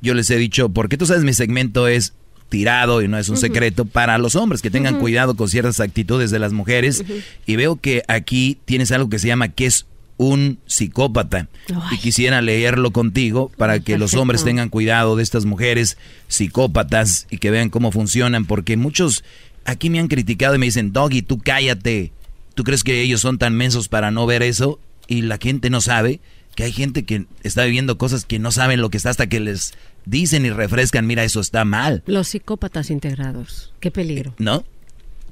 [0.00, 2.14] yo les he dicho, porque tú sabes mi segmento es
[2.48, 6.30] tirado y no es un secreto para los hombres que tengan cuidado con ciertas actitudes
[6.30, 7.04] de las mujeres
[7.44, 9.84] y veo que aquí tienes algo que se llama que es
[10.16, 11.48] un psicópata
[11.90, 15.98] y quisiera leerlo contigo para que los hombres tengan cuidado de estas mujeres
[16.28, 19.24] psicópatas y que vean cómo funcionan porque muchos
[19.66, 22.12] aquí me han criticado y me dicen, Doggy, tú cállate.
[22.54, 24.80] ¿Tú crees que ellos son tan mensos para no ver eso?
[25.08, 26.20] Y la gente no sabe
[26.54, 29.40] que hay gente que está viviendo cosas que no saben lo que está hasta que
[29.40, 29.74] les
[30.06, 33.74] dicen y refrescan, mira, eso está mal, Los psicópatas integrados.
[33.80, 34.34] Qué peligro.
[34.38, 34.64] ¿no?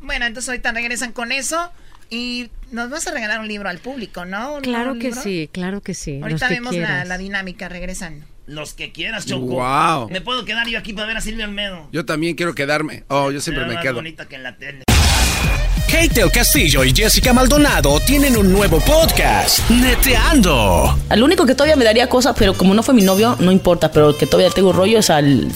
[0.02, 1.70] Bueno, entonces ahorita regresan con eso
[2.10, 4.56] y nos vas a regalar un libro al público, ¿no?
[4.56, 5.22] ¿Un- Claro que libro?
[5.22, 6.14] sí, claro que sí.
[6.18, 8.26] los Ahorita que vemos la, la dinámica regresando.
[8.46, 9.46] Los que quieras, Choco.
[9.46, 10.10] Wow.
[10.10, 11.88] Me puedo quedar yo aquí para ver a Silvia Olmedo.
[11.92, 13.04] Yo también quiero quedarme.
[13.08, 13.94] Oh, yo siempre me quedo.
[13.94, 14.84] bonita que en la tele.
[15.86, 20.98] Kate el Castillo y Jessica Maldonado tienen un nuevo podcast, Neteando.
[21.08, 23.92] Al único que todavía me daría cosas, pero como no fue mi novio, no importa,
[23.92, 25.48] pero el que todavía tengo rollo es al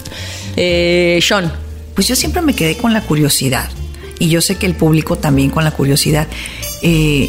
[0.57, 1.53] eh, Sean.
[1.95, 3.69] Pues yo siempre me quedé con la curiosidad.
[4.21, 6.27] Y yo sé que el público también con la curiosidad.
[6.83, 7.29] Eh,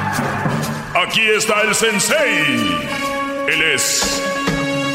[1.05, 2.77] Aquí está el sensei.
[3.47, 4.21] Él es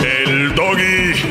[0.01, 1.15] el doggy.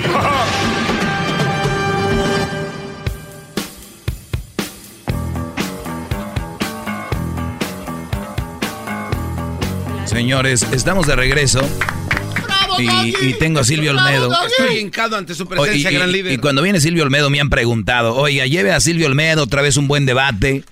[10.06, 11.62] Señores, estamos de regreso.
[12.78, 14.32] Y, y tengo a Silvio Olmedo.
[14.46, 16.34] Estoy hincado ante su Oh, y, presencia, y- gran líder.
[16.34, 19.78] y cuando viene Silvio Olmedo me han preguntado, oiga, lleve a Silvio Olmedo otra vez
[19.78, 20.64] un buen debate.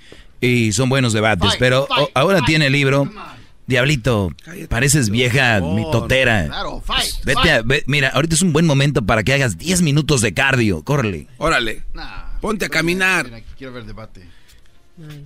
[0.42, 3.10] Y son buenos debates, Fight, pero fight, ahora tiene el libro.
[3.68, 4.32] Diablito,
[4.70, 6.46] pareces vieja mitotera.
[6.48, 7.52] Claro, fight, Vete fight.
[7.52, 10.84] a- ve- mira, ahorita es un buen momento para que hagas 10 minutos de cardio.
[10.84, 11.28] Córrele.
[11.38, 11.84] Órale.
[12.42, 13.30] Ponte a caminar.
[13.58, 14.22] Quiero ver debate.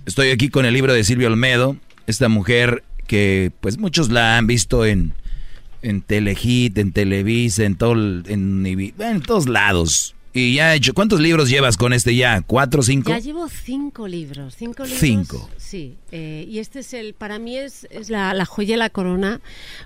[0.06, 4.46] Estoy aquí con el libro de Silvio Olmedo, esta mujer que pues muchos la han
[4.46, 5.14] visto en,
[5.82, 8.64] en Telehit, en Televisa, en, todo, en,
[8.98, 10.14] en todos lados.
[10.34, 12.42] Y ya ha hecho, ¿cuántos libros llevas con este ya?
[12.46, 13.10] ¿Cuatro, cinco?
[13.10, 14.54] Ya llevo cinco libros.
[14.56, 15.00] Cinco libros.
[15.00, 15.50] Cinco.
[15.56, 15.96] Sí.
[16.12, 19.40] eh, y este es el, para mí es, es la, la joya de la corona,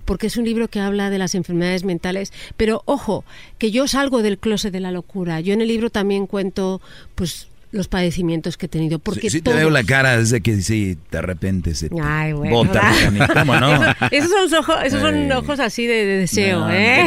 [0.05, 2.33] porque es un libro que habla de las enfermedades mentales.
[2.57, 3.25] Pero ojo,
[3.59, 5.41] que yo salgo del closet de la locura.
[5.41, 6.81] Yo en el libro también cuento,
[7.15, 8.99] pues, los padecimientos que he tenido.
[9.01, 11.97] Porque Sí, sí te todos- veo la cara desde que sí, de repente se te
[12.01, 12.93] Ay, bueno, bota,
[13.35, 13.75] ¿Cómo no?
[13.83, 17.07] Eso- esos son, ojos, esos son ojos así de, de deseo, No, ¿eh?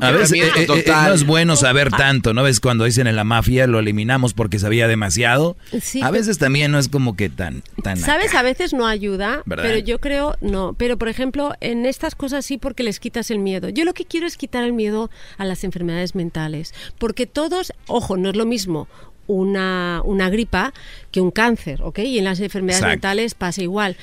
[0.00, 2.60] A veces eh, eh, eh, no es bueno saber tanto, ¿no ves?
[2.60, 5.56] Cuando dicen en la mafia lo eliminamos porque sabía demasiado.
[5.82, 7.62] Sí, a pero- veces también no es como que tan...
[7.82, 8.34] tan ¿Sabes?
[8.34, 9.64] A veces no ayuda, ¿Verdad?
[9.64, 10.74] pero yo creo no.
[10.78, 13.68] Pero, por ejemplo, en estas cosas sí porque les quitas el miedo.
[13.68, 16.72] Yo lo que quiero es quitar el miedo a las enfermedades mentales.
[16.98, 18.88] Porque todos, ojo, no es lo mismo
[19.30, 20.72] una, una gripa
[21.10, 22.00] que un cáncer, ¿ok?
[22.00, 22.94] Y en las enfermedades Exacto.
[22.94, 23.96] mentales pasa igual.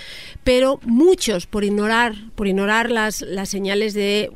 [0.43, 4.31] Pero muchos, por ignorar, por ignorar las, las señales de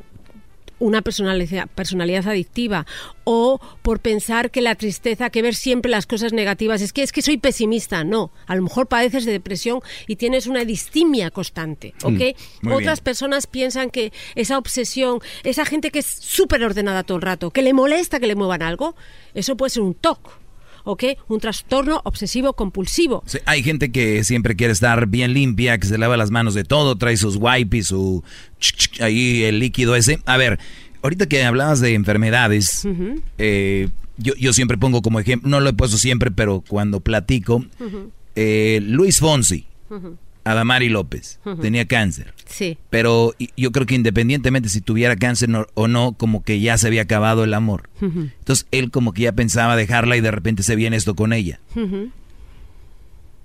[0.82, 2.86] una personalidad, personalidad adictiva
[3.22, 7.12] o por pensar que la tristeza, que ver siempre las cosas negativas, es que es
[7.12, 11.94] que soy pesimista, no, a lo mejor padeces de depresión y tienes una distimia constante,
[12.02, 12.36] ¿ok?
[12.62, 13.04] Mm, muy Otras bien.
[13.04, 17.62] personas piensan que esa obsesión, esa gente que es súper ordenada todo el rato, que
[17.62, 18.96] le molesta que le muevan algo,
[19.34, 20.41] eso puede ser un TOC.
[20.84, 21.04] ¿Ok?
[21.28, 23.22] Un trastorno obsesivo compulsivo.
[23.26, 26.64] Sí, hay gente que siempre quiere estar bien limpia, que se lava las manos de
[26.64, 28.22] todo, trae sus wipes, su
[29.00, 30.20] ahí el líquido ese.
[30.26, 30.58] A ver,
[31.02, 32.86] ahorita que hablabas de enfermedades,
[33.38, 37.64] eh, yo, yo, siempre pongo como ejemplo, no lo he puesto siempre, pero cuando platico,
[38.34, 39.66] eh, Luis Fonsi.
[40.44, 42.34] Adamari López tenía cáncer.
[42.46, 42.78] Sí.
[42.90, 47.02] Pero yo creo que independientemente si tuviera cáncer o no, como que ya se había
[47.02, 47.88] acabado el amor.
[48.00, 51.60] Entonces él como que ya pensaba dejarla y de repente se viene esto con ella.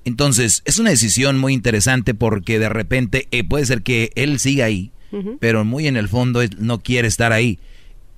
[0.06, 4.66] Entonces es una decisión muy interesante porque de repente eh, puede ser que él siga
[4.66, 4.92] ahí,
[5.40, 7.60] pero muy en el fondo él no quiere estar ahí.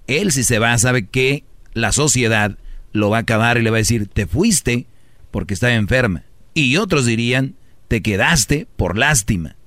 [0.08, 1.44] Él si se va sabe que
[1.74, 2.58] la sociedad
[2.94, 4.86] lo va a acabar y le va a decir, te fuiste
[5.32, 6.24] porque estaba enferma.
[6.54, 7.56] Y otros dirían,
[7.90, 9.58] te quedaste por lástima.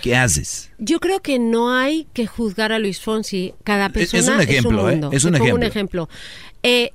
[0.00, 0.70] ¿Qué haces?
[0.78, 3.54] Yo creo que no hay que juzgar a Luis Fonsi.
[3.64, 5.08] Cada persona es, un ejemplo, es un, ¿eh?
[5.12, 5.54] es un ejemplo.
[5.56, 6.08] un ejemplo.
[6.62, 6.92] Eh,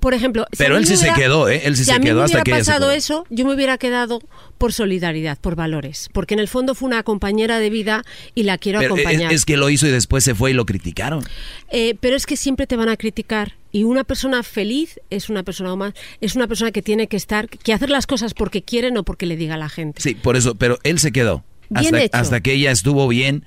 [0.00, 1.62] por ejemplo, pero él sí se quedó, ¿eh?
[1.64, 3.44] Él sí si se a mí quedó me hasta hubiera que se pasado eso, yo
[3.44, 4.20] me hubiera quedado
[4.58, 8.04] por solidaridad, por valores, porque en el fondo fue una compañera de vida
[8.34, 9.32] y la quiero Pero es, acompañar.
[9.32, 11.24] es que lo hizo y después se fue y lo criticaron.
[11.70, 15.42] Eh, pero es que siempre te van a criticar y una persona feliz es una
[15.42, 18.90] persona más, es una persona que tiene que estar, que hacer las cosas porque quiere,
[18.90, 20.00] no porque le diga a la gente.
[20.00, 22.16] Sí, por eso, pero él se quedó Bien hasta, hecho.
[22.16, 23.44] hasta que ella estuvo bien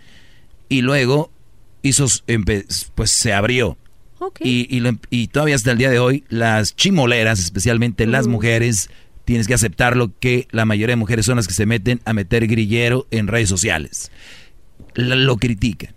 [0.69, 1.31] y luego
[1.81, 2.07] hizo,
[2.95, 3.77] pues se abrió.
[4.41, 8.31] Y, y, lo- y todavía hasta el día de hoy, las chimoleras, especialmente las Mm.
[8.31, 8.89] mujeres,
[9.25, 12.47] tienes que aceptarlo que la mayoría de mujeres son las que se meten a meter
[12.47, 14.11] grillero en redes sociales.
[14.95, 15.93] La- lo critican.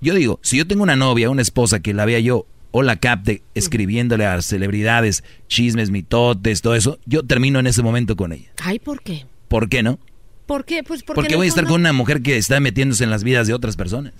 [0.00, 2.96] Yo digo, si yo tengo una novia, una esposa que la vea yo o la
[2.96, 8.50] capte escribiéndole a celebridades, chismes, mitotes, todo eso, yo termino en ese momento con ella.
[8.62, 9.24] Ay, ¿por qué?
[9.48, 9.98] ¿Por qué no?
[10.46, 10.82] ¿Por qué?
[10.84, 13.46] Pues porque, voy a estar fondo, con una mujer que está metiéndose en las vidas
[13.48, 14.12] de otras personas.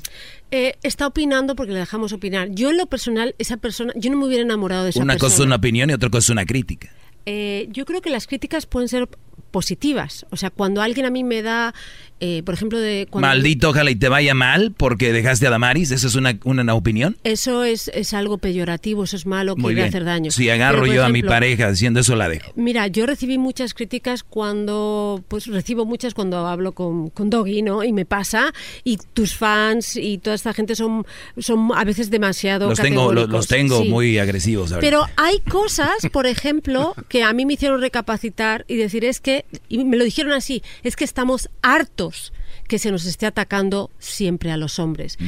[0.51, 2.49] eh, está opinando porque le dejamos opinar.
[2.51, 5.29] Yo en lo personal, esa persona, yo no me hubiera enamorado de esa Una persona.
[5.31, 6.91] cosa es una opinión y otra cosa es una crítica.
[7.27, 9.09] Eh, yo creo que las críticas pueden ser
[9.57, 10.27] positivas.
[10.29, 11.73] O sea, cuando alguien a mí me da,
[12.21, 13.07] eh, por ejemplo, de...
[13.09, 15.93] Cuando Maldito, ojalá y te vaya mal porque dejaste a Damaris.
[15.93, 17.17] ¿Eso es una, una opinión?
[17.25, 20.31] Eso es, es algo peyorativo, eso es malo, que hacer daño.
[20.31, 22.53] Si agarro Pero, yo a mi pareja diciendo eso, la dejo.
[22.55, 27.83] Mira, yo recibí muchas críticas cuando, pues recibo muchas cuando hablo con, con Doggy, ¿no?
[27.83, 28.53] Y me pasa,
[28.85, 31.07] y tus fans y toda esta gente son,
[31.39, 33.89] son a veces demasiado Los tengo, los, tengo Sí.
[33.89, 34.71] muy agresivos.
[34.71, 34.87] ahorita.
[34.87, 39.46] Pero hay cosas, por ejemplo, que a mí me hicieron recapacitar y decir es que,
[39.69, 42.33] y me lo dijeron así, es que estamos hartos
[42.69, 45.19] que se nos esté atacando siempre a los hombres.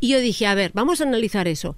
[0.00, 1.76] Y yo dije, a ver, vamos a analizar eso.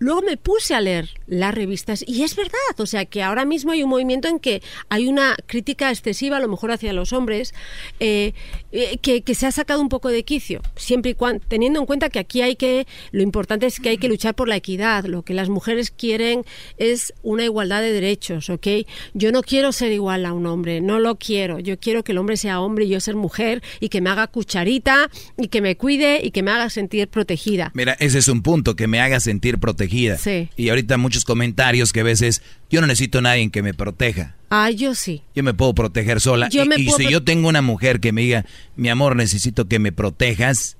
[0.00, 3.72] Luego me puse a leer las revistas y es verdad, o sea que ahora mismo
[3.72, 7.52] hay un movimiento en que hay una crítica excesiva, a lo mejor hacia los hombres,
[8.00, 8.32] eh,
[8.72, 12.08] eh, que, se ha sacado un poco de quicio, siempre y cuando, teniendo en cuenta
[12.08, 15.22] que aquí hay que, lo importante es que hay que luchar por la equidad, lo
[15.22, 16.46] que las mujeres quieren
[16.78, 18.66] es una igualdad de derechos, ¿ok?
[19.12, 22.18] Yo no quiero ser igual a un hombre, no lo quiero, yo quiero que el
[22.18, 25.76] hombre sea hombre y yo ser mujer y que me haga cucharita y que me
[25.76, 27.70] cuide y que me haga sentir protegida.
[27.74, 29.89] Mira, ese es un punto, que me haga sentir protegida.
[30.18, 30.48] Sí.
[30.56, 34.36] Y ahorita muchos comentarios que a veces yo no necesito a nadie que me proteja.
[34.50, 35.22] Ah, yo sí.
[35.34, 36.48] Yo me puedo proteger sola.
[36.48, 38.46] Yo y me y puedo si yo tengo una mujer que me diga,
[38.76, 40.76] mi amor, necesito que me protejas,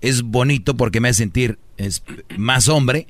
[0.00, 2.02] es bonito porque me hace sentir es,
[2.36, 3.06] más hombre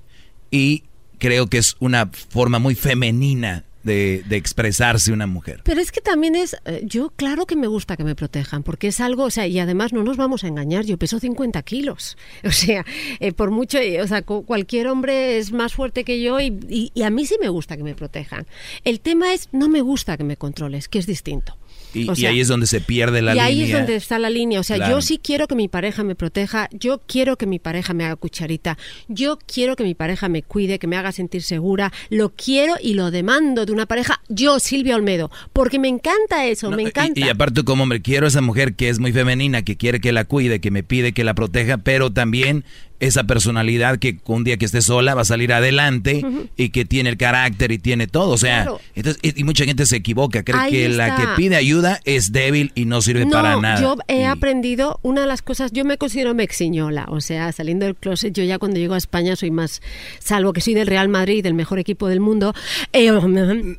[0.51, 0.85] y
[1.19, 5.61] creo que es una forma muy femenina de, de expresarse una mujer.
[5.65, 8.89] Pero es que también es, eh, yo claro que me gusta que me protejan, porque
[8.89, 12.17] es algo, o sea, y además no nos vamos a engañar, yo peso 50 kilos,
[12.45, 12.85] o sea,
[13.21, 16.59] eh, por mucho, eh, o sea, cu- cualquier hombre es más fuerte que yo y,
[16.69, 18.47] y- y a mí sí me gusta que me protejan.
[18.85, 21.57] El tema es, no me gusta que me controles, que es distinto.
[21.94, 23.44] Y, O y ahí es donde se pierde la y línea.
[23.47, 24.60] ahí es donde está la línea.
[24.60, 24.97] O sea, Claro.
[24.97, 28.16] yo sí quiero que mi pareja me proteja, yo quiero que mi pareja me haga
[28.16, 28.78] cucharita,
[29.09, 32.94] yo quiero que mi pareja me cuide, que me haga sentir segura, lo quiero y
[32.94, 37.20] lo demando de una pareja, yo, Silvia Olmedo, porque me encanta eso, me encanta.
[37.20, 40.12] Y, y aparte como hombre, quiero esa mujer que es muy femenina, que quiere que
[40.12, 42.64] la cuide, que me pide que la proteja, pero también
[43.03, 46.24] esa personalidad que un día que esté sola va a salir adelante
[46.57, 48.31] y que tiene el carácter y tiene todo.
[48.31, 48.81] O sea, Claro.
[48.95, 52.73] entonces, y, mucha gente se equivoca, cree Ahí que la que pide ayuda es débil
[52.74, 53.81] y no sirve no, para nada.
[53.81, 57.97] yo he aprendido una de las cosas, yo me considero mexiñola, o sea, saliendo del
[57.97, 59.83] closet, yo ya cuando llego a España soy más,
[60.20, 62.55] salvo que soy del Real Madrid, del mejor equipo del mundo.
[62.93, 63.11] eh,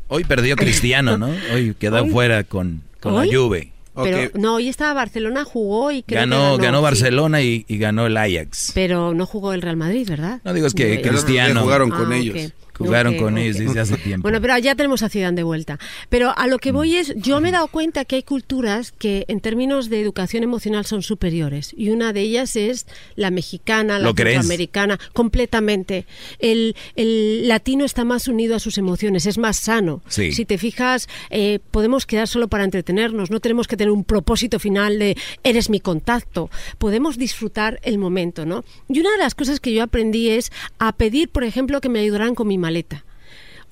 [0.09, 1.29] Hoy perdió Cristiano, ¿no?
[1.53, 3.29] Hoy quedó Hoy- fuera con, con ¿Hoy?
[3.31, 3.72] la Juve.
[3.95, 6.83] Pero no, hoy estaba Barcelona, jugó y creo que Ganó, ganó, sí.
[6.83, 8.71] Barcelona y, y ganó el Ajax.
[8.73, 10.41] Pero no jugó el Real Madrid, ¿verdad?
[10.43, 11.61] No digo es que Eh, Cristiano.
[11.61, 12.51] jugaron con ah, ellos.
[12.77, 14.23] Jugaron con ellos desde hace tiempo.
[14.23, 15.79] Bueno, pero ya tenemos a Zidane de vuelta.
[16.09, 19.25] Pero a lo que voy es, yo me he dado cuenta que hay culturas que
[19.27, 21.73] en términos de educación emocional son superiores.
[21.77, 26.05] Y una de ellas es la mexicana, la centroamericana, completamente.
[26.39, 30.01] El, el latino está más unido a sus emociones, es más sano.
[30.07, 30.31] Sí.
[30.31, 34.59] Si te fijas, eh, podemos quedar solo para entretenernos, no tenemos que tener un propósito
[34.59, 36.49] final de eres mi contacto.
[36.77, 38.63] Podemos disfrutar el momento, ¿no?
[38.89, 41.99] Y una de las cosas que yo aprendí es a pedir, por ejemplo, que me
[41.99, 43.03] ayudaran con mi maleta.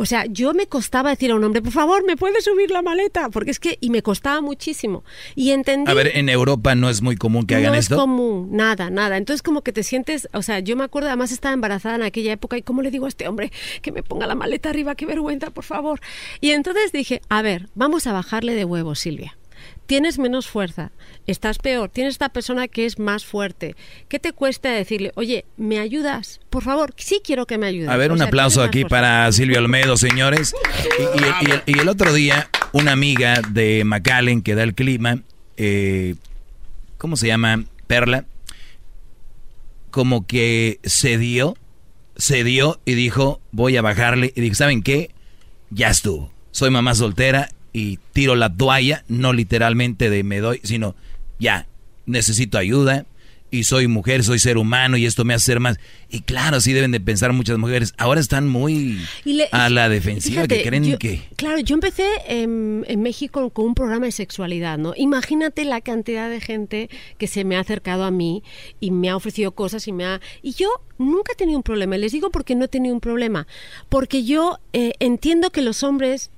[0.01, 2.81] O sea, yo me costaba decir a un hombre, por favor, ¿me puedes subir la
[2.81, 3.29] maleta?
[3.29, 5.03] Porque es que, y me costaba muchísimo.
[5.35, 5.91] Y entendí...
[5.91, 7.93] A ver, en Europa no es muy común que hagan no esto.
[7.93, 9.17] es común, nada, nada.
[9.17, 12.33] Entonces como que te sientes, o sea, yo me acuerdo, además estaba embarazada en aquella
[12.33, 13.51] época y cómo le digo a este hombre
[13.83, 15.99] que me ponga la maleta arriba, qué vergüenza, por favor.
[16.39, 19.37] Y entonces dije, a ver, vamos a bajarle de huevos, Silvia.
[19.91, 20.93] Tienes menos fuerza,
[21.27, 23.75] estás peor, tienes esta persona que es más fuerte.
[24.07, 26.39] ¿Qué te cuesta decirle, oye, ¿me ayudas?
[26.49, 27.89] Por favor, sí quiero que me ayudes.
[27.89, 30.55] A ver, O un sea, aplauso aquí para Silvia Olmedo, señores.
[30.97, 34.75] Y, y- y el, y el otro día, una amiga de McAllen que da el
[34.75, 35.23] clima,
[35.57, 36.15] eh,
[36.97, 37.65] ¿cómo se llama?
[37.87, 38.23] Perla,
[39.89, 41.57] como que cedió,
[42.17, 44.31] cedió y dijo, voy a bajarle.
[44.37, 45.11] Y dije, ¿saben qué?
[45.69, 46.31] Ya estuvo.
[46.51, 50.95] Soy mamá soltera y tiro la toalla, no literalmente de me doy, sino
[51.39, 51.67] ya,
[52.05, 53.05] necesito ayuda
[53.53, 55.77] y soy mujer, soy ser humano y esto me hace ser más.
[56.09, 57.93] Y claro, así deben de pensar muchas mujeres.
[57.97, 61.21] Ahora están muy le- a la defensiva, que Fíjate, creen yo- que...
[61.35, 64.93] Claro, yo empecé en, en México con un programa de sexualidad, ¿no?
[64.95, 68.41] Imagínate la cantidad de gente que se me ha acercado a mí
[68.79, 70.21] y me ha ofrecido cosas y me ha...
[70.41, 71.97] Y yo nunca he tenido un problema.
[71.97, 73.47] Les digo porque no he tenido un problema.
[73.89, 76.31] Porque yo eh, entiendo que los hombres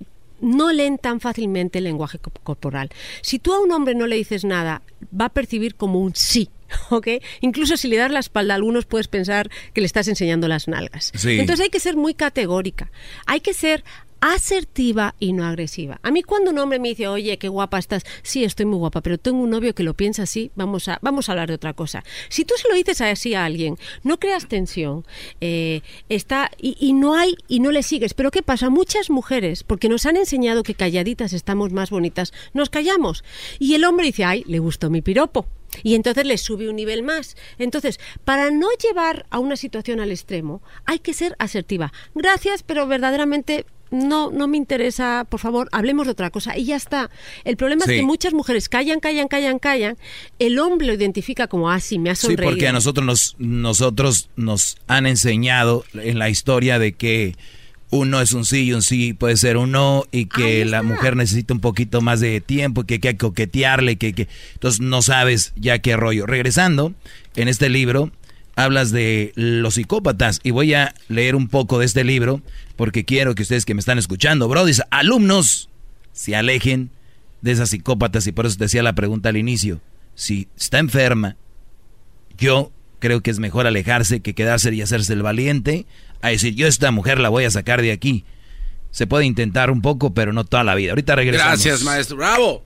[0.43, 2.89] no leen tan fácilmente el lenguaje co- corporal.
[3.21, 4.81] Si tú a un hombre no le dices nada,
[5.19, 6.49] va a percibir como un sí.
[6.89, 7.07] ¿Ok?
[7.41, 10.67] Incluso si le das la espalda a algunos puedes pensar que le estás enseñando las
[10.67, 11.11] nalgas.
[11.15, 11.39] Sí.
[11.39, 12.91] Entonces hay que ser muy categórica.
[13.25, 13.83] Hay que ser
[14.23, 15.99] asertiva y no agresiva.
[16.01, 19.01] A mí cuando un hombre me dice, oye, qué guapa estás, sí, estoy muy guapa,
[19.01, 21.73] pero tengo un novio que lo piensa así, vamos a, vamos a hablar de otra
[21.73, 22.05] cosa.
[22.29, 25.05] Si tú se lo dices así a alguien, no creas tensión,
[25.41, 28.13] eh, está, y, y no hay, y no le sigues.
[28.13, 28.69] Pero ¿qué pasa?
[28.69, 33.25] Muchas mujeres, porque nos han enseñado que calladitas estamos más bonitas, nos callamos.
[33.59, 35.47] Y el hombre dice, ay, le gustó mi piropo.
[35.81, 37.35] Y entonces le sube un nivel más.
[37.57, 41.91] Entonces, para no llevar a una situación al extremo, hay que ser asertiva.
[42.13, 46.57] Gracias, pero verdaderamente no, no me interesa, por favor, hablemos de otra cosa.
[46.57, 47.09] Y ya está.
[47.45, 47.91] El problema Sí.
[47.91, 49.97] es que muchas mujeres callan, callan, callan, callan.
[50.39, 52.51] El hombre lo identifica como, ah, sí, me ha Sí, sonreído.
[52.51, 57.35] porque a nosotros nos, nosotros nos han enseñado en la historia de que
[57.89, 60.81] un no es un sí y un sí puede ser un no y que la
[60.81, 65.03] mujer necesita un poquito más de tiempo, que hay que coquetearle, que, que entonces no
[65.03, 66.25] sabes ya qué rollo.
[66.25, 66.93] Regresando,
[67.35, 68.11] en este libro
[68.55, 72.41] hablas de los psicópatas y voy a leer un poco de este libro
[72.75, 75.69] porque quiero que ustedes que me están escuchando, brodis, alumnos,
[76.11, 76.91] se alejen
[77.41, 79.81] de esas psicópatas y por eso te hacía la pregunta al inicio.
[80.15, 81.35] Si está enferma,
[82.37, 85.85] yo creo que es mejor alejarse que quedarse y hacerse el valiente
[86.21, 88.23] a decir, yo esta mujer la voy a sacar de aquí.
[88.91, 90.91] Se puede intentar un poco, pero no toda la vida.
[90.91, 91.63] Ahorita regresamos.
[91.63, 92.15] Gracias, maestro.
[92.15, 92.61] Bravo.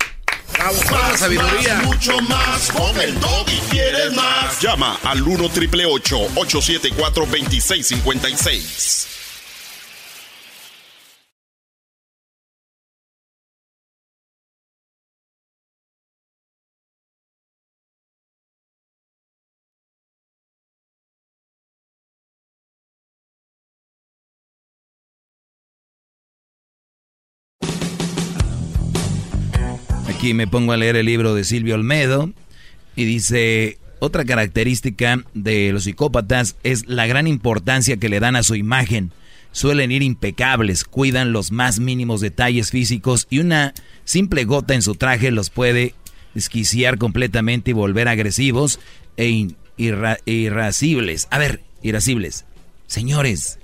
[0.54, 0.78] Bravo.
[0.92, 1.76] Más, sabiduría.
[1.76, 2.72] más, mucho más.
[2.72, 4.60] Con el y quieres más.
[4.62, 9.17] Llama al 1 triple 874 2656.
[30.28, 32.34] Aquí me pongo a leer el libro de Silvio Olmedo
[32.98, 38.44] y dice, otra característica de los psicópatas es la gran importancia que le dan a
[38.44, 39.14] su imagen.
[39.54, 43.74] Suelen ir impecables, cuidan los más mínimos detalles físicos y una
[44.04, 45.96] simple gota en su traje los puede
[46.34, 48.82] desquiciar completamente y volver agresivos
[49.16, 49.48] e
[49.78, 50.18] irra-.
[51.30, 52.46] A ver, irascibles.
[52.86, 53.60] Señores,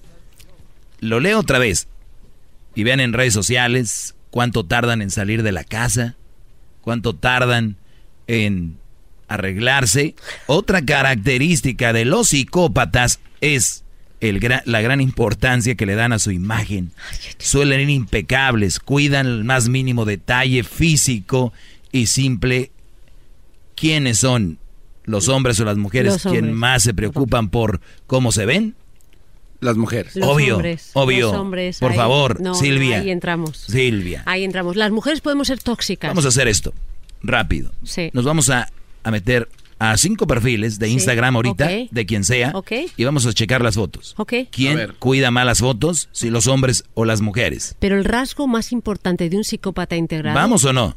[1.02, 1.90] lo leo otra vez.
[2.74, 6.16] Y vean en redes sociales cuánto tardan en salir de la casa,
[6.84, 7.78] cuánto tardan
[8.28, 8.78] en
[9.28, 10.16] arreglarse.
[10.46, 13.84] Otra característica de los psicópatas es
[14.20, 16.92] el la gran importancia que le dan a su imagen.
[17.40, 21.52] Suelen ir impecables, cuidan el más mínimo detalle físico
[21.92, 22.72] y simple.
[23.76, 24.60] ¿Quiénes son
[25.04, 26.56] los hombres o las mujeres Los quien hombres.
[26.56, 28.76] más se preocupan por cómo se ven?
[29.64, 30.16] Las mujeres.
[30.16, 31.32] Los obvio, hombres, obvio.
[31.32, 33.00] los hombres, Por ahí- favor, no, Silvia.
[33.00, 33.58] Ahí entramos.
[33.58, 34.24] Silvia.
[34.26, 34.76] Ahí entramos.
[34.76, 36.10] Las mujeres podemos ser tóxicas.
[36.12, 36.74] Vamos a hacer esto,
[37.22, 37.72] rápido.
[37.84, 38.10] Sí.
[38.14, 38.68] Nos vamos a,
[39.04, 39.50] a meter
[39.80, 42.72] a cinco perfiles de Instagram ahorita, de quien sea, Ok.
[42.96, 44.14] y vamos a checar las fotos.
[44.18, 44.34] Ok.
[44.50, 46.08] ¿Quién cuida más las fotos?
[46.14, 47.76] Si los hombres o las mujeres.
[47.80, 50.36] Pero el rasgo más importante de un psicópata integrado.
[50.36, 50.96] ¿Vamos o no?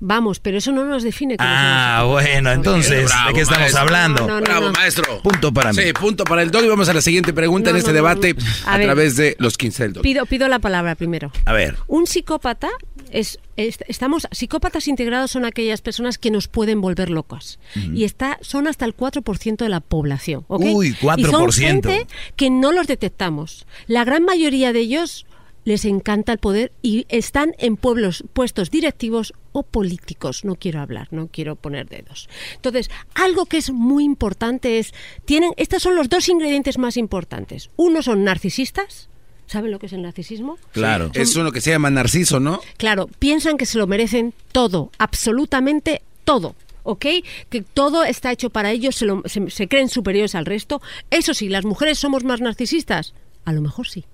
[0.00, 3.80] Vamos, pero eso no nos define como Ah, bueno, entonces, Bravo, ¿de qué estamos maestro.
[3.82, 4.20] hablando?
[4.22, 4.72] No, no, no, Bravo, no.
[4.72, 5.22] maestro.
[5.22, 5.82] Punto para mí.
[5.82, 6.64] Sí, punto para el dog.
[6.64, 8.44] Y vamos a la siguiente pregunta No, en este debate no.
[8.66, 8.86] a, A ver.
[8.86, 10.02] través de los 15 del dog.
[10.02, 11.30] Pido, pido la palabra primero.
[11.46, 11.76] A ver.
[11.86, 12.68] Un psicópata
[13.10, 17.94] es, es- estamos psicópatas integrados son aquellas personas que nos pueden volver locos Ujú.
[17.94, 20.44] y está son hasta el 4% de la población.
[20.48, 21.52] Uy, Y son 4%.
[21.54, 23.66] gente que no los detectamos.
[23.86, 25.24] La gran mayoría de ellos
[25.64, 30.44] les encanta el poder y están en pueblos puestos directivos o políticos.
[30.44, 32.28] No quiero hablar, no quiero poner dedos.
[32.54, 34.92] Entonces, algo que es muy importante es
[35.24, 37.70] tienen estos son los dos ingredientes más importantes.
[37.76, 39.08] Uno son narcisistas.
[39.46, 40.56] ¿Saben lo que es el narcisismo?
[40.72, 41.10] Claro.
[41.14, 42.60] Es uno que se llama Narciso, ¿no?
[42.78, 46.54] Claro, piensan que se lo merecen todo, absolutamente todo.
[46.86, 47.06] ¿Ok?
[47.48, 50.82] Que todo está hecho para ellos, se, lo- se- se creen superiores al resto.
[51.10, 53.14] Eso sí, las mujeres somos más narcisistas.
[53.46, 54.04] A lo mejor sí.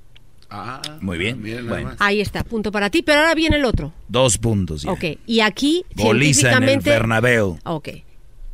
[1.01, 1.41] Muy bien.
[1.69, 3.03] Bueno, Ahí está, punto para ti.
[3.03, 3.93] Pero ahora viene el otro.
[4.09, 4.93] dos puntos ya.
[4.93, 5.05] Ok.
[5.27, 6.81] Y aquí, Goliza en el.
[6.81, 7.59] Bernabéu.
[7.65, 7.89] Ok.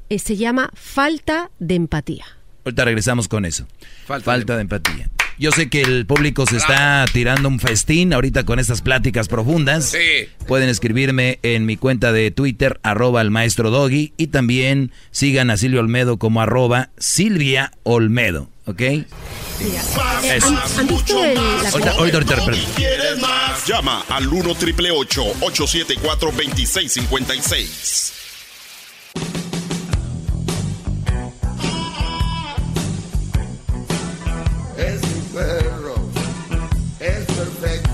[0.09, 2.25] Eh, se llama falta de empatía.
[2.65, 3.67] Ahorita regresamos con eso.
[4.07, 5.09] Falta, de empatía.
[5.39, 9.91] Yo sé que el público se está tirando un festín ahorita con estas pláticas profundas.
[9.91, 10.29] Sí.
[10.47, 15.57] Pueden escribirme en mi cuenta de Twitter, arroba el maestro Doggy, y también sigan a
[15.57, 18.83] Silvia Olmedo como arroba Silvia Olmedo, ¿ok?
[19.61, 20.49] Eso.
[20.79, 22.61] ¿Han, visto el, la Ahorita, ahorita, ahorita, perdón.
[22.77, 23.67] ¿Quieres más?
[23.67, 28.13] Llama al 1 triple 874 2656.
[34.79, 35.95] Es mi perro,
[37.01, 37.91] es perfecto.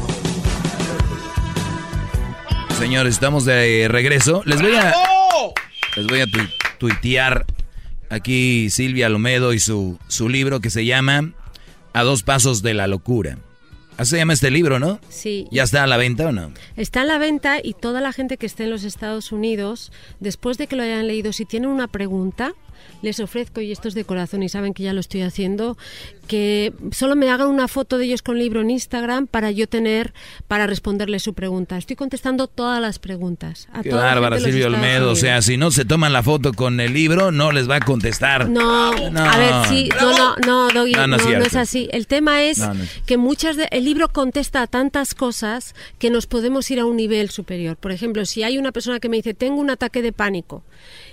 [2.78, 4.42] Señores, estamos de regreso.
[4.44, 4.92] Les voy a,
[5.96, 6.38] les voy a tu-
[6.78, 7.46] tuitear
[8.10, 11.30] aquí Silvia Olmedo y su, su libro que se llama
[11.92, 13.38] A dos pasos de la locura.
[13.98, 14.98] Así se llama este libro, ¿no?
[15.10, 15.46] Sí.
[15.50, 16.50] ¿Ya está a la venta o no?
[16.76, 20.56] Está en la venta y toda la gente que esté en los Estados Unidos, después
[20.56, 22.54] de que lo hayan leído, si tienen una pregunta,
[23.02, 25.76] les ofrezco, y esto es de corazón y saben que ya lo estoy haciendo,
[26.28, 30.14] que solo me hagan una foto de ellos con libro en Instagram para yo tener,
[30.46, 31.76] para responderles su pregunta.
[31.76, 33.68] Estoy contestando todas las preguntas.
[33.72, 35.10] A Qué bárbara, Estados Olmedo.
[35.10, 37.80] O sea, si no se toman la foto con el libro, no les va a
[37.80, 38.48] contestar.
[38.48, 39.20] No, No.
[39.20, 41.88] a ver, sí, no, no, no, Doggy, No, no, no es así.
[41.92, 42.62] El tema es-
[43.06, 46.96] que muchas de, el libro contesta a tantas cosas que nos podemos ir a un
[46.96, 47.76] nivel superior.
[47.76, 50.62] Por ejemplo, si hay una persona que me dice, tengo un ataque de pánico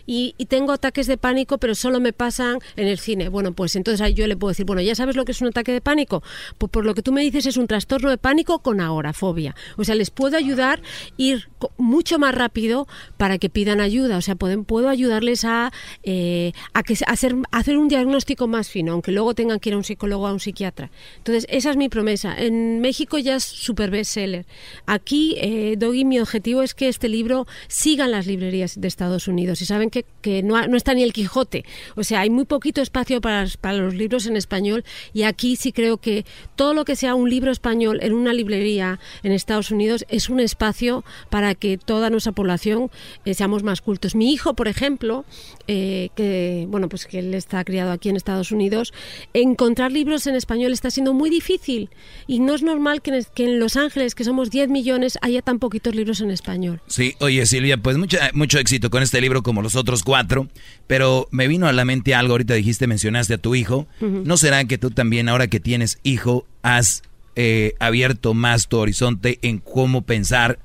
[0.10, 3.30] y, y tengo ataques de pánico, pero solo me pasan en el cine.
[3.30, 5.50] Bueno, pues entonces ahí yo le puedo decir, bueno, ¿ya sabes lo que es un
[5.50, 6.24] ataque de pánico?
[6.58, 9.56] Pues por lo que tú me dices es un trastorno de pánico con agorafobia.
[9.78, 10.82] O sea, les puedo ayudar
[11.18, 12.88] ir mucho más rápido
[13.18, 14.18] para que pidan ayuda.
[14.18, 15.72] O sea, pueden, puedo ayudarles a,
[16.02, 20.28] eh, hacer un diagnóstico más fino, aunque luego tengan que ir a un psicólogo o
[20.28, 20.90] a un psiquiatra.
[21.18, 22.36] Entonces, esa es mi promesa.
[22.36, 24.48] En México ya es super bestseller.
[24.88, 29.28] Aquí, eh, Doggy, mi objetivo es que este libro siga en las librerías de Estados
[29.28, 29.62] Unidos.
[29.62, 31.66] Y saben que, que no, no está ni el Quijote.
[31.96, 34.84] O sea, hay muy poquito espacio para, para los libros en español.
[35.14, 39.00] Y aquí sí creo que todo lo que sea un libro español en una librería
[39.24, 42.92] en Estados Unidos es un espacio para que toda nuestra población
[43.26, 44.16] eh, seamos más cultos.
[44.16, 45.26] Mi hijo, por ejemplo,
[45.68, 48.94] eh, que bueno, pues que él está criado aquí en Estados Unidos,
[49.34, 51.90] encontrar libros en español está siendo muy difícil
[52.28, 55.42] y no es normal que en, que en Los Ángeles, que somos 10 millones, haya
[55.42, 56.82] tan poquitos libros en español.
[56.88, 60.48] Sí, oye Silvia, pues mucha- mucho éxito con este libro como los otros cuatro,
[60.88, 63.88] pero me vino a la mente algo, ahorita dijiste, mencionaste a tu hijo.
[64.00, 67.04] ¿no será que tú también ahora que tienes hijo has
[67.36, 70.60] eh, abierto más tu horizonte en cómo pensar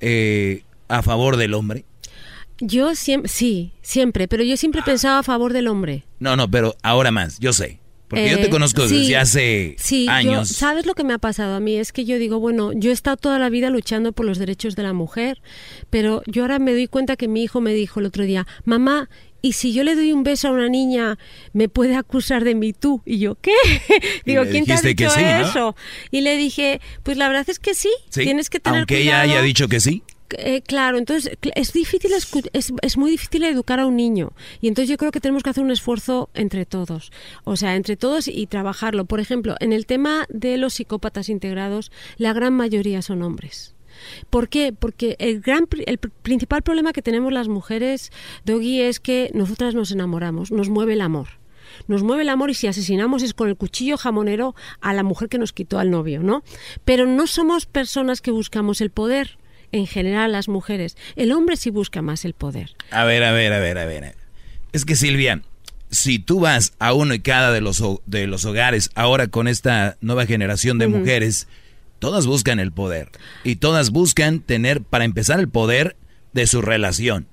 [0.00, 1.84] eh, a favor del hombre?
[2.60, 6.04] Yo siempre, sí, siempre, pero yo siempre pensaba a favor del hombre.
[6.18, 7.79] No, no, pero ahora más, yo sé,
[8.10, 10.48] porque yo te Eh, conozco sí, desde hace sí, yo- años.
[10.48, 11.76] ¿Sabes lo que me ha pasado a mí?
[11.76, 14.76] Es que yo digo, bueno, yo he estado toda la vida luchando por los derechos
[14.76, 15.40] de la mujer,
[15.88, 19.08] pero yo ahora me doy cuenta que mi hijo me dijo el otro día, mamá,
[19.42, 21.18] ¿y si yo le doy un beso a una niña,
[21.54, 23.00] me puede acusar de mí tú?
[23.06, 23.52] Y yo, ¿qué?
[24.26, 25.40] digo, ¿quién te ha dicho sí, ¿no?
[25.48, 25.76] eso?
[26.10, 29.20] Y le dije, pues la verdad es que sí, Sí, tienes que tener aunque ella
[29.22, 30.02] haya dicho que sí.
[30.38, 34.88] Eh, claro, entonces es difícil, es, es muy difícil educar a un niño y entonces
[34.88, 37.10] yo creo que tenemos que hacer un esfuerzo entre todos,
[37.44, 39.04] o sea, entre todos y trabajarlo.
[39.06, 43.74] Por ejemplo, en el tema de los psicópatas integrados, la gran mayoría son hombres.
[44.30, 44.72] ¿Por qué?
[44.72, 48.12] Porque el, gran, el pr- principal problema que tenemos las mujeres,
[48.44, 51.28] Doggy, es que nosotras nos enamoramos, nos mueve el amor.
[51.86, 55.28] Nos mueve el amor y si asesinamos es con el cuchillo jamonero a la mujer
[55.28, 56.42] que nos quitó al novio, ¿no?
[56.84, 59.38] Pero no somos personas que buscamos el poder,
[59.72, 60.96] en general las mujeres.
[61.16, 62.74] El hombre sí busca más el poder.
[62.90, 64.14] A ver, a ver, a ver, a ver.
[64.72, 65.42] Es que Silvia,
[65.90, 69.96] si tú vas a uno y cada de los, de los hogares ahora con esta
[70.00, 71.48] nueva generación de mujeres,
[71.98, 73.10] todas buscan el poder.
[73.44, 75.96] Y todas buscan tener, para empezar, el poder
[76.32, 77.26] de su relación.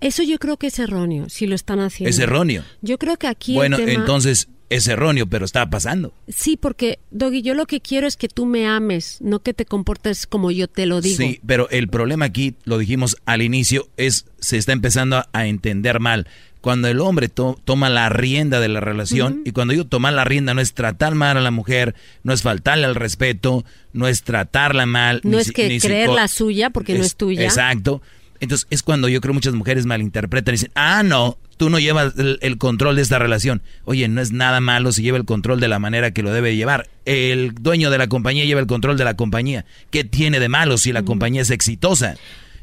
[0.00, 2.10] Eso yo creo que es erróneo, si lo están haciendo.
[2.10, 2.62] Es erróneo.
[2.82, 3.54] Yo creo que aquí.
[3.54, 6.12] Bueno, entonces es erróneo, pero está pasando.
[6.28, 9.64] Sí, porque, Doggy, yo lo que quiero es que tú me ames, no que te
[9.64, 11.16] comportes como yo te lo digo.
[11.16, 16.00] Sí, pero el problema aquí, lo dijimos al inicio, es se está empezando a, entender
[16.00, 16.26] mal.
[16.60, 20.52] Cuando el hombre toma la rienda de la relación, y cuando yo tomar la rienda
[20.52, 21.94] no es tratar mal a la mujer,
[22.24, 25.20] no es faltarle al respeto, no es tratarla mal.
[25.22, 27.44] No es que creer la suya porque no es tuya.
[27.44, 28.02] Exacto.
[28.40, 32.14] Entonces es cuando yo creo muchas mujeres malinterpretan y dicen, ah, no, tú no llevas
[32.16, 33.62] el, control de esta relación.
[33.84, 36.56] Oye, no es nada malo si lleva el control de la manera que lo debe
[36.56, 36.88] llevar.
[37.04, 39.64] El dueño de la compañía lleva el control de la compañía.
[39.90, 42.16] ¿Qué tiene de malo si la compañía es exitosa?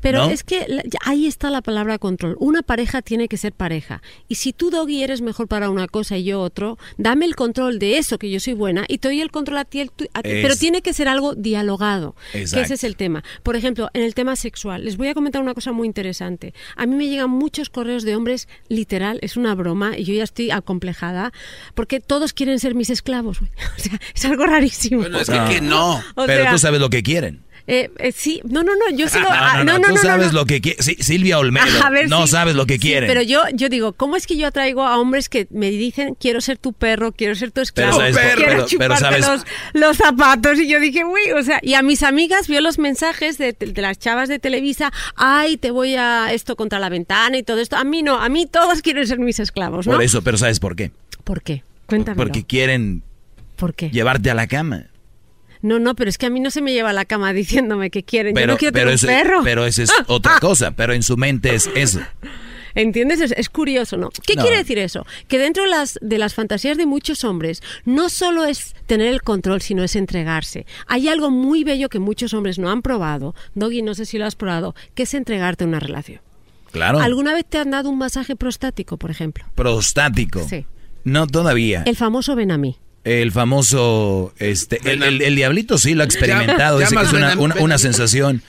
[0.03, 0.67] Pero es que
[1.03, 2.35] ahí está la palabra control.
[2.39, 4.01] Una pareja tiene que ser pareja.
[4.27, 7.79] Y si tú, Doggy, eres mejor para una cosa y yo otro, dame el control
[7.79, 9.89] de eso que yo soy buena y te doy el control a ti.
[10.21, 12.15] pero tiene que ser algo dialogado.
[12.31, 13.23] Que ese es el tema.
[13.41, 16.53] Por ejemplo, en el tema sexual, les voy a comentar una cosa muy interesante.
[16.75, 20.23] A mí me llegan muchos correos de hombres, literal, es una broma, y yo ya
[20.23, 21.31] estoy acomplejada,
[21.75, 23.39] porque todos quieren ser mis esclavos.
[23.75, 25.01] O sea, es algo rarísimo.
[25.01, 26.01] Bueno, es que, no.
[26.27, 27.43] pero tú sabes lo que quieren.
[27.65, 29.25] Eh, eh, sí, no, no, no, yo sigo.
[29.57, 30.81] no, no, no, tú sabes lo que quiere.
[30.81, 31.65] Silvia Olmedo,
[32.09, 33.07] no sabes lo que quiere.
[33.07, 36.41] pero yo, yo digo, ¿cómo es que yo atraigo a hombres que me dicen, quiero
[36.41, 39.25] ser tu perro, quiero ser tu esclavo, quiero pero, sabes...
[39.25, 40.59] los, los, zapatos?
[40.59, 43.81] Y yo dije, uy, o sea, y a mis amigas vio los mensajes de, de,
[43.81, 47.77] las chavas de Televisa, ay, te voy a esto contra la ventana y todo esto.
[47.77, 49.93] A mí no, a mí todos quieren ser mis esclavos, ¿no?
[49.93, 50.91] Por eso, pero ¿sabes por qué?
[51.23, 51.63] ¿Por qué?
[51.85, 52.17] Cuéntame.
[52.17, 53.03] Porque quieren
[53.55, 53.89] ¿Por qué?
[53.89, 54.87] llevarte a la cama.
[55.63, 57.89] No, no, pero es que a mí no se me lleva a la cama diciéndome
[57.89, 58.35] que quieren.
[58.35, 59.41] Yo no quiero tener un perro.
[59.43, 61.99] Pero eso es otra cosa, pero en su mente es eso.
[62.75, 63.31] ¿Entiendes?
[63.35, 64.09] Es, curioso, ¿no?
[64.25, 65.05] ¿Qué quiere decir eso?
[65.27, 69.21] Que dentro de las, de las fantasías de muchos hombres no solo es tener el
[69.21, 70.65] control, sino es entregarse.
[70.87, 74.25] Hay algo muy bello que muchos hombres no han probado, Doggy, no sé si lo
[74.25, 76.19] has probado, que es entregarte a una relación.
[76.71, 76.99] Claro.
[76.99, 79.45] ¿Alguna vez te han dado un masaje prostático, por ejemplo?
[79.53, 80.43] Prostático.
[80.49, 80.65] Sí.
[81.03, 81.83] No todavía.
[81.85, 82.77] El famoso ven a mí.
[83.03, 88.41] El famoso, este, el, diablito sí lo ha experimentado, dice que es una, sensación,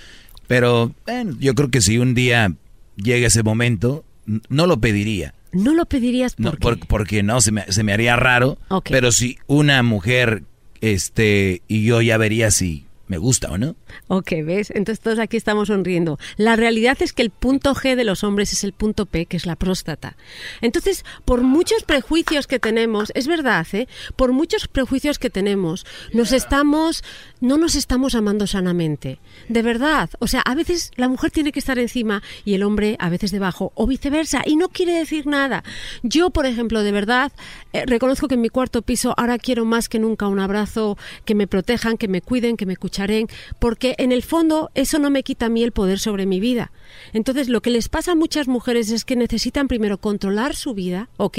[0.46, 0.94] pero
[1.40, 2.52] yo creo que si un día
[2.96, 4.04] llega ese momento,
[4.48, 5.34] no lo pediría.
[5.52, 9.82] ¿No lo pedirías por porque no, se me, se me haría raro, pero si una
[9.82, 10.42] mujer,
[10.80, 13.76] este, y yo ya vería si me gusta o no.
[14.08, 14.70] Ok, ¿ves?
[14.70, 16.18] Entonces todos aquí estamos sonriendo.
[16.36, 19.36] La realidad es que el punto G de los hombres es el punto P, que
[19.36, 20.16] es la próstata.
[20.60, 23.88] Entonces, por muchos prejuicios que tenemos, es verdad, ¿eh?
[24.16, 27.02] Por muchos prejuicios que tenemos, nos estamos,
[27.44, 29.18] no nos estamos amando sanamente.
[29.48, 30.08] De verdad.
[30.18, 33.30] O sea, a veces la mujer tiene que estar encima y el hombre a veces
[33.30, 35.62] debajo, o viceversa, y no quiere decir nada.
[36.02, 37.32] Yo, por ejemplo, de verdad,
[37.72, 40.96] eh, reconozco que en mi cuarto piso ahora quiero más que nunca un abrazo,
[41.26, 45.10] que me protejan, que me cuiden, que me escucharen, porque en el fondo eso no
[45.10, 46.72] me quita a mí el poder sobre mi vida.
[47.12, 51.10] Entonces, lo que les pasa a muchas mujeres es que necesitan primero controlar su vida,
[51.18, 51.38] ¿ok?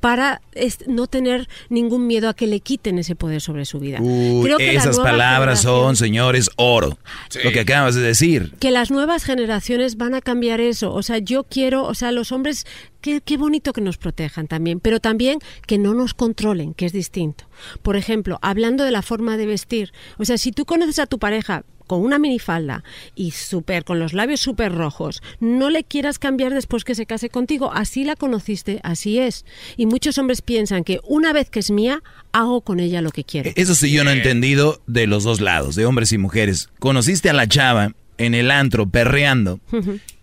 [0.00, 0.42] Para
[0.86, 3.98] no tener ningún miedo a que le quiten ese poder sobre su vida.
[3.98, 6.98] Creo que esas palabras son, señores, oro.
[7.44, 8.54] Lo que acabas de decir.
[8.60, 10.92] Que las nuevas generaciones van a cambiar eso.
[10.92, 12.66] O sea, yo quiero, o sea, los hombres,
[13.00, 16.92] qué, qué bonito que nos protejan también, pero también que no nos controlen, que es
[16.92, 17.44] distinto.
[17.82, 19.92] Por ejemplo, hablando de la forma de vestir.
[20.18, 22.84] O sea, si tú conoces a tu pareja con una minifalda
[23.16, 27.30] y súper, con los labios súper rojos, no le quieras cambiar después que se case
[27.30, 27.72] contigo.
[27.72, 29.44] Así la conociste, así es.
[29.76, 33.24] Y muchos hombres piensan que una vez que es mía, hago con ella lo que
[33.24, 33.50] quiero.
[33.56, 36.68] Eso sí yo no he entendido de los dos lados, de hombres y mujeres.
[36.78, 39.60] Conociste a la chava en el antro perreando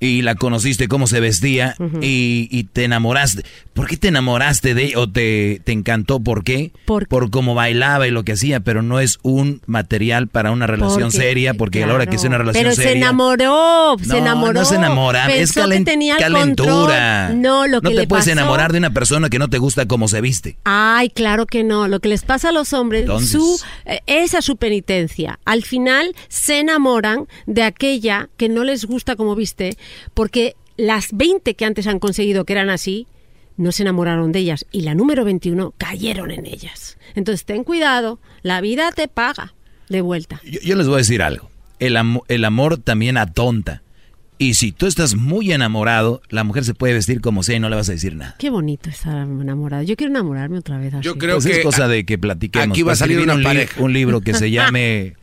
[0.05, 3.43] y la conociste cómo se vestía y, te enamoraste.
[3.73, 6.19] ¿Por qué te enamoraste de ella o te, te encantó?
[6.19, 6.71] ¿Por qué?
[6.85, 11.11] Por, cómo bailaba y lo que hacía, pero no es un material para una relación
[11.11, 12.91] seria, porque a la hora que es una relación pero seria...
[12.91, 14.53] se enamoró, se enamoró.
[14.53, 17.29] No se enamora, es calentura.
[17.33, 20.07] No, lo que no te puedes enamorar de una persona que no te gusta cómo
[20.07, 20.57] se viste.
[20.63, 21.87] Ay, claro que no.
[21.87, 25.39] Lo que les pasa a los hombres, su, eh, esa es su penitencia.
[25.45, 29.77] Al final se enamoran de aquella que no les gusta como viste
[30.13, 33.07] porque las 20 que antes han conseguido que eran así,
[33.57, 36.97] no se enamoraron de ellas y la número 21 cayeron en ellas.
[37.15, 39.53] Entonces ten cuidado, la vida te paga
[39.89, 40.41] de vuelta.
[40.43, 41.49] Yo, les voy a decir algo,
[41.79, 41.97] el,
[42.27, 43.81] el amor también atonta.
[44.37, 47.69] Y si tú estás muy enamorado, la mujer se puede vestir como sea y no
[47.69, 48.35] le vas a decir nada.
[48.37, 49.83] Qué bonito estar enamorado.
[49.83, 52.75] Yo quiero enamorarme otra vez Yo creo pues que es cosa de que platiquemos.
[52.75, 53.45] Aquí va a salir una un,
[53.77, 55.15] un libro que se llame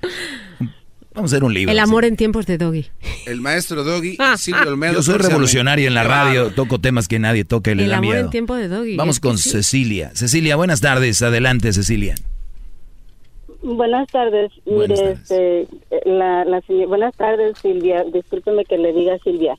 [1.14, 1.70] Vamos a hacer un libro.
[1.72, 2.86] El amor en tiempos de Doggy.
[3.26, 4.68] El maestro Doggy, Ah, Silvio.
[4.68, 4.94] Olmedo.
[4.94, 7.98] Yo soy revolucionario en la radio, toco temas que nadie toca y le El da
[7.98, 8.24] amor miedo.
[8.24, 8.96] en tiempo de Doggy.
[8.96, 9.50] Vamos con sí.
[9.50, 10.10] Cecilia.
[10.14, 11.20] Cecilia, buenas tardes.
[11.22, 12.14] Adelante, Cecilia.
[13.62, 14.50] Buenas tardes.
[14.64, 15.68] Buenas Mire, este,
[16.06, 18.04] la, la señora- buenas tardes, Silvia.
[18.12, 19.56] Discúlpeme que le diga Silvia.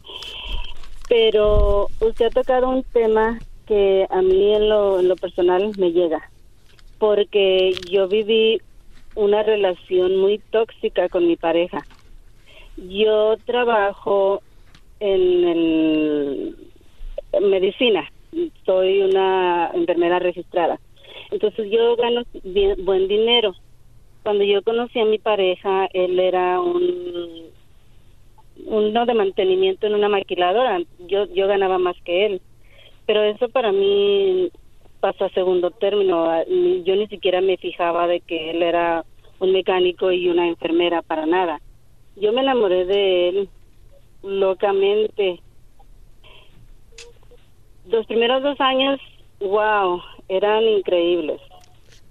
[1.08, 5.92] Pero usted ha tocado un tema que a mí en lo, en lo personal me
[5.92, 6.30] llega.
[6.98, 8.60] Porque yo viví
[9.15, 11.85] una relación muy tóxica con mi pareja.
[12.77, 14.41] Yo trabajo
[14.99, 16.56] en el
[17.41, 18.10] medicina.
[18.65, 20.80] Soy una enfermera registrada.
[21.31, 22.23] Entonces yo gano
[22.80, 23.53] buen dinero.
[24.23, 27.52] Cuando yo conocí a mi pareja, él era un
[28.65, 30.80] uno de mantenimiento en una maquiladora.
[30.99, 32.41] Yo yo ganaba más que él.
[33.06, 34.49] Pero eso para mí
[35.04, 36.32] pasó a segundo término.
[36.86, 39.04] Yo ni siquiera me fijaba de que él era
[39.40, 41.60] un mecánico y una enfermera para nada.
[42.16, 43.50] Yo me enamoré de él
[44.22, 45.42] locamente.
[47.84, 48.98] Los primeros dos años,
[49.42, 51.42] wow, eran increíbles.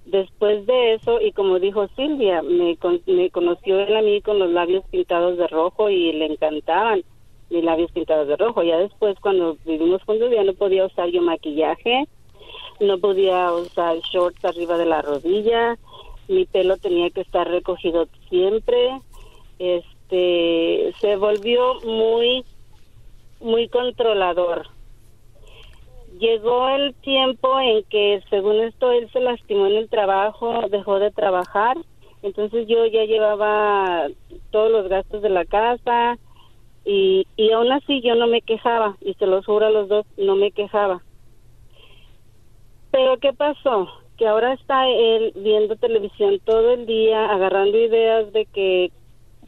[0.05, 4.39] Después de eso, y como dijo Silvia, me, con- me conoció él a mí con
[4.39, 7.02] los labios pintados de rojo y le encantaban
[7.48, 8.62] mis labios pintados de rojo.
[8.62, 12.05] Ya después, cuando vivimos juntos, ya no podía usar yo maquillaje,
[12.80, 15.78] no podía usar shorts arriba de la rodilla,
[16.28, 19.00] mi pelo tenía que estar recogido siempre.
[19.58, 22.44] Este, se volvió muy,
[23.40, 24.66] muy controlador
[26.22, 31.10] llegó el tiempo en que según esto él se lastimó en el trabajo, dejó de
[31.10, 31.76] trabajar,
[32.22, 34.06] entonces yo ya llevaba
[34.50, 36.18] todos los gastos de la casa
[36.84, 40.06] y, y aún así yo no me quejaba y se los juro a los dos,
[40.16, 41.02] no me quejaba.
[42.93, 43.89] Pero ¿qué pasó?
[44.19, 48.93] Que ahora está él viendo televisión todo el día, agarrando ideas de que,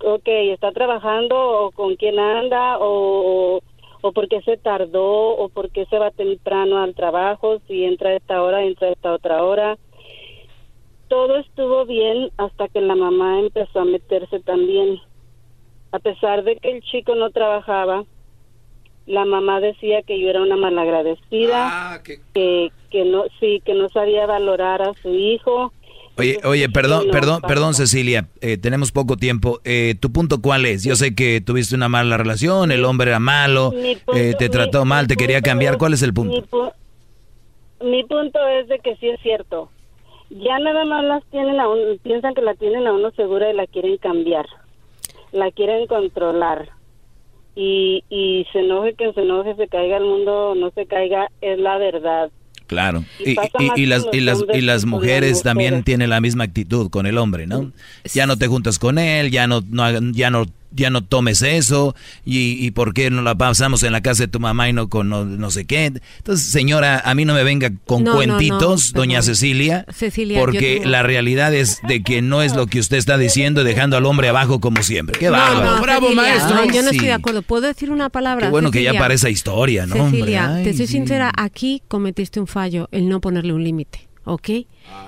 [0.03, 3.61] ok, está trabajando o con quién anda o,
[4.01, 8.11] o por qué se tardó o por qué se va temprano al trabajo, si entra
[8.11, 9.77] a esta hora, entra a esta otra hora.
[11.09, 14.99] Todo estuvo bien hasta que la mamá empezó a meterse también.
[15.93, 18.05] A pesar de que el chico no trabajaba,
[19.07, 24.27] la mamá decía que yo era una malagradecida, que, que no, sí, que no sabía
[24.27, 25.73] valorar a su hijo.
[26.17, 27.49] Oye, oye, perdón, no, perdón, pasa.
[27.55, 28.29] perdón, Cecilia.
[28.41, 29.61] eh, tenemos poco tiempo.
[29.65, 30.85] Eh, ¿Tu punto cuál es?
[30.85, 34.51] Yo sé que tuviste una mala relación, el hombre era malo, punto- eh, te mi-
[34.51, 35.75] trató mal, te quería cambiar.
[35.75, 36.47] es- ¿Cuál es el Mi, punto?
[36.51, 36.73] pu-
[37.85, 39.71] mi punto es de que sí es cierto.
[40.31, 43.55] Ya nada más las tienen a un- piensan que la tienen a uno segura y
[43.57, 44.47] la quieren cambiar.
[45.33, 46.69] La quieren controlar.
[47.57, 51.59] Y, y se enoje que se enoje, se caiga el mundo, no se caiga, es
[51.59, 52.31] la verdad.
[52.67, 53.05] Claro.
[53.25, 53.37] Y
[53.77, 57.47] Y, las, y, las, y las mujeres también tienen la misma actitud con el hombre,
[57.47, 57.71] ¿no?
[58.13, 61.43] Ya no te juntas con él, ya no, no hagan- ya no, ya no tomes
[61.43, 61.95] eso,
[62.25, 64.89] y, y por qué no la pasamos en la casa de tu mamá y no
[64.89, 65.87] con no, no sé qué.
[66.19, 69.23] Entonces, señora, a mí no me venga con No, cuentitos, no, doña.
[69.23, 73.17] Cecilia, Cecilia, porque tengo- la realidad es de que no es lo que usted está
[73.19, 75.19] diciendo, dejando al hombre abajo como siempre.
[75.19, 75.77] Qué No, bárbaro.
[75.77, 76.65] no, Bravo, Cecilia, maestro.
[76.73, 76.97] yo no Sí.
[76.97, 77.43] estoy de acuerdo.
[77.43, 78.47] ¿Puedo decir una palabra?
[78.47, 79.01] Qué bueno que ya Cecilia?
[79.01, 80.21] para esa historia, ¿no, hombre?
[80.21, 80.93] Cecilia, Ay, te soy sí.
[80.95, 84.49] sincera, aquí cometiste un fallo, el no ponerle un límite, ¿ok?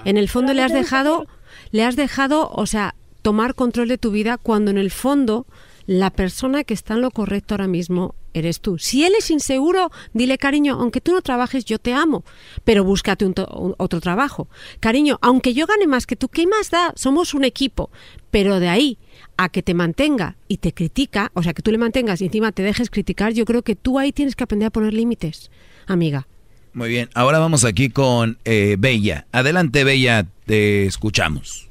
[0.05, 1.26] En el fondo le has dejado,
[1.72, 2.94] le has dejado, o sea,
[3.27, 5.48] tomar control de tu vida cuando en el fondo
[5.86, 8.78] la persona que está en lo correcto ahora mismo eres tú.
[8.78, 12.23] Si él es inseguro, dile cariño, aunque tú no trabajes, yo te amo,
[12.62, 13.35] pero búscate un
[13.78, 14.47] otro trabajo.
[14.78, 16.93] Cariño, aunque yo gane más que tú, ¿qué más da?
[16.94, 17.90] Somos un equipo,
[18.31, 18.97] pero de ahí
[19.36, 22.53] a que te mantenga y te critica, o sea, que tú le mantengas y encima
[22.53, 25.51] te dejes criticar, yo creo que tú ahí tienes que aprender a poner límites,
[25.89, 26.28] amiga.
[26.74, 29.27] Muy bien, ahora vamos aquí con eh, Bella.
[29.32, 31.65] Adelante, Bella, te escuchamos.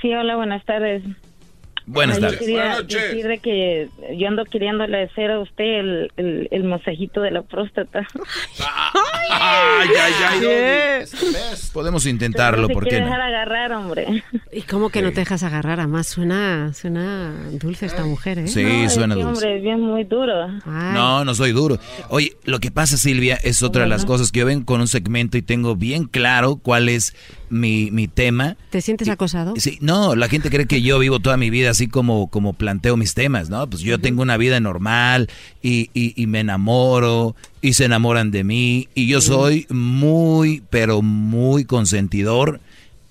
[0.00, 1.02] Sí, hola, buenas tardes.
[1.86, 2.38] Buenas yo tardes.
[2.38, 3.02] quería Buenas noches.
[3.02, 7.42] decir de que yo ando queriéndole hacer a usted el, el, el masajito de la
[7.42, 8.06] próstata.
[9.32, 11.04] Ay, ay, ay.
[11.72, 13.06] Podemos intentarlo, No se ¿por quiere qué no?
[13.06, 14.22] dejar agarrar, hombre.
[14.52, 15.80] ¿Y cómo que no te dejas agarrar?
[15.80, 18.46] Además suena, suena dulce esta mujer, ¿eh?
[18.48, 19.46] Sí, No, es suena que, dulce.
[19.46, 20.48] hombre, es bien muy duro.
[20.66, 21.78] No, no soy duro.
[22.08, 24.88] Oye, lo que pasa, Silvia, es otra de las cosas que yo vengo con un
[24.88, 27.16] segmento y tengo bien claro cuál es
[27.50, 28.56] mi, mi tema.
[28.70, 29.54] ¿Te sientes acosado?
[29.56, 32.96] Sí, no, la gente cree que yo vivo toda mi vida así como, como planteo
[32.96, 33.68] mis temas, ¿no?
[33.68, 35.28] Pues yo tengo una vida normal
[35.62, 41.02] y, y- y me enamoro y se enamoran de mí y yo soy muy, pero
[41.02, 42.60] muy consentidor,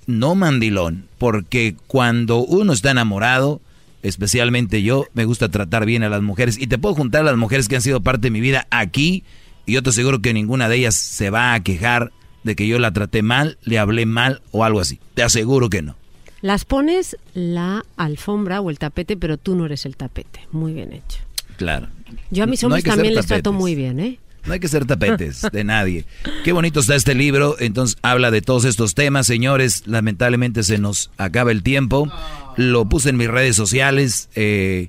[0.07, 3.61] no mandilón, porque cuando uno está enamorado,
[4.01, 7.37] especialmente yo, me gusta tratar bien a las mujeres y te puedo juntar a las
[7.37, 9.23] mujeres que han sido parte de mi vida aquí
[9.65, 12.11] y yo te aseguro que ninguna de ellas se va a quejar
[12.43, 14.99] de que yo la traté mal, le hablé mal o algo así.
[15.13, 15.95] Te aseguro que no.
[16.41, 20.47] Las pones la alfombra o el tapete, pero tú no eres el tapete.
[20.51, 21.19] Muy bien hecho.
[21.57, 21.87] Claro.
[22.31, 24.19] Yo a mis hombres también les trato muy bien, ¿eh?
[24.45, 26.05] No hay que ser tapetes de nadie.
[26.45, 27.57] Qué bonito está este libro.
[27.59, 29.83] Entonces habla de todos estos temas, señores.
[29.85, 32.09] Lamentablemente se nos acaba el tiempo.
[32.55, 34.87] Lo puse en mis redes sociales eh,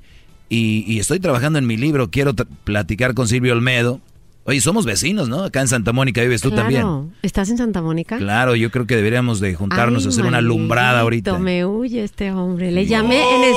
[0.49, 2.11] y, y estoy trabajando en mi libro.
[2.11, 4.01] Quiero platicar con Silvio Olmedo.
[4.51, 5.45] Oye, somos vecinos, ¿no?
[5.45, 6.63] Acá en Santa Mónica vives tú claro.
[6.65, 7.15] también.
[7.23, 8.19] ¿Estás en Santa Mónica?
[8.19, 11.39] Claro, yo creo que deberíamos de juntarnos Ay, a hacer una alumbrada ahorita.
[11.39, 12.73] Me huye este hombre.
[12.73, 13.55] Le llamé en el-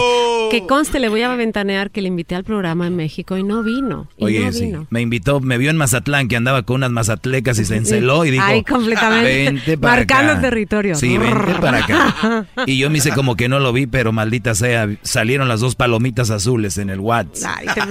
[0.52, 3.64] que conste, le voy a ventanear que le invité al programa en México y no
[3.64, 4.08] vino.
[4.18, 7.58] Y Oye, no sí, me invitó, me vio en Mazatlán que andaba con unas mazatlecas
[7.58, 9.46] y se enceló y dijo, Ay, completamente.
[9.46, 10.42] vente para Marcando acá.
[10.42, 10.94] territorio.
[10.94, 12.46] Sí, vente para acá.
[12.68, 15.74] Y yo me hice como que no lo vi, pero maldita sea, salieron las dos
[15.74, 17.52] palomitas azules en el WhatsApp.
[17.58, 17.82] Ay, te.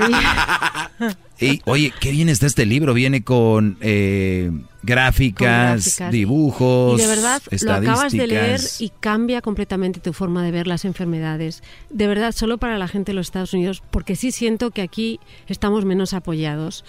[1.43, 4.51] Y oye, qué bien está este libro, viene con, eh,
[4.82, 6.12] gráficas, gráficas.
[6.12, 10.66] dibujos, Y de verdad lo acabas de leer y cambia completamente tu forma de ver
[10.66, 11.62] las enfermedades.
[11.90, 15.20] De verdad, solo para la gente de los Estados Unidos, porque sí siento que aquí
[15.47, 16.85] estamos menos apoyados.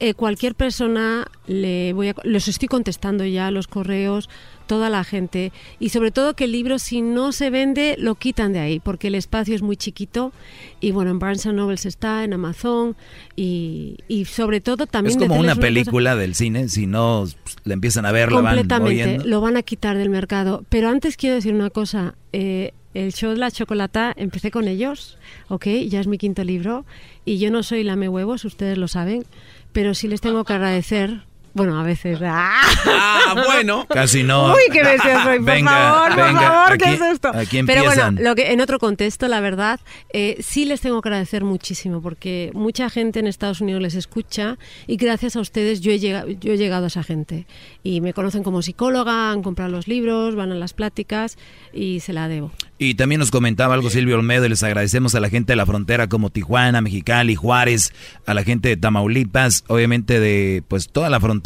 [0.00, 4.28] Eh, cualquier persona, le voy a, los estoy contestando ya, los correos,
[4.66, 5.52] toda la gente.
[5.78, 9.08] Y sobre todo que el libro, si no se vende, lo quitan de ahí, porque
[9.08, 10.32] el espacio es muy chiquito.
[10.80, 12.96] Y bueno, en Barnes Nobles está, en Amazon.
[13.36, 15.16] Y, y sobre todo también...
[15.20, 18.40] Es como una cosa- película del cine, si no pues, la empiezan a ver, la
[18.40, 20.64] van Completamente, lo van a quitar del mercado.
[20.68, 22.14] Pero antes quiero decir una cosa.
[22.32, 25.18] eh, el show de la chocolata, empecé con ellos,
[25.48, 25.66] ¿ok?
[25.88, 26.86] Ya es mi quinto libro.
[27.24, 29.24] Y yo no soy lame huevos, ustedes lo saben.
[29.72, 31.24] Pero sí les tengo que agradecer.
[31.54, 32.18] Bueno, a veces.
[32.22, 32.62] ¡Ah!
[32.86, 33.86] Ah, bueno.
[33.88, 34.52] Casi no.
[34.52, 37.28] Uy, qué bestia soy, por Venga, favor, por favor, ¿qué es esto?
[37.34, 39.80] aquí Pero bueno, lo que, en otro contexto, la verdad,
[40.12, 44.58] eh, sí les tengo que agradecer muchísimo porque mucha gente en Estados Unidos les escucha
[44.86, 47.46] y gracias a ustedes yo he, llegado, yo he llegado a esa gente.
[47.82, 51.38] Y me conocen como psicóloga, han comprado los libros, van a las pláticas
[51.72, 52.50] y se la debo.
[52.78, 55.64] Y también nos comentaba algo Silvio Olmedo y les agradecemos a la gente de la
[55.64, 57.92] frontera como Tijuana, Mexicali, Juárez,
[58.26, 61.43] a la gente de Tamaulipas, obviamente de pues toda la frontera,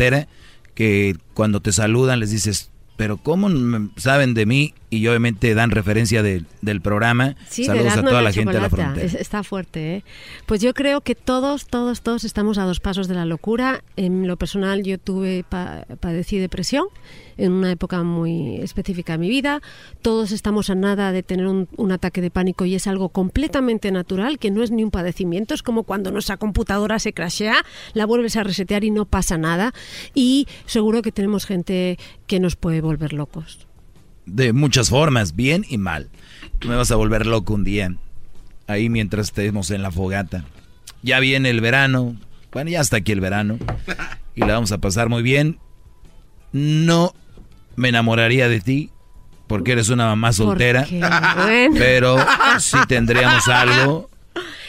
[0.75, 3.49] que cuando te saludan les dices, pero ¿cómo
[3.97, 4.75] saben de mí?
[4.91, 7.37] Y obviamente dan referencia de- del programa.
[7.51, 9.05] Sí, Saludos de a toda la gente de la frontera.
[9.05, 10.05] Es- está fuerte, ¿eh?
[10.47, 13.85] Pues yo creo que todos, todos, todos estamos a dos pasos de la locura.
[13.97, 16.87] En lo personal, yo tuve, pa- padecí depresión
[17.37, 19.61] en una época muy específica de mi vida.
[20.01, 23.93] Todos estamos a nada de tener un, un ataque de pánico y es algo completamente
[23.93, 25.53] natural, que no es ni un padecimiento.
[25.53, 27.63] Es como cuando nuestra computadora se crashea,
[27.93, 29.75] la vuelves a resetear y no pasa nada.
[30.15, 33.68] Y seguro que tenemos gente que nos puede volver locos.
[34.29, 36.11] De muchas formas, bien y mal.
[36.59, 37.95] Tú me vas a volver loco un día,
[38.67, 40.45] ahí mientras estemos en la fogata.
[41.03, 42.17] Ya viene el verano,
[42.53, 43.59] bueno, ya está aquí el verano,
[44.35, 45.59] y la vamos a pasar muy bien.
[46.53, 47.15] No
[47.77, 48.91] me enamoraría de ti,
[49.47, 50.87] porque eres una mamá soltera,
[51.75, 52.17] pero
[52.59, 54.11] sí tendríamos algo.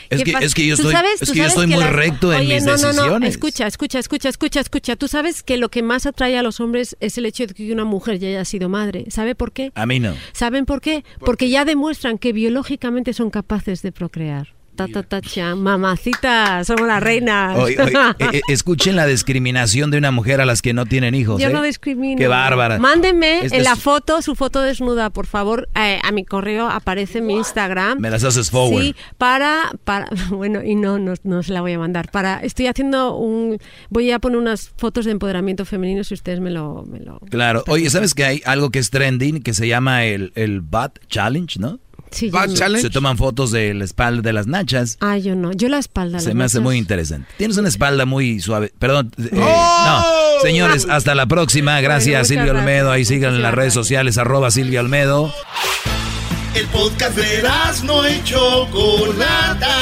[0.10, 1.76] Es ¿Qué que, es que yo estoy, sabes- es tú que yo sabes estoy que
[1.76, 3.20] muy recto en Oye, mis no, no, decisiones.
[3.22, 4.96] no, escucha, escucha, escucha, escucha, escucha, escucha.
[4.96, 7.72] Tú sabes que lo que más atrae a los hombres es el hecho de que
[7.72, 9.06] una mujer ya haya sido madre.
[9.10, 9.72] ¿Sabe por qué?
[9.76, 10.16] A mí no.
[10.34, 11.04] ¿Saben por qué?
[11.20, 14.48] Porque ya demuestran que biológicamente son capaces de procrear.
[14.80, 15.56] Ta, ta, ta, cha.
[15.56, 17.58] Mamacita, somos las reinas.
[17.58, 21.16] Oye, oye, eh, eh, escuchen la discriminación de una mujer a las que no tienen
[21.16, 21.42] hijos.
[21.42, 21.52] Yo ¿eh?
[21.52, 22.18] no discrimino.
[22.18, 22.80] Qué bárbara.
[22.80, 25.68] Mándenme Este en la foto, su foto desnuda, por favor.
[25.76, 28.00] eh, a mi correo aparece en mi Instagram.
[28.00, 28.82] Me las haces forward.
[28.82, 32.10] Sí, para, para, bueno, y no, no, no se la voy a mandar.
[32.10, 33.58] Para, estoy haciendo un,
[33.90, 37.20] voy a poner unas fotos de empoderamiento femenino si ustedes me lo, me lo.
[37.30, 37.66] Claro.
[37.68, 41.60] Oye, ¿sabes que hay algo que es trending que se llama el, el Butt Challenge,
[41.60, 41.82] no?
[42.12, 42.78] Sí, no.
[42.80, 44.98] Se toman fotos de la espalda de las nachas.
[45.00, 46.20] Ah, yo no, yo la espalda.
[46.20, 46.64] Se las me hace nachas.
[46.64, 47.28] muy interesante.
[47.38, 48.74] Tienes una espalda muy suave.
[48.80, 49.12] Perdón.
[49.18, 49.84] eh, ¡Oh!
[49.86, 50.42] No.
[50.42, 51.80] Señores, hasta la próxima.
[51.82, 52.64] Gracias, Silvia gracias.
[52.66, 52.92] Olmedo.
[52.92, 55.34] Ahí sigan en las redes sociales, arroba Silvia Olmedo.
[56.56, 57.44] El podcast de
[57.84, 59.76] no y Chocolata.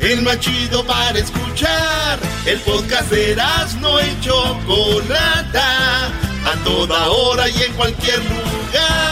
[0.00, 2.18] El más chido para escuchar.
[2.44, 3.36] El podcast de
[3.80, 6.06] no y Chocolata.
[6.44, 9.11] A toda hora y en cualquier lugar.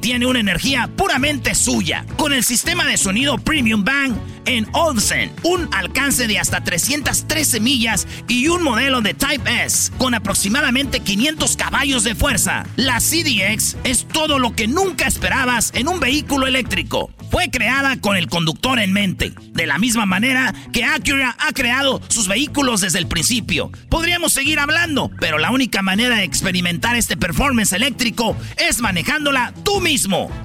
[0.01, 2.05] tiene una energía puramente suya.
[2.17, 4.15] Con el sistema de sonido Premium Bang,
[4.45, 10.15] en Olsen, un alcance de hasta 313 millas y un modelo de Type S con
[10.15, 12.65] aproximadamente 500 caballos de fuerza.
[12.75, 17.11] La CDX es todo lo que nunca esperabas en un vehículo eléctrico.
[17.29, 22.01] Fue creada con el conductor en mente, de la misma manera que Acura ha creado
[22.09, 23.71] sus vehículos desde el principio.
[23.87, 29.79] Podríamos seguir hablando, pero la única manera de experimentar este performance eléctrico es manejándola tú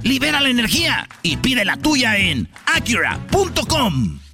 [0.03, 4.26] Libera la energía y pide la tuya en acura.com.